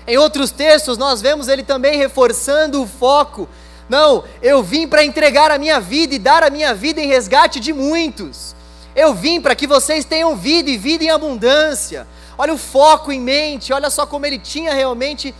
Em 0.07 0.17
outros 0.17 0.49
textos, 0.49 0.97
nós 0.97 1.21
vemos 1.21 1.47
ele 1.47 1.61
também 1.61 1.95
reforçando 1.95 2.81
o 2.81 2.87
foco. 2.87 3.47
Não, 3.87 4.23
eu 4.41 4.63
vim 4.63 4.87
para 4.87 5.05
entregar 5.05 5.51
a 5.51 5.59
minha 5.59 5.79
vida 5.79 6.15
e 6.15 6.19
dar 6.19 6.41
a 6.41 6.49
minha 6.49 6.73
vida 6.73 6.99
em 6.99 7.07
resgate 7.07 7.59
de 7.59 7.71
muitos. 7.71 8.55
Eu 8.95 9.13
vim 9.13 9.39
para 9.39 9.53
que 9.53 9.67
vocês 9.67 10.05
tenham 10.05 10.35
vida 10.35 10.71
e 10.71 10.77
vida 10.77 11.03
em 11.03 11.11
abundância. 11.11 12.07
Olha 12.35 12.51
o 12.51 12.57
foco 12.57 13.11
em 13.11 13.21
mente, 13.21 13.71
olha 13.71 13.91
só 13.91 14.07
como 14.07 14.25
ele 14.25 14.39
tinha 14.39 14.73
realmente 14.73 15.35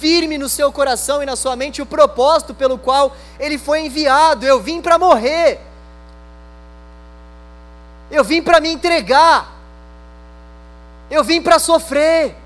firme 0.00 0.38
no 0.38 0.48
seu 0.48 0.72
coração 0.72 1.22
e 1.22 1.26
na 1.26 1.36
sua 1.36 1.54
mente 1.56 1.82
o 1.82 1.86
propósito 1.86 2.54
pelo 2.54 2.78
qual 2.78 3.14
ele 3.38 3.58
foi 3.58 3.86
enviado. 3.86 4.46
Eu 4.46 4.60
vim 4.60 4.80
para 4.80 4.98
morrer. 4.98 5.60
Eu 8.10 8.24
vim 8.24 8.42
para 8.42 8.60
me 8.60 8.70
entregar. 8.70 9.52
Eu 11.10 11.24
vim 11.24 11.40
para 11.42 11.58
sofrer. 11.58 12.36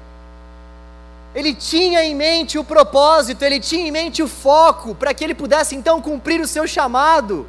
Ele 1.35 1.55
tinha 1.55 2.05
em 2.05 2.15
mente 2.15 2.59
o 2.59 2.65
propósito, 2.65 3.43
ele 3.43 3.59
tinha 3.59 3.87
em 3.87 3.91
mente 3.91 4.23
o 4.23 4.29
foco 4.29 4.95
para 4.95 5.15
que 5.15 5.25
ele 5.25 5.35
pudesse 5.35 5.75
então 5.75 6.01
cumprir 6.01 6.41
o 6.41 6.47
seu 6.47 6.67
chamado. 6.67 7.47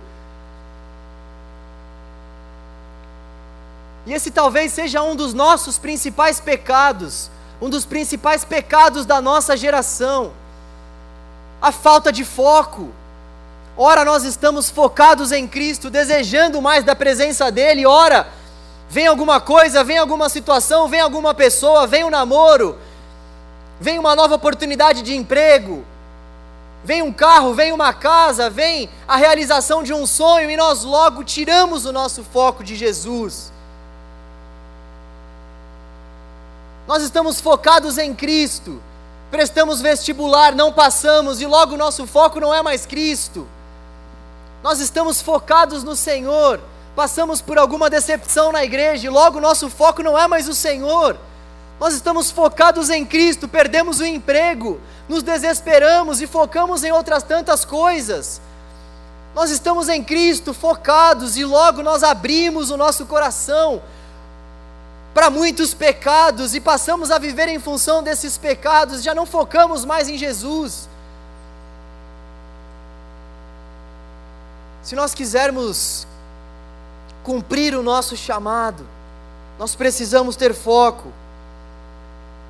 E 4.05 4.13
esse 4.13 4.31
talvez 4.31 4.71
seja 4.71 5.01
um 5.01 5.15
dos 5.15 5.33
nossos 5.33 5.77
principais 5.77 6.39
pecados, 6.39 7.29
um 7.61 7.69
dos 7.69 7.85
principais 7.85 8.43
pecados 8.43 9.05
da 9.05 9.21
nossa 9.21 9.55
geração, 9.55 10.33
a 11.61 11.71
falta 11.71 12.11
de 12.11 12.25
foco. 12.25 12.89
Ora, 13.77 14.03
nós 14.03 14.23
estamos 14.23 14.69
focados 14.69 15.31
em 15.31 15.47
Cristo, 15.47 15.89
desejando 15.89 16.61
mais 16.61 16.83
da 16.83 16.95
presença 16.95 17.49
dEle, 17.51 17.85
ora, 17.85 18.27
vem 18.89 19.07
alguma 19.07 19.39
coisa, 19.39 19.83
vem 19.83 19.97
alguma 19.97 20.27
situação, 20.27 20.87
vem 20.87 20.99
alguma 20.99 21.33
pessoa, 21.33 21.87
vem 21.87 22.03
um 22.03 22.09
namoro, 22.09 22.77
vem 23.79 23.97
uma 23.97 24.15
nova 24.15 24.35
oportunidade 24.35 25.01
de 25.01 25.15
emprego, 25.15 25.85
vem 26.83 27.01
um 27.01 27.13
carro, 27.13 27.53
vem 27.53 27.71
uma 27.71 27.93
casa, 27.93 28.49
vem 28.49 28.89
a 29.07 29.15
realização 29.15 29.81
de 29.81 29.93
um 29.93 30.05
sonho 30.05 30.51
e 30.51 30.57
nós 30.57 30.83
logo 30.83 31.23
tiramos 31.23 31.85
o 31.85 31.93
nosso 31.93 32.23
foco 32.25 32.61
de 32.63 32.75
Jesus. 32.75 33.52
Nós 36.87 37.01
estamos 37.01 37.39
focados 37.39 37.97
em 37.97 38.13
Cristo, 38.13 38.81
prestamos 39.31 39.81
vestibular, 39.81 40.53
não 40.53 40.71
passamos 40.71 41.39
e 41.39 41.45
logo 41.45 41.77
nosso 41.77 42.05
foco 42.05 42.39
não 42.41 42.53
é 42.53 42.61
mais 42.61 42.85
Cristo. 42.85 43.47
Nós 44.61 44.79
estamos 44.79 45.21
focados 45.21 45.83
no 45.83 45.95
Senhor, 45.95 46.59
passamos 46.95 47.41
por 47.41 47.57
alguma 47.57 47.89
decepção 47.89 48.51
na 48.51 48.65
igreja 48.65 49.07
e 49.07 49.09
logo 49.09 49.39
nosso 49.39 49.69
foco 49.69 50.03
não 50.03 50.19
é 50.19 50.27
mais 50.27 50.49
o 50.49 50.53
Senhor. 50.53 51.17
Nós 51.79 51.93
estamos 51.93 52.31
focados 52.31 52.89
em 52.89 53.05
Cristo, 53.05 53.47
perdemos 53.47 53.99
o 53.99 54.05
emprego, 54.05 54.79
nos 55.07 55.23
desesperamos 55.23 56.21
e 56.21 56.27
focamos 56.27 56.83
em 56.83 56.91
outras 56.91 57.23
tantas 57.23 57.63
coisas. 57.63 58.41
Nós 59.33 59.49
estamos 59.49 59.89
em 59.89 60.03
Cristo 60.03 60.53
focados 60.53 61.37
e 61.37 61.45
logo 61.45 61.81
nós 61.81 62.03
abrimos 62.03 62.69
o 62.69 62.77
nosso 62.77 63.05
coração 63.05 63.81
para 65.13 65.29
muitos 65.29 65.73
pecados 65.73 66.55
e 66.55 66.59
passamos 66.59 67.11
a 67.11 67.19
viver 67.19 67.47
em 67.47 67.59
função 67.59 68.01
desses 68.01 68.37
pecados, 68.37 69.03
já 69.03 69.13
não 69.13 69.25
focamos 69.25 69.85
mais 69.85 70.09
em 70.09 70.17
Jesus. 70.17 70.89
Se 74.81 74.95
nós 74.95 75.13
quisermos 75.13 76.07
cumprir 77.23 77.75
o 77.75 77.83
nosso 77.83 78.17
chamado, 78.17 78.85
nós 79.57 79.75
precisamos 79.75 80.35
ter 80.35 80.53
foco. 80.53 81.11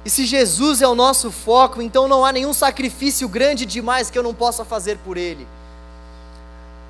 E 0.05 0.09
se 0.09 0.25
Jesus 0.25 0.81
é 0.81 0.87
o 0.87 0.95
nosso 0.95 1.31
foco, 1.31 1.81
então 1.81 2.07
não 2.07 2.25
há 2.25 2.31
nenhum 2.31 2.53
sacrifício 2.53 3.27
grande 3.27 3.65
demais 3.65 4.09
que 4.09 4.17
eu 4.17 4.23
não 4.23 4.33
possa 4.33 4.65
fazer 4.65 4.97
por 4.99 5.17
Ele. 5.17 5.47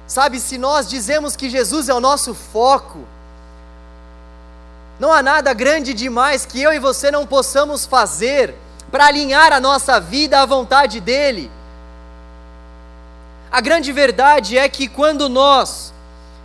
Sabe, 0.08 0.40
se 0.40 0.58
nós 0.58 0.88
dizemos 0.88 1.36
que 1.36 1.50
Jesus 1.50 1.90
é 1.90 1.94
o 1.94 2.00
nosso 2.00 2.34
foco, 2.34 3.00
não 5.00 5.12
há 5.12 5.22
nada 5.22 5.54
grande 5.54 5.94
demais 5.94 6.46
que 6.46 6.62
eu 6.62 6.74
e 6.74 6.80
você 6.80 7.10
não 7.10 7.26
possamos 7.26 7.86
fazer 7.86 8.56
para 8.92 9.08
alinhar 9.08 9.52
a 9.52 9.60
nossa 9.60 10.00
vida 10.00 10.40
à 10.40 10.46
vontade 10.46 11.00
dEle. 11.00 11.52
A 13.52 13.60
grande 13.60 13.92
verdade 13.92 14.58
é 14.58 14.70
que 14.70 14.88
quando 14.88 15.28
nós 15.28 15.94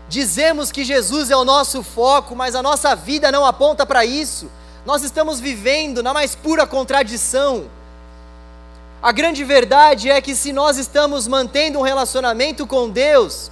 dizemos 0.08 0.72
que 0.72 0.84
Jesus 0.84 1.30
é 1.30 1.36
o 1.36 1.44
nosso 1.44 1.82
foco, 1.82 2.34
mas 2.34 2.54
a 2.54 2.62
nossa 2.62 2.96
vida 2.96 3.30
não 3.30 3.44
aponta 3.44 3.84
para 3.84 4.04
isso, 4.04 4.50
nós 4.84 5.02
estamos 5.02 5.38
vivendo 5.38 6.02
na 6.02 6.14
mais 6.14 6.34
pura 6.34 6.66
contradição. 6.66 7.66
A 9.02 9.12
grande 9.12 9.44
verdade 9.44 10.10
é 10.10 10.20
que 10.20 10.34
se 10.34 10.52
nós 10.52 10.78
estamos 10.78 11.28
mantendo 11.28 11.78
um 11.78 11.82
relacionamento 11.82 12.66
com 12.66 12.88
Deus, 12.88 13.50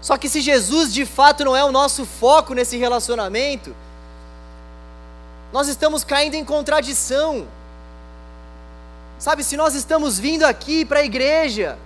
Só 0.00 0.16
que 0.16 0.28
se 0.28 0.40
Jesus 0.40 0.92
de 0.92 1.04
fato 1.04 1.44
não 1.44 1.56
é 1.56 1.64
o 1.64 1.72
nosso 1.72 2.04
foco 2.04 2.54
nesse 2.54 2.76
relacionamento, 2.76 3.74
nós 5.52 5.68
estamos 5.68 6.04
caindo 6.04 6.34
em 6.34 6.44
contradição. 6.44 7.46
Sabe, 9.18 9.42
se 9.42 9.56
nós 9.56 9.74
estamos 9.74 10.18
vindo 10.18 10.44
aqui 10.44 10.84
para 10.84 11.00
a 11.00 11.04
igreja, 11.04 11.78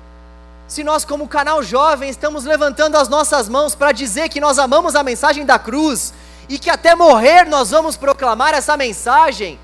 se 0.67 0.83
nós, 0.85 1.05
como 1.05 1.29
canal 1.29 1.63
jovem, 1.63 2.11
estamos 2.11 2.45
levantando 2.45 2.97
as 2.97 3.09
nossas 3.09 3.49
mãos 3.49 3.75
para 3.75 3.93
dizer 3.93 4.29
que 4.29 4.41
nós 4.41 4.59
amamos 4.59 4.95
a 4.95 5.03
mensagem 5.03 5.45
da 5.45 5.59
cruz 5.59 6.13
e 6.49 6.59
que 6.59 6.71
até 6.71 6.95
morrer 6.95 7.45
nós 7.47 7.71
vamos 7.71 7.97
proclamar 7.97 8.55
essa 8.55 8.77
mensagem, 8.77 9.59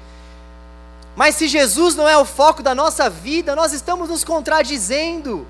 mas 1.17 1.35
se 1.35 1.49
Jesus 1.49 1.97
não 1.97 2.07
é 2.07 2.17
o 2.17 2.27
foco 2.27 2.63
da 2.63 2.75
nossa 2.75 3.09
vida, 3.09 3.57
nós 3.57 3.73
estamos 3.73 4.11
nos 4.11 4.23
contradizendo, 4.23 5.47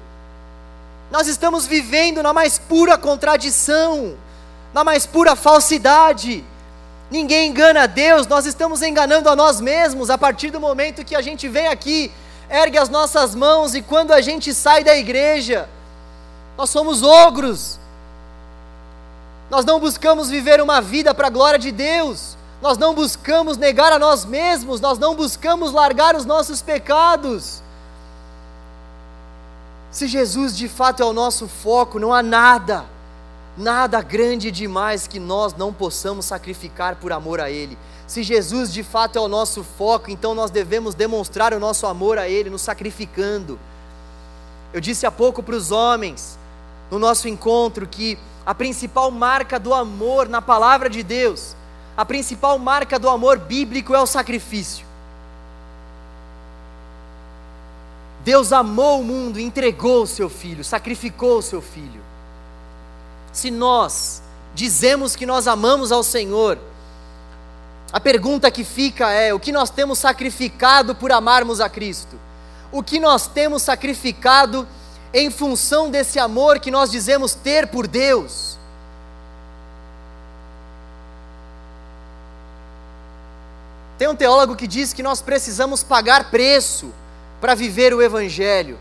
nós 1.11 1.27
estamos 1.29 1.67
vivendo 1.67 2.23
na 2.23 2.33
mais 2.33 2.59
pura 2.59 2.99
contradição, 2.99 4.17
na 4.75 4.83
mais 4.83 5.07
pura 5.07 5.37
falsidade. 5.37 6.45
Ninguém 7.11 7.51
engana 7.51 7.87
Deus, 7.87 8.27
nós 8.27 8.47
estamos 8.47 8.83
enganando 8.83 9.29
a 9.29 9.37
nós 9.37 9.61
mesmos 9.61 10.11
a 10.11 10.19
partir 10.19 10.51
do 10.51 10.61
momento 10.61 11.05
que 11.05 11.15
a 11.15 11.23
gente 11.23 11.49
vem 11.49 11.69
aqui, 11.69 12.11
ergue 12.51 12.79
as 12.79 12.89
nossas 12.89 13.35
mãos 13.35 13.75
e 13.75 13.83
quando 13.83 14.13
a 14.13 14.21
gente 14.21 14.53
sai 14.53 14.83
da 14.83 14.97
igreja, 14.97 15.69
nós 16.59 16.71
somos 16.71 17.03
ogros. 17.03 17.79
Nós 19.49 19.65
não 19.65 19.79
buscamos 19.79 20.29
viver 20.29 20.61
uma 20.61 20.81
vida 20.81 21.15
para 21.15 21.29
a 21.29 21.31
glória 21.31 21.59
de 21.59 21.71
Deus. 21.71 22.37
Nós 22.61 22.79
não 22.79 22.95
buscamos 22.95 23.57
negar 23.57 23.93
a 23.93 23.99
nós 23.99 24.25
mesmos, 24.25 24.81
nós 24.81 24.99
não 24.99 25.15
buscamos 25.15 25.73
largar 25.73 26.17
os 26.17 26.25
nossos 26.25 26.63
pecados. 26.63 27.63
Se 29.97 30.07
Jesus 30.07 30.55
de 30.55 30.69
fato 30.69 31.03
é 31.03 31.07
o 31.07 31.13
nosso 31.15 31.49
foco, 31.49 31.99
não 31.99 32.13
há 32.13 32.23
nada 32.23 32.85
nada 33.57 34.03
grande 34.03 34.51
demais 34.51 35.07
que 35.07 35.19
nós 35.19 35.55
não 35.55 35.73
possamos 35.73 36.27
sacrificar 36.27 36.97
por 36.97 37.13
amor 37.13 37.41
a 37.41 37.51
Ele. 37.51 37.79
Se 38.07 38.23
Jesus 38.23 38.71
de 38.71 38.83
fato 38.83 39.17
é 39.17 39.21
o 39.23 39.27
nosso 39.27 39.65
foco, 39.65 40.11
então 40.11 40.35
nós 40.35 40.51
devemos 40.51 40.95
demonstrar 40.95 41.55
o 41.55 41.59
nosso 41.59 41.87
amor 41.87 42.19
a 42.19 42.29
Ele, 42.29 42.51
nos 42.51 42.61
sacrificando. 42.61 43.59
Eu 44.71 44.83
disse 44.83 45.07
há 45.07 45.11
pouco 45.11 45.43
para 45.43 45.57
os 45.57 45.71
homens, 45.71 46.39
no 46.91 46.99
nosso 46.99 47.27
encontro, 47.27 47.87
que 47.87 48.19
a 48.45 48.55
principal 48.55 49.11
marca 49.11 49.59
do 49.59 49.73
amor 49.73 50.29
na 50.29 50.43
palavra 50.43 50.91
de 50.91 51.03
Deus, 51.03 51.57
a 51.97 52.05
principal 52.05 52.59
marca 52.59 52.99
do 52.99 53.09
amor 53.09 53.39
bíblico 53.39 53.95
é 53.95 54.01
o 54.03 54.07
sacrifício. 54.07 54.86
Deus 58.27 58.53
amou 58.53 59.01
o 59.01 59.05
mundo, 59.05 59.41
entregou 59.41 60.03
o 60.03 60.07
seu 60.07 60.29
filho, 60.29 60.62
sacrificou 60.62 61.39
o 61.39 61.43
seu 61.43 61.62
filho 61.62 62.05
se 63.37 63.51
nós 63.51 64.22
dizemos 64.55 65.14
que 65.14 65.27
nós 65.27 65.47
amamos 65.47 65.93
ao 65.93 66.03
Senhor, 66.03 66.59
a 67.93 68.01
pergunta 68.01 68.51
que 68.51 68.64
fica 68.64 69.11
é: 69.11 69.35
o 69.35 69.39
que 69.39 69.53
nós 69.53 69.68
temos 69.68 69.99
sacrificado 69.99 70.95
por 70.95 71.12
amarmos 71.12 71.61
a 71.61 71.68
Cristo? 71.68 72.18
O 72.72 72.83
que 72.83 72.99
nós 72.99 73.27
temos 73.27 73.62
sacrificado 73.62 74.66
em 75.12 75.31
função 75.31 75.91
desse 75.91 76.18
amor 76.18 76.59
que 76.59 76.70
nós 76.70 76.91
dizemos 76.91 77.35
ter 77.35 77.66
por 77.66 77.87
Deus? 77.87 78.57
Tem 83.99 84.09
um 84.09 84.16
teólogo 84.16 84.57
que 84.57 84.66
diz 84.66 84.93
que 84.93 85.03
nós 85.03 85.20
precisamos 85.20 85.83
pagar 85.83 86.31
preço 86.31 86.93
para 87.41 87.55
viver 87.55 87.95
o 87.95 88.03
Evangelho. 88.03 88.78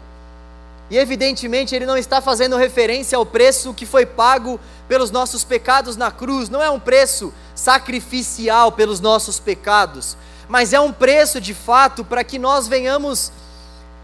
E 0.89 0.97
evidentemente 0.97 1.75
ele 1.75 1.85
não 1.85 1.97
está 1.97 2.21
fazendo 2.21 2.57
referência 2.57 3.17
ao 3.17 3.25
preço 3.25 3.73
que 3.73 3.85
foi 3.85 4.05
pago 4.05 4.59
pelos 4.87 5.09
nossos 5.09 5.43
pecados 5.43 5.95
na 5.97 6.11
cruz, 6.11 6.47
não 6.47 6.61
é 6.61 6.69
um 6.69 6.79
preço 6.79 7.33
sacrificial 7.55 8.71
pelos 8.71 8.99
nossos 8.99 9.39
pecados, 9.39 10.15
mas 10.47 10.73
é 10.73 10.79
um 10.79 10.91
preço 10.91 11.41
de 11.41 11.55
fato 11.55 12.05
para 12.05 12.23
que 12.23 12.37
nós 12.37 12.67
venhamos 12.67 13.31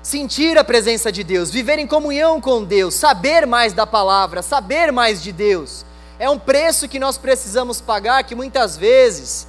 sentir 0.02 0.58
a 0.58 0.64
presença 0.64 1.12
de 1.12 1.24
Deus, 1.24 1.52
viver 1.52 1.78
em 1.78 1.86
comunhão 1.86 2.42
com 2.42 2.64
Deus, 2.64 2.96
saber 2.96 3.46
mais 3.46 3.74
da 3.74 3.86
palavra, 3.86 4.42
saber 4.42 4.92
mais 4.92 5.22
de 5.22 5.32
Deus. 5.32 5.86
É 6.18 6.28
um 6.28 6.40
preço 6.40 6.88
que 6.88 7.00
nós 7.00 7.18
precisamos 7.18 7.80
pagar 7.80 8.24
que 8.24 8.34
muitas 8.34 8.76
vezes 8.76 9.48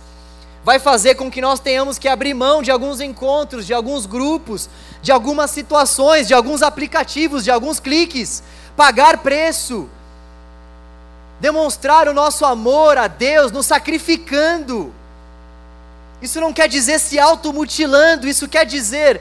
vai 0.65 0.79
fazer 0.79 1.17
com 1.17 1.31
que 1.31 1.41
nós 1.41 1.59
tenhamos 1.59 1.99
que 1.99 2.09
abrir 2.09 2.35
mão 2.35 2.63
de 2.63 2.71
alguns 2.71 3.01
encontros, 3.01 3.67
de 3.67 3.75
alguns 3.75 4.07
grupos, 4.07 4.69
de 5.03 5.11
algumas 5.11 5.51
situações, 5.51 6.29
de 6.29 6.33
alguns 6.33 6.63
aplicativos, 6.63 7.43
de 7.45 7.51
alguns 7.51 7.81
cliques, 7.81 8.43
pagar 8.77 9.19
preço, 9.19 9.89
demonstrar 11.41 12.09
o 12.09 12.15
nosso 12.15 12.45
amor 12.45 12.97
a 12.97 13.09
Deus, 13.09 13.51
nos 13.51 13.67
sacrificando. 13.67 14.95
Isso 16.23 16.41
não 16.41 16.53
quer 16.53 16.69
dizer 16.69 17.01
se 17.01 17.19
automutilando, 17.19 18.29
isso 18.29 18.49
quer 18.49 18.65
dizer 18.65 19.21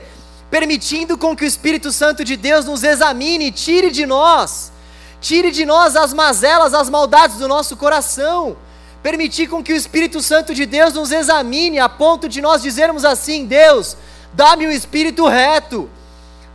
permitindo 0.52 1.16
com 1.16 1.34
que 1.34 1.44
o 1.44 1.46
Espírito 1.46 1.90
Santo 1.90 2.22
de 2.22 2.36
Deus 2.36 2.66
nos 2.66 2.84
examine, 2.84 3.50
tire 3.50 3.90
de 3.90 4.04
nós, 4.04 4.70
tire 5.18 5.50
de 5.50 5.64
nós 5.64 5.96
as 5.96 6.12
mazelas, 6.12 6.74
as 6.74 6.90
maldades 6.90 7.38
do 7.38 7.48
nosso 7.48 7.74
coração. 7.74 8.54
Permitir 9.02 9.48
com 9.48 9.64
que 9.64 9.72
o 9.72 9.76
Espírito 9.76 10.20
Santo 10.20 10.54
de 10.54 10.66
Deus 10.66 10.92
nos 10.92 11.10
examine 11.10 11.78
a 11.78 11.88
ponto 11.88 12.28
de 12.28 12.42
nós 12.42 12.60
dizermos 12.60 13.02
assim: 13.02 13.46
Deus, 13.46 13.96
dá-me 14.32 14.66
um 14.66 14.70
espírito 14.70 15.26
reto, 15.26 15.88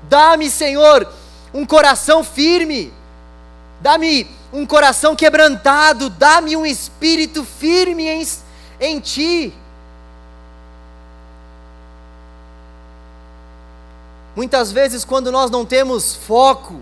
dá-me, 0.04 0.50
Senhor, 0.50 1.08
um 1.54 1.66
coração 1.66 2.24
firme, 2.24 2.94
dá-me 3.82 4.28
um 4.52 4.66
coração 4.66 5.16
quebrantado, 5.16 6.10
dá-me 6.10 6.56
um 6.56 6.66
espírito 6.66 7.44
firme 7.44 8.08
em, 8.08 8.28
em 8.80 9.00
Ti. 9.00 9.54
Muitas 14.36 14.72
vezes, 14.72 15.04
quando 15.04 15.32
nós 15.32 15.50
não 15.50 15.66
temos 15.66 16.16
foco, 16.16 16.80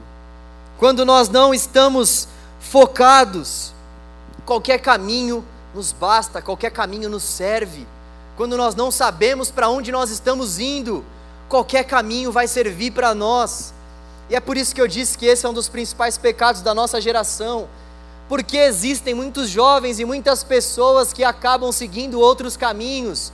quando 0.77 1.05
nós 1.05 1.29
não 1.29 1.53
estamos 1.53 2.27
focados, 2.59 3.73
qualquer 4.45 4.79
caminho 4.79 5.45
nos 5.73 5.91
basta, 5.91 6.41
qualquer 6.41 6.71
caminho 6.71 7.09
nos 7.09 7.23
serve. 7.23 7.87
Quando 8.35 8.57
nós 8.57 8.75
não 8.75 8.91
sabemos 8.91 9.49
para 9.49 9.69
onde 9.69 9.91
nós 9.91 10.09
estamos 10.09 10.59
indo, 10.59 11.05
qualquer 11.47 11.85
caminho 11.85 12.31
vai 12.31 12.47
servir 12.47 12.91
para 12.91 13.15
nós. 13.15 13.73
E 14.29 14.35
é 14.35 14.39
por 14.39 14.57
isso 14.57 14.75
que 14.75 14.81
eu 14.81 14.87
disse 14.87 15.17
que 15.17 15.25
esse 15.25 15.45
é 15.45 15.49
um 15.49 15.53
dos 15.53 15.69
principais 15.69 16.17
pecados 16.17 16.61
da 16.61 16.73
nossa 16.73 16.99
geração. 16.99 17.67
Porque 18.27 18.57
existem 18.57 19.13
muitos 19.13 19.49
jovens 19.49 19.99
e 19.99 20.05
muitas 20.05 20.43
pessoas 20.43 21.13
que 21.13 21.23
acabam 21.23 21.71
seguindo 21.71 22.19
outros 22.19 22.57
caminhos, 22.57 23.31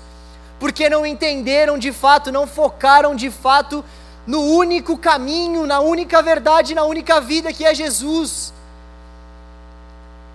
porque 0.60 0.90
não 0.90 1.06
entenderam 1.06 1.78
de 1.78 1.94
fato, 1.94 2.32
não 2.32 2.46
focaram 2.46 3.16
de 3.16 3.32
fato 3.32 3.86
no 4.28 4.42
único 4.42 4.98
caminho, 4.98 5.66
na 5.66 5.80
única 5.80 6.22
verdade, 6.22 6.76
na 6.76 6.84
única 6.84 7.22
vida 7.22 7.54
que 7.54 7.66
é 7.66 7.74
Jesus 7.74 8.54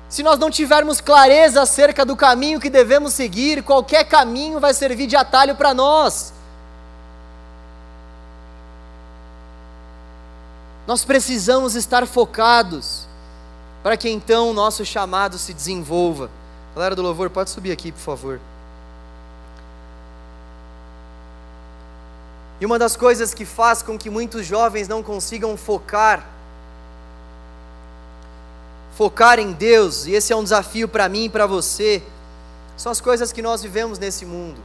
se 0.08 0.22
nós 0.22 0.38
não 0.38 0.50
tivermos 0.50 1.00
clareza 1.00 1.62
acerca 1.62 2.04
do 2.04 2.14
caminho 2.14 2.60
que 2.60 2.70
devemos 2.70 3.12
seguir, 3.12 3.62
qualquer 3.62 4.04
caminho 4.04 4.60
vai 4.60 4.72
servir 4.72 5.06
de 5.06 5.16
atalho 5.16 5.56
para 5.56 5.74
nós. 5.74 6.32
Nós 10.86 11.04
precisamos 11.04 11.74
estar 11.74 12.06
focados 12.06 13.08
para 13.82 13.96
que 13.96 14.08
então 14.08 14.50
o 14.50 14.52
nosso 14.52 14.84
chamado 14.84 15.38
se 15.38 15.52
desenvolva. 15.52 16.30
Galera 16.74 16.94
do 16.94 17.02
louvor, 17.02 17.28
pode 17.28 17.50
subir 17.50 17.72
aqui, 17.72 17.90
por 17.90 18.00
favor. 18.00 18.40
E 22.60 22.64
uma 22.64 22.78
das 22.78 22.96
coisas 22.96 23.34
que 23.34 23.44
faz 23.44 23.82
com 23.82 23.98
que 23.98 24.08
muitos 24.08 24.46
jovens 24.46 24.86
não 24.86 25.02
consigam 25.02 25.56
focar 25.56 26.35
focar 28.96 29.38
em 29.38 29.52
Deus, 29.52 30.06
e 30.06 30.12
esse 30.12 30.32
é 30.32 30.36
um 30.36 30.42
desafio 30.42 30.88
para 30.88 31.06
mim 31.06 31.24
e 31.24 31.28
para 31.28 31.46
você, 31.46 32.02
são 32.78 32.90
as 32.90 33.00
coisas 33.00 33.30
que 33.30 33.42
nós 33.42 33.62
vivemos 33.62 33.98
nesse 33.98 34.24
mundo. 34.24 34.58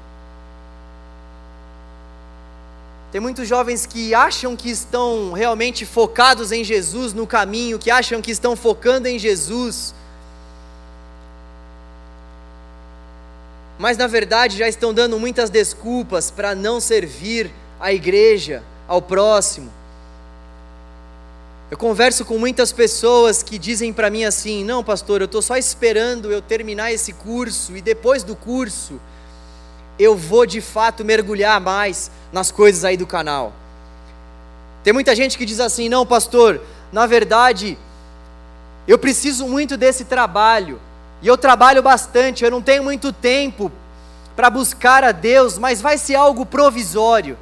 Tem 3.11 3.19
muitos 3.19 3.45
jovens 3.45 3.85
que 3.85 4.15
acham 4.15 4.55
que 4.55 4.69
estão 4.69 5.33
realmente 5.33 5.85
focados 5.85 6.53
em 6.53 6.63
Jesus 6.63 7.13
no 7.13 7.27
caminho, 7.27 7.77
que 7.77 7.91
acham 7.91 8.21
que 8.21 8.31
estão 8.31 8.55
focando 8.55 9.05
em 9.05 9.19
Jesus, 9.19 9.93
mas 13.77 13.97
na 13.97 14.07
verdade 14.07 14.57
já 14.57 14.69
estão 14.69 14.93
dando 14.93 15.19
muitas 15.19 15.49
desculpas 15.49 16.31
para 16.31 16.55
não 16.55 16.79
servir 16.79 17.51
a 17.81 17.91
igreja, 17.91 18.63
ao 18.87 19.01
próximo. 19.01 19.80
Eu 21.71 21.77
converso 21.77 22.25
com 22.25 22.37
muitas 22.37 22.73
pessoas 22.73 23.41
que 23.41 23.57
dizem 23.57 23.93
para 23.93 24.09
mim 24.09 24.25
assim: 24.25 24.61
não, 24.65 24.83
pastor, 24.83 25.21
eu 25.21 25.25
estou 25.25 25.41
só 25.41 25.55
esperando 25.55 26.29
eu 26.29 26.41
terminar 26.41 26.91
esse 26.91 27.13
curso 27.13 27.77
e 27.77 27.81
depois 27.81 28.23
do 28.23 28.35
curso 28.35 28.99
eu 29.97 30.13
vou 30.13 30.45
de 30.45 30.59
fato 30.59 31.05
mergulhar 31.05 31.61
mais 31.61 32.11
nas 32.33 32.51
coisas 32.51 32.83
aí 32.83 32.97
do 32.97 33.07
canal. 33.07 33.53
Tem 34.83 34.91
muita 34.91 35.15
gente 35.15 35.37
que 35.37 35.45
diz 35.45 35.61
assim: 35.61 35.87
não, 35.87 36.05
pastor, 36.05 36.59
na 36.91 37.05
verdade 37.05 37.77
Eu 38.85 38.97
preciso 38.97 39.47
muito 39.47 39.77
desse 39.77 40.03
trabalho. 40.03 40.77
E 41.21 41.27
eu 41.27 41.37
trabalho 41.37 41.81
bastante, 41.81 42.43
eu 42.43 42.51
não 42.51 42.61
tenho 42.61 42.83
muito 42.83 43.13
tempo 43.13 43.71
para 44.35 44.49
buscar 44.49 45.05
a 45.05 45.13
Deus, 45.13 45.57
mas 45.57 45.81
vai 45.81 45.97
ser 45.97 46.15
algo 46.15 46.45
provisório. 46.45 47.37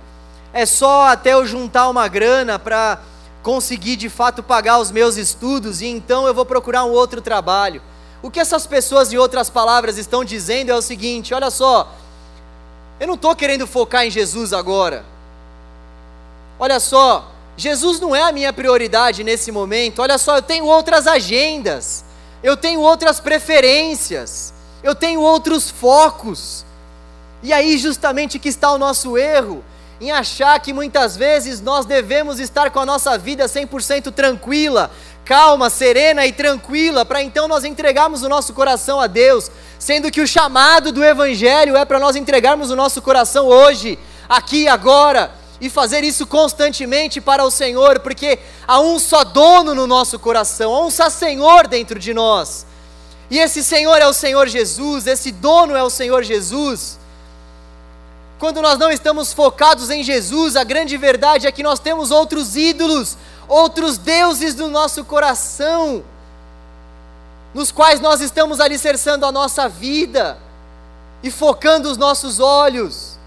É 0.53 0.67
só 0.67 1.07
até 1.07 1.33
eu 1.33 1.47
juntar 1.47 1.89
uma 1.89 2.07
grana 2.07 2.59
para 2.59 2.99
conseguir 3.41 3.95
de 3.95 4.09
fato 4.09 4.43
pagar 4.43 4.79
os 4.79 4.91
meus 4.91 5.17
estudos 5.17 5.81
e 5.81 5.87
então 5.87 6.27
eu 6.27 6.33
vou 6.33 6.45
procurar 6.45 6.83
um 6.85 6.91
outro 6.91 7.21
trabalho. 7.21 7.81
O 8.21 8.29
que 8.29 8.39
essas 8.39 8.67
pessoas, 8.67 9.13
em 9.13 9.17
outras 9.17 9.49
palavras, 9.49 9.97
estão 9.97 10.25
dizendo 10.25 10.71
é 10.71 10.75
o 10.75 10.81
seguinte: 10.81 11.33
olha 11.33 11.49
só, 11.49 11.93
eu 12.99 13.07
não 13.07 13.13
estou 13.15 13.35
querendo 13.35 13.65
focar 13.65 14.05
em 14.05 14.11
Jesus 14.11 14.51
agora. 14.51 15.05
Olha 16.59 16.79
só, 16.79 17.31
Jesus 17.55 17.99
não 17.99 18.13
é 18.13 18.21
a 18.23 18.31
minha 18.31 18.51
prioridade 18.51 19.23
nesse 19.23 19.51
momento. 19.51 20.01
Olha 20.01 20.17
só, 20.17 20.35
eu 20.35 20.41
tenho 20.41 20.65
outras 20.65 21.07
agendas, 21.07 22.03
eu 22.43 22.57
tenho 22.57 22.81
outras 22.81 23.21
preferências, 23.21 24.53
eu 24.83 24.93
tenho 24.93 25.21
outros 25.21 25.69
focos. 25.69 26.65
E 27.41 27.53
aí, 27.53 27.77
justamente, 27.77 28.37
que 28.37 28.49
está 28.49 28.71
o 28.73 28.77
nosso 28.77 29.17
erro 29.17 29.63
em 29.99 30.11
achar 30.11 30.59
que 30.59 30.71
muitas 30.71 31.17
vezes 31.17 31.59
nós 31.59 31.85
devemos 31.85 32.39
estar 32.39 32.71
com 32.71 32.79
a 32.79 32.85
nossa 32.85 33.17
vida 33.17 33.45
100% 33.45 34.13
tranquila, 34.13 34.89
calma, 35.25 35.69
serena 35.69 36.25
e 36.25 36.31
tranquila, 36.31 37.03
para 37.03 37.21
então 37.21 37.47
nós 37.47 37.65
entregarmos 37.65 38.23
o 38.23 38.29
nosso 38.29 38.53
coração 38.53 38.99
a 38.99 39.07
Deus, 39.07 39.51
sendo 39.77 40.09
que 40.09 40.21
o 40.21 40.27
chamado 40.27 40.91
do 40.91 41.03
Evangelho 41.03 41.75
é 41.75 41.83
para 41.83 41.99
nós 41.99 42.15
entregarmos 42.15 42.71
o 42.71 42.75
nosso 42.75 43.01
coração 43.01 43.47
hoje, 43.47 43.99
aqui 44.27 44.63
e 44.63 44.67
agora, 44.67 45.31
e 45.59 45.69
fazer 45.69 46.03
isso 46.03 46.25
constantemente 46.25 47.19
para 47.19 47.43
o 47.43 47.51
Senhor, 47.51 47.99
porque 47.99 48.39
há 48.65 48.79
um 48.79 48.97
só 48.97 49.25
dono 49.25 49.75
no 49.75 49.85
nosso 49.85 50.17
coração, 50.17 50.73
há 50.73 50.85
um 50.85 50.89
só 50.89 51.09
Senhor 51.09 51.67
dentro 51.67 51.99
de 51.99 52.13
nós, 52.13 52.65
e 53.29 53.37
esse 53.37 53.63
Senhor 53.63 53.97
é 53.97 54.07
o 54.07 54.13
Senhor 54.13 54.47
Jesus, 54.47 55.05
esse 55.05 55.31
dono 55.31 55.75
é 55.75 55.83
o 55.83 55.89
Senhor 55.89 56.23
Jesus. 56.23 56.98
Quando 58.39 58.61
nós 58.61 58.79
não 58.79 58.89
estamos 58.89 59.33
focados 59.33 59.89
em 59.89 60.01
Jesus, 60.01 60.55
a 60.55 60.63
grande 60.63 60.95
verdade 60.95 61.45
é 61.45 61.51
que 61.51 61.61
nós 61.61 61.77
temos 61.77 62.09
outros 62.09 62.55
ídolos, 62.55 63.17
outros 63.49 63.97
deuses 63.97 64.55
do 64.55 64.69
nosso 64.69 65.03
coração, 65.03 66.01
nos 67.53 67.69
quais 67.69 67.99
nós 67.99 68.21
estamos 68.21 68.61
alicerçando 68.61 69.25
a 69.25 69.31
nossa 69.31 69.67
vida 69.67 70.37
e 71.21 71.29
focando 71.29 71.91
os 71.91 71.97
nossos 71.97 72.39
olhos. 72.39 73.19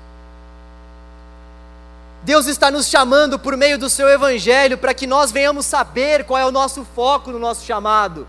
Deus 2.22 2.46
está 2.46 2.70
nos 2.70 2.88
chamando 2.88 3.38
por 3.38 3.54
meio 3.54 3.76
do 3.76 3.90
seu 3.90 4.08
evangelho 4.08 4.78
para 4.78 4.94
que 4.94 5.06
nós 5.06 5.30
venhamos 5.30 5.66
saber 5.66 6.24
qual 6.24 6.38
é 6.38 6.46
o 6.46 6.52
nosso 6.52 6.86
foco 6.94 7.32
no 7.32 7.38
nosso 7.38 7.66
chamado. 7.66 8.26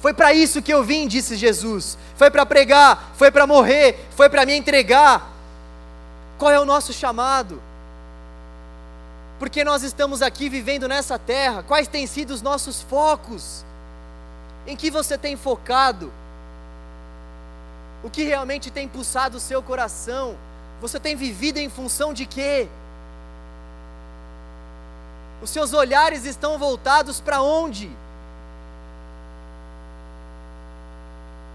Foi 0.00 0.12
para 0.12 0.34
isso 0.34 0.60
que 0.60 0.74
eu 0.74 0.84
vim, 0.84 1.08
disse 1.08 1.34
Jesus. 1.34 1.96
Foi 2.14 2.30
para 2.30 2.44
pregar, 2.44 3.12
foi 3.16 3.30
para 3.30 3.46
morrer, 3.46 4.06
foi 4.14 4.28
para 4.28 4.44
me 4.44 4.54
entregar. 4.54 5.35
Qual 6.38 6.50
é 6.50 6.60
o 6.60 6.64
nosso 6.64 6.92
chamado? 6.92 7.62
Porque 9.38 9.64
nós 9.64 9.82
estamos 9.82 10.22
aqui 10.22 10.48
vivendo 10.48 10.88
nessa 10.88 11.18
terra, 11.18 11.62
quais 11.62 11.88
têm 11.88 12.06
sido 12.06 12.30
os 12.30 12.42
nossos 12.42 12.82
focos? 12.82 13.64
Em 14.66 14.76
que 14.76 14.90
você 14.90 15.16
tem 15.16 15.36
focado? 15.36 16.12
O 18.02 18.10
que 18.10 18.24
realmente 18.24 18.70
tem 18.70 18.88
pulsado 18.88 19.36
o 19.36 19.40
seu 19.40 19.62
coração? 19.62 20.36
Você 20.80 21.00
tem 21.00 21.16
vivido 21.16 21.58
em 21.58 21.68
função 21.68 22.12
de 22.12 22.26
quê? 22.26 22.68
Os 25.42 25.50
seus 25.50 25.72
olhares 25.72 26.24
estão 26.24 26.58
voltados 26.58 27.20
para 27.20 27.42
onde? 27.42 27.90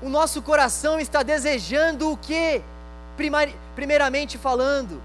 O 0.01 0.09
nosso 0.09 0.41
coração 0.41 0.99
está 0.99 1.23
desejando 1.23 2.11
o 2.11 2.17
quê? 2.17 2.63
Primeiramente 3.75 4.37
falando. 4.37 5.01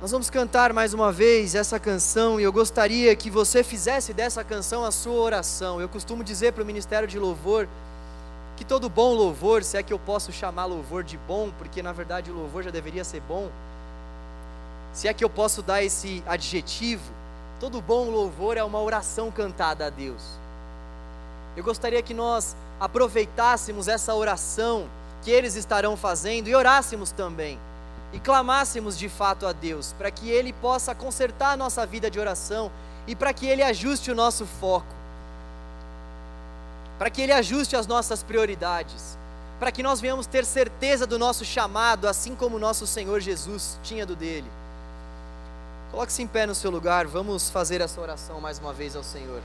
Nós 0.00 0.10
vamos 0.10 0.28
cantar 0.28 0.72
mais 0.72 0.92
uma 0.92 1.10
vez 1.10 1.54
essa 1.54 1.78
canção 1.78 2.38
e 2.38 2.42
eu 2.42 2.52
gostaria 2.52 3.14
que 3.16 3.30
você 3.30 3.64
fizesse 3.64 4.12
dessa 4.12 4.44
canção 4.44 4.84
a 4.84 4.90
sua 4.90 5.14
oração. 5.14 5.80
Eu 5.80 5.88
costumo 5.88 6.22
dizer 6.22 6.52
para 6.52 6.62
o 6.62 6.66
Ministério 6.66 7.08
de 7.08 7.18
Louvor 7.18 7.66
que 8.56 8.64
todo 8.64 8.88
bom 8.88 9.14
louvor, 9.14 9.64
se 9.64 9.76
é 9.76 9.82
que 9.82 9.92
eu 9.92 9.98
posso 9.98 10.30
chamar 10.30 10.66
louvor 10.66 11.02
de 11.02 11.16
bom, 11.16 11.50
porque 11.58 11.82
na 11.82 11.92
verdade 11.92 12.30
o 12.30 12.34
louvor 12.34 12.62
já 12.62 12.70
deveria 12.70 13.02
ser 13.02 13.20
bom, 13.20 13.50
se 14.92 15.08
é 15.08 15.14
que 15.14 15.24
eu 15.24 15.30
posso 15.30 15.60
dar 15.60 15.82
esse 15.82 16.22
adjetivo, 16.26 17.12
todo 17.58 17.80
bom 17.80 18.10
louvor 18.10 18.56
é 18.56 18.62
uma 18.62 18.80
oração 18.80 19.30
cantada 19.30 19.86
a 19.86 19.90
Deus. 19.90 20.22
Eu 21.56 21.64
gostaria 21.64 22.02
que 22.02 22.14
nós 22.14 22.54
aproveitássemos 22.80 23.88
essa 23.88 24.14
oração 24.14 24.88
que 25.22 25.30
eles 25.30 25.54
estarão 25.54 25.96
fazendo 25.96 26.48
e 26.48 26.54
orássemos 26.54 27.10
também. 27.10 27.58
E 28.12 28.20
clamássemos 28.20 28.96
de 28.96 29.08
fato 29.08 29.46
a 29.46 29.52
Deus, 29.52 29.92
para 29.98 30.10
que 30.10 30.30
Ele 30.30 30.52
possa 30.52 30.94
consertar 30.94 31.52
a 31.52 31.56
nossa 31.56 31.84
vida 31.84 32.08
de 32.10 32.20
oração 32.20 32.70
e 33.06 33.16
para 33.16 33.32
que 33.32 33.46
Ele 33.46 33.62
ajuste 33.62 34.10
o 34.10 34.14
nosso 34.14 34.46
foco, 34.46 34.86
para 36.96 37.10
que 37.10 37.20
Ele 37.20 37.32
ajuste 37.32 37.74
as 37.74 37.88
nossas 37.88 38.22
prioridades, 38.22 39.18
para 39.58 39.72
que 39.72 39.82
nós 39.82 40.00
venhamos 40.00 40.26
ter 40.26 40.44
certeza 40.44 41.06
do 41.06 41.18
nosso 41.18 41.44
chamado, 41.44 42.06
assim 42.06 42.36
como 42.36 42.58
nosso 42.58 42.86
Senhor 42.86 43.18
Jesus 43.18 43.80
tinha 43.82 44.06
do 44.06 44.14
dele. 44.14 44.50
Coloque-se 45.90 46.22
em 46.22 46.26
pé 46.26 46.46
no 46.46 46.54
seu 46.54 46.70
lugar, 46.70 47.06
vamos 47.06 47.50
fazer 47.50 47.80
essa 47.80 48.00
oração 48.00 48.40
mais 48.40 48.58
uma 48.58 48.72
vez 48.72 48.94
ao 48.94 49.02
Senhor. 49.02 49.40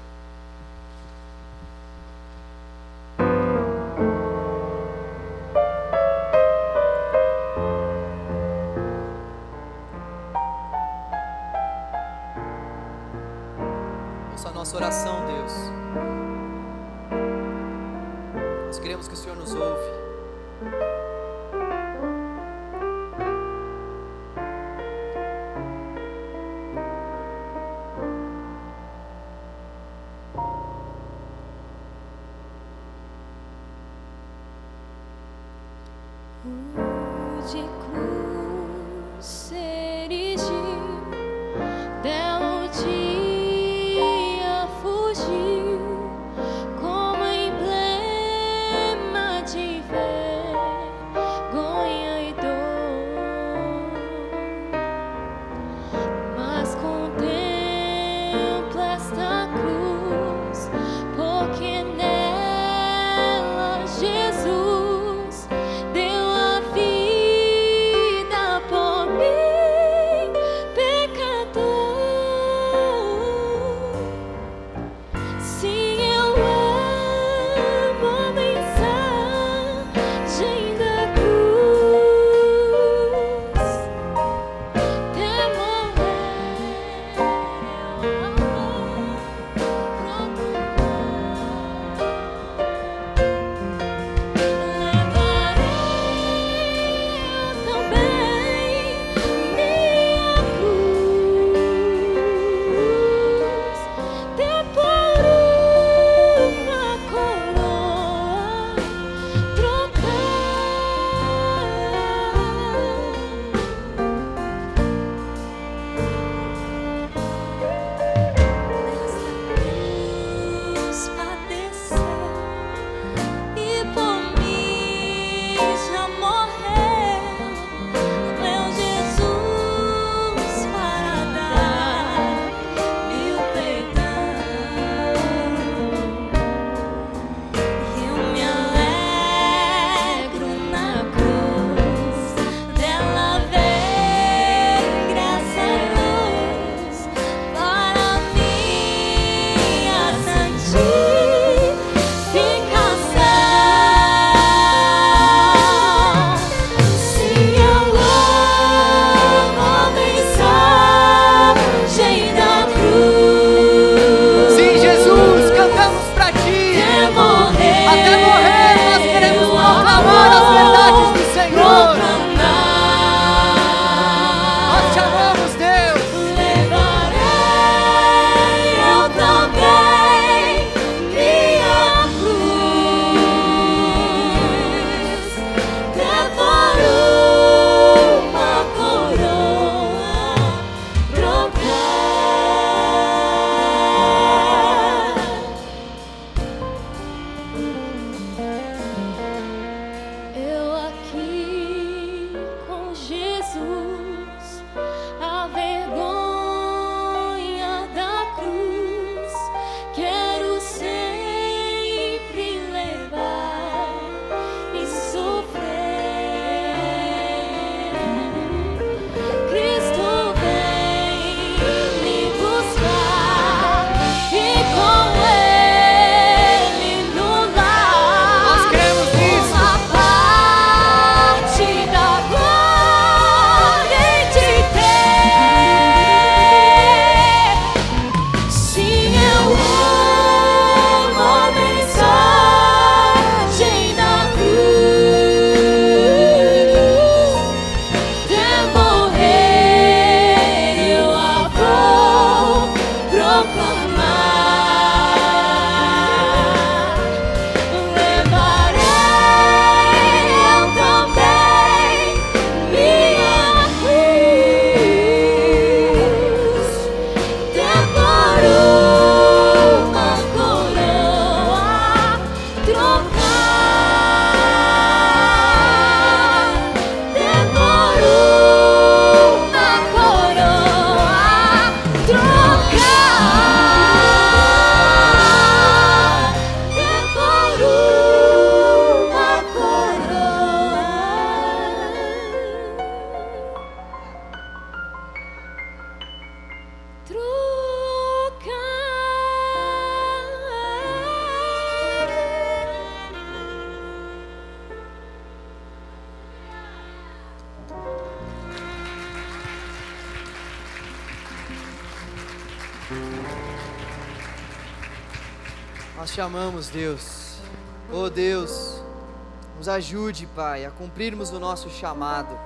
Pai, 320.36 320.66
a 320.66 320.72
cumprirmos 320.72 321.32
o 321.32 321.40
nosso 321.40 321.70
chamado. 321.70 322.38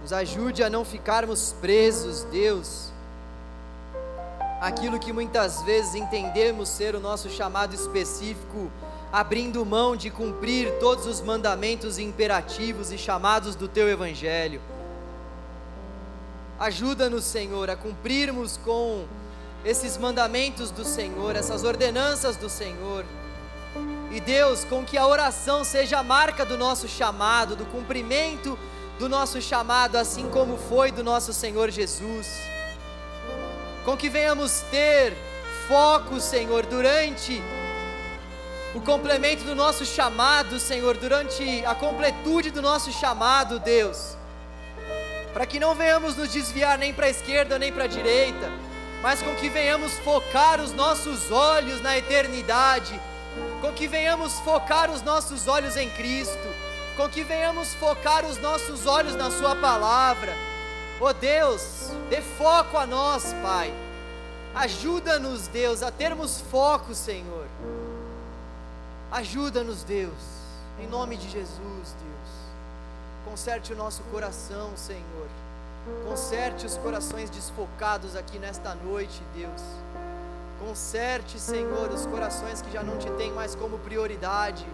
Nos 0.00 0.12
ajude 0.12 0.62
a 0.62 0.70
não 0.70 0.84
ficarmos 0.84 1.54
presos, 1.60 2.24
Deus, 2.24 2.90
aquilo 4.60 4.98
que 4.98 5.12
muitas 5.12 5.62
vezes 5.62 5.94
entendemos 5.94 6.68
ser 6.68 6.94
o 6.94 7.00
nosso 7.00 7.28
chamado 7.30 7.74
específico, 7.74 8.70
abrindo 9.12 9.64
mão 9.64 9.96
de 9.96 10.10
cumprir 10.10 10.78
todos 10.78 11.06
os 11.06 11.20
mandamentos 11.20 11.98
imperativos 11.98 12.92
e 12.92 12.98
chamados 12.98 13.54
do 13.54 13.68
teu 13.68 13.88
evangelho. 13.88 14.60
Ajuda-nos, 16.58 17.24
Senhor, 17.24 17.70
a 17.70 17.76
cumprirmos 17.76 18.56
com 18.56 19.04
esses 19.64 19.96
mandamentos 19.96 20.70
do 20.70 20.84
Senhor, 20.84 21.36
essas 21.36 21.64
ordenanças 21.64 22.36
do 22.36 22.48
Senhor. 22.48 23.04
E 24.12 24.20
Deus, 24.20 24.62
com 24.62 24.84
que 24.84 24.98
a 24.98 25.06
oração 25.06 25.64
seja 25.64 25.98
a 25.98 26.02
marca 26.02 26.44
do 26.44 26.58
nosso 26.58 26.86
chamado, 26.86 27.56
do 27.56 27.64
cumprimento 27.64 28.58
do 28.98 29.08
nosso 29.08 29.40
chamado, 29.40 29.96
assim 29.96 30.28
como 30.28 30.58
foi 30.58 30.92
do 30.92 31.02
nosso 31.02 31.32
Senhor 31.32 31.70
Jesus. 31.70 32.26
Com 33.86 33.96
que 33.96 34.10
venhamos 34.10 34.60
ter 34.70 35.16
foco, 35.66 36.20
Senhor, 36.20 36.66
durante 36.66 37.42
o 38.74 38.82
complemento 38.82 39.44
do 39.44 39.54
nosso 39.54 39.86
chamado, 39.86 40.60
Senhor, 40.60 40.94
durante 40.98 41.64
a 41.64 41.74
completude 41.74 42.50
do 42.50 42.60
nosso 42.60 42.92
chamado, 42.92 43.58
Deus. 43.58 44.14
Para 45.32 45.46
que 45.46 45.58
não 45.58 45.74
venhamos 45.74 46.16
nos 46.16 46.30
desviar 46.30 46.76
nem 46.76 46.92
para 46.92 47.06
a 47.06 47.10
esquerda 47.10 47.58
nem 47.58 47.72
para 47.72 47.84
a 47.84 47.88
direita, 47.88 48.52
mas 49.02 49.22
com 49.22 49.34
que 49.36 49.48
venhamos 49.48 49.94
focar 50.00 50.60
os 50.60 50.70
nossos 50.70 51.30
olhos 51.30 51.80
na 51.80 51.96
eternidade 51.96 53.00
com 53.62 53.72
que 53.72 53.86
venhamos 53.86 54.40
focar 54.40 54.90
os 54.90 55.02
nossos 55.02 55.46
olhos 55.46 55.76
em 55.76 55.88
Cristo, 55.90 56.48
com 56.96 57.08
que 57.08 57.22
venhamos 57.22 57.72
focar 57.74 58.26
os 58.26 58.36
nossos 58.38 58.86
olhos 58.86 59.14
na 59.14 59.30
Sua 59.30 59.54
palavra. 59.54 60.34
Oh 61.00 61.12
Deus, 61.12 61.90
dê 62.10 62.20
foco 62.20 62.76
a 62.76 62.84
nós, 62.84 63.32
Pai. 63.40 63.72
Ajuda-nos, 64.52 65.46
Deus, 65.46 65.80
a 65.80 65.92
termos 65.92 66.40
foco, 66.50 66.92
Senhor. 66.92 67.46
Ajuda-nos, 69.12 69.84
Deus, 69.84 70.12
em 70.80 70.88
nome 70.88 71.16
de 71.16 71.30
Jesus, 71.30 71.58
Deus. 71.58 72.32
Conserte 73.24 73.72
o 73.72 73.76
nosso 73.76 74.02
coração, 74.04 74.72
Senhor. 74.76 75.28
Conserte 76.04 76.66
os 76.66 76.76
corações 76.78 77.30
desfocados 77.30 78.16
aqui 78.16 78.38
nesta 78.40 78.74
noite, 78.74 79.22
Deus. 79.34 79.62
Conserte, 80.64 81.40
Senhor, 81.40 81.90
os 81.90 82.06
corações 82.06 82.62
que 82.62 82.70
já 82.70 82.84
não 82.84 82.96
te 82.96 83.10
têm 83.12 83.32
mais 83.32 83.54
como 83.54 83.78
prioridade. 83.80 84.64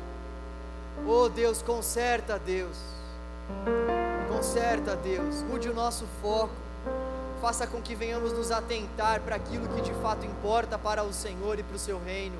Oh 1.06 1.30
Deus, 1.30 1.62
conserta, 1.62 2.38
Deus. 2.38 2.76
Conserta, 4.28 4.94
Deus. 4.94 5.42
Mude 5.44 5.70
o 5.70 5.74
nosso 5.74 6.04
foco. 6.20 6.52
Faça 7.40 7.66
com 7.66 7.80
que 7.80 7.94
venhamos 7.94 8.32
nos 8.32 8.50
atentar 8.50 9.20
para 9.20 9.36
aquilo 9.36 9.66
que 9.68 9.80
de 9.80 9.94
fato 9.94 10.26
importa 10.26 10.78
para 10.78 11.02
o 11.02 11.12
Senhor 11.12 11.58
e 11.58 11.62
para 11.62 11.76
o 11.76 11.78
seu 11.78 11.98
reino. 11.98 12.36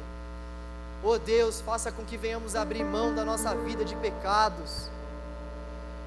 Oh 1.02 1.16
Deus, 1.16 1.60
faça 1.60 1.90
com 1.90 2.04
que 2.04 2.18
venhamos 2.18 2.54
abrir 2.54 2.84
mão 2.84 3.14
da 3.14 3.24
nossa 3.24 3.54
vida 3.54 3.84
de 3.84 3.96
pecados 3.96 4.90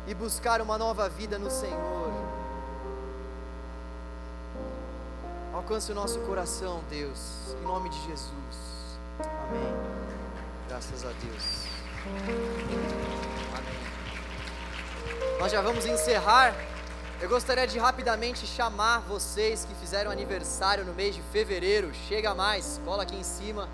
e 0.08 0.14
buscar 0.14 0.62
uma 0.62 0.78
nova 0.78 1.10
vida 1.10 1.40
no 1.40 1.50
Senhor. 1.50 2.31
Alcance 5.54 5.92
o 5.92 5.96
nosso 5.96 6.18
coração, 6.22 6.82
Deus, 6.90 7.54
em 7.60 7.64
nome 7.64 7.90
de 7.90 7.98
Jesus. 8.08 9.00
Amém. 9.20 9.76
Graças 10.70 11.04
a 11.04 11.10
Deus. 11.10 11.66
Amém. 13.58 13.82
Nós 15.40 15.52
já 15.52 15.62
vamos 15.62 15.86
encerrar. 15.86 16.56
Eu 17.20 17.28
gostaria 17.28 17.68
de 17.68 17.78
rapidamente 17.78 18.48
chamar 18.48 19.00
vocês 19.02 19.66
que 19.66 19.76
fizeram 19.76 20.10
aniversário 20.10 20.86
no 20.86 20.94
mês 20.94 21.16
de 21.16 21.22
fevereiro. 21.34 21.94
Chega 22.08 22.34
mais, 22.34 22.80
cola 22.86 23.04
aqui 23.04 23.18
em 23.18 23.24
cima. 23.24 23.68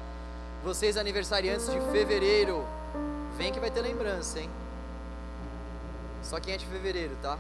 Vocês 0.64 0.98
aniversariantes 0.98 1.70
de 1.70 1.80
fevereiro. 1.92 2.66
Vem 3.38 3.54
que 3.54 3.60
vai 3.60 3.70
ter 3.70 3.82
lembrança, 3.82 4.40
hein? 4.40 4.50
Só 6.24 6.40
quem 6.40 6.56
é 6.56 6.58
de 6.58 6.66
fevereiro, 6.66 7.16
tá? 7.22 7.38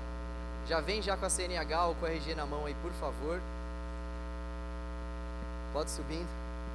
Já 0.68 0.80
vem 0.80 1.02
já 1.02 1.18
com 1.18 1.26
a 1.26 1.30
CNH 1.30 1.88
ou 1.88 1.96
com 1.96 2.06
a 2.06 2.10
RG 2.10 2.36
na 2.36 2.46
mão 2.46 2.68
aí, 2.68 2.76
por 2.76 2.92
favor. 2.92 3.42
Pode 5.74 5.92
subindo. 5.92 6.28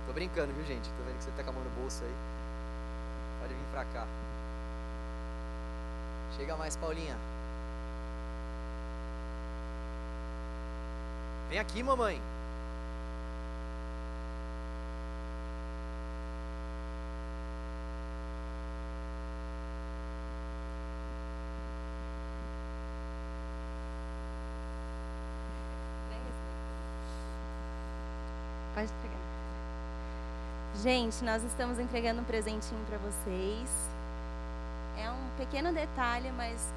Tô 0.06 0.12
brincando, 0.12 0.52
viu, 0.52 0.64
gente? 0.64 0.88
Tô 0.90 1.02
vendo 1.04 1.16
que 1.18 1.24
você 1.24 1.30
tá 1.32 1.42
com 1.42 1.50
a 1.50 1.52
mão 1.52 1.64
no 1.64 1.70
bolso 1.70 2.04
aí. 2.04 2.14
Pode 3.40 3.54
vir 3.54 3.66
pra 3.72 3.84
cá. 3.86 4.06
Chega 6.36 6.56
mais, 6.56 6.76
Paulinha. 6.76 7.16
Vem 11.48 11.58
aqui, 11.58 11.82
mamãe. 11.82 12.20
Pode 28.74 28.90
pegar. 29.02 29.16
Gente, 31.02 31.24
nós 31.24 31.42
estamos 31.42 31.80
entregando 31.80 32.20
um 32.20 32.24
presentinho 32.24 32.80
para 32.88 32.96
vocês. 32.98 33.68
É 34.96 35.10
um 35.10 35.36
pequeno 35.36 35.72
detalhe, 35.72 36.30
mas 36.36 36.72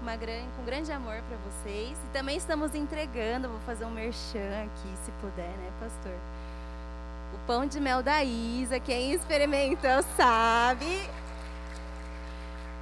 uma 0.00 0.16
grande, 0.16 0.48
com 0.56 0.64
grande 0.64 0.90
amor 0.90 1.20
para 1.28 1.36
vocês. 1.36 1.90
E 1.90 2.12
também 2.14 2.38
estamos 2.38 2.74
entregando, 2.74 3.46
vou 3.46 3.60
fazer 3.66 3.84
um 3.84 3.90
merchan 3.90 4.64
aqui, 4.64 4.88
se 5.04 5.12
puder, 5.20 5.50
né, 5.50 5.70
pastor? 5.78 6.14
O 7.34 7.46
pão 7.46 7.66
de 7.66 7.78
mel 7.78 8.02
da 8.02 8.24
Isa, 8.24 8.80
quem 8.80 9.12
experimentou 9.12 10.02
sabe 10.16 11.06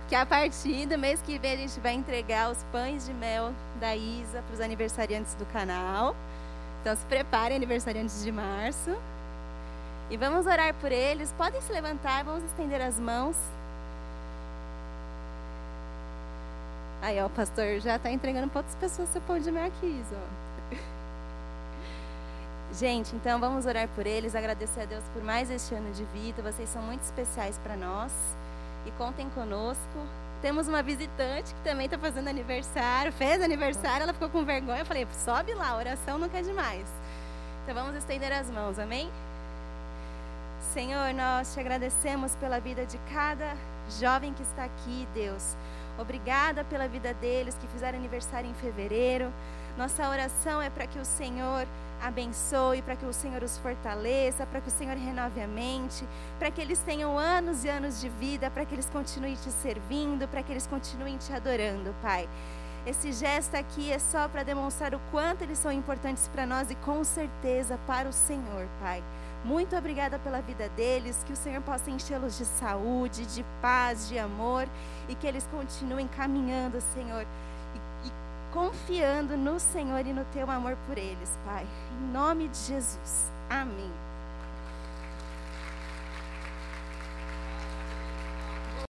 que 0.08 0.14
a 0.14 0.24
partir 0.24 0.86
do 0.86 0.96
mês 0.96 1.20
que 1.20 1.36
vem 1.36 1.54
a 1.54 1.56
gente 1.56 1.80
vai 1.80 1.94
entregar 1.94 2.48
os 2.48 2.62
pães 2.70 3.06
de 3.06 3.12
mel 3.12 3.52
da 3.80 3.96
Isa 3.96 4.40
para 4.40 4.54
os 4.54 4.60
aniversariantes 4.60 5.34
do 5.34 5.46
canal. 5.46 6.14
Então 6.80 6.94
se 6.94 7.04
preparem, 7.06 7.56
aniversariantes 7.56 8.22
de 8.22 8.30
março. 8.30 8.96
E 10.08 10.16
vamos 10.16 10.46
orar 10.46 10.72
por 10.74 10.92
eles. 10.92 11.32
Podem 11.32 11.60
se 11.60 11.72
levantar, 11.72 12.24
vamos 12.24 12.44
estender 12.44 12.80
as 12.80 12.98
mãos. 12.98 13.36
Aí, 17.02 17.20
ó, 17.20 17.26
o 17.26 17.30
pastor 17.30 17.80
já 17.80 17.96
está 17.96 18.10
entregando 18.10 18.48
para 18.48 18.60
outras 18.60 18.76
pessoas 18.76 19.08
seu 19.10 19.20
pão 19.22 19.38
de 19.38 19.50
marquise, 19.50 20.12
ó. 20.12 20.74
Gente, 22.74 23.14
então 23.14 23.38
vamos 23.38 23.66
orar 23.66 23.88
por 23.94 24.06
eles, 24.06 24.34
agradecer 24.34 24.82
a 24.82 24.84
Deus 24.84 25.04
por 25.12 25.22
mais 25.22 25.50
este 25.50 25.74
ano 25.74 25.92
de 25.92 26.04
vida. 26.06 26.42
Vocês 26.42 26.68
são 26.68 26.82
muito 26.82 27.02
especiais 27.02 27.58
para 27.58 27.76
nós. 27.76 28.12
E 28.86 28.90
contem 28.92 29.28
conosco. 29.30 30.06
Temos 30.40 30.68
uma 30.68 30.82
visitante 30.82 31.54
que 31.54 31.60
também 31.62 31.86
está 31.86 31.98
fazendo 31.98 32.28
aniversário, 32.28 33.12
fez 33.12 33.42
aniversário, 33.42 34.04
ela 34.04 34.12
ficou 34.12 34.28
com 34.28 34.44
vergonha. 34.44 34.80
Eu 34.80 34.86
falei, 34.86 35.06
sobe 35.24 35.54
lá, 35.54 35.76
oração 35.76 36.18
nunca 36.18 36.38
é 36.38 36.42
demais. 36.42 36.86
Então 37.62 37.74
vamos 37.74 37.96
estender 37.96 38.32
as 38.32 38.48
mãos, 38.48 38.78
amém? 38.78 39.10
Senhor, 40.76 41.14
nós 41.14 41.54
te 41.54 41.60
agradecemos 41.60 42.36
pela 42.36 42.60
vida 42.60 42.84
de 42.84 42.98
cada 43.10 43.56
jovem 43.98 44.34
que 44.34 44.42
está 44.42 44.64
aqui, 44.64 45.08
Deus. 45.14 45.56
Obrigada 45.96 46.64
pela 46.64 46.86
vida 46.86 47.14
deles 47.14 47.56
que 47.58 47.66
fizeram 47.68 47.96
aniversário 47.96 48.50
em 48.50 48.52
fevereiro. 48.52 49.32
Nossa 49.78 50.06
oração 50.06 50.60
é 50.60 50.68
para 50.68 50.86
que 50.86 50.98
o 50.98 51.04
Senhor 51.06 51.66
abençoe, 52.02 52.82
para 52.82 52.94
que 52.94 53.06
o 53.06 53.12
Senhor 53.14 53.42
os 53.42 53.56
fortaleça, 53.56 54.44
para 54.44 54.60
que 54.60 54.68
o 54.68 54.70
Senhor 54.70 54.98
renove 54.98 55.40
a 55.40 55.46
mente, 55.48 56.06
para 56.38 56.50
que 56.50 56.60
eles 56.60 56.80
tenham 56.80 57.18
anos 57.18 57.64
e 57.64 57.70
anos 57.70 57.98
de 57.98 58.10
vida, 58.10 58.50
para 58.50 58.66
que 58.66 58.74
eles 58.74 58.90
continuem 58.90 59.34
te 59.34 59.50
servindo, 59.50 60.28
para 60.28 60.42
que 60.42 60.52
eles 60.52 60.66
continuem 60.66 61.16
te 61.16 61.32
adorando, 61.32 61.94
Pai. 62.02 62.28
Esse 62.84 63.12
gesto 63.12 63.56
aqui 63.56 63.90
é 63.90 63.98
só 63.98 64.28
para 64.28 64.42
demonstrar 64.42 64.94
o 64.94 65.00
quanto 65.10 65.40
eles 65.40 65.58
são 65.58 65.72
importantes 65.72 66.28
para 66.28 66.44
nós 66.44 66.70
e 66.70 66.74
com 66.74 67.02
certeza 67.02 67.78
para 67.86 68.06
o 68.06 68.12
Senhor, 68.12 68.68
Pai. 68.78 69.02
Muito 69.46 69.76
obrigada 69.76 70.18
pela 70.18 70.40
vida 70.40 70.68
deles, 70.70 71.22
que 71.24 71.32
o 71.32 71.36
Senhor 71.36 71.62
possa 71.62 71.88
enchê-los 71.88 72.36
de 72.36 72.44
saúde, 72.44 73.24
de 73.26 73.44
paz, 73.62 74.08
de 74.08 74.18
amor 74.18 74.66
e 75.08 75.14
que 75.14 75.24
eles 75.24 75.46
continuem 75.46 76.08
caminhando, 76.08 76.80
Senhor, 76.80 77.24
confiando 78.52 79.36
no 79.36 79.60
Senhor 79.60 80.04
e 80.04 80.12
no 80.12 80.24
teu 80.32 80.50
amor 80.50 80.76
por 80.88 80.98
eles, 80.98 81.38
Pai. 81.44 81.64
Em 81.92 82.12
nome 82.12 82.48
de 82.48 82.58
Jesus. 82.58 83.30
Amém. 83.48 84.05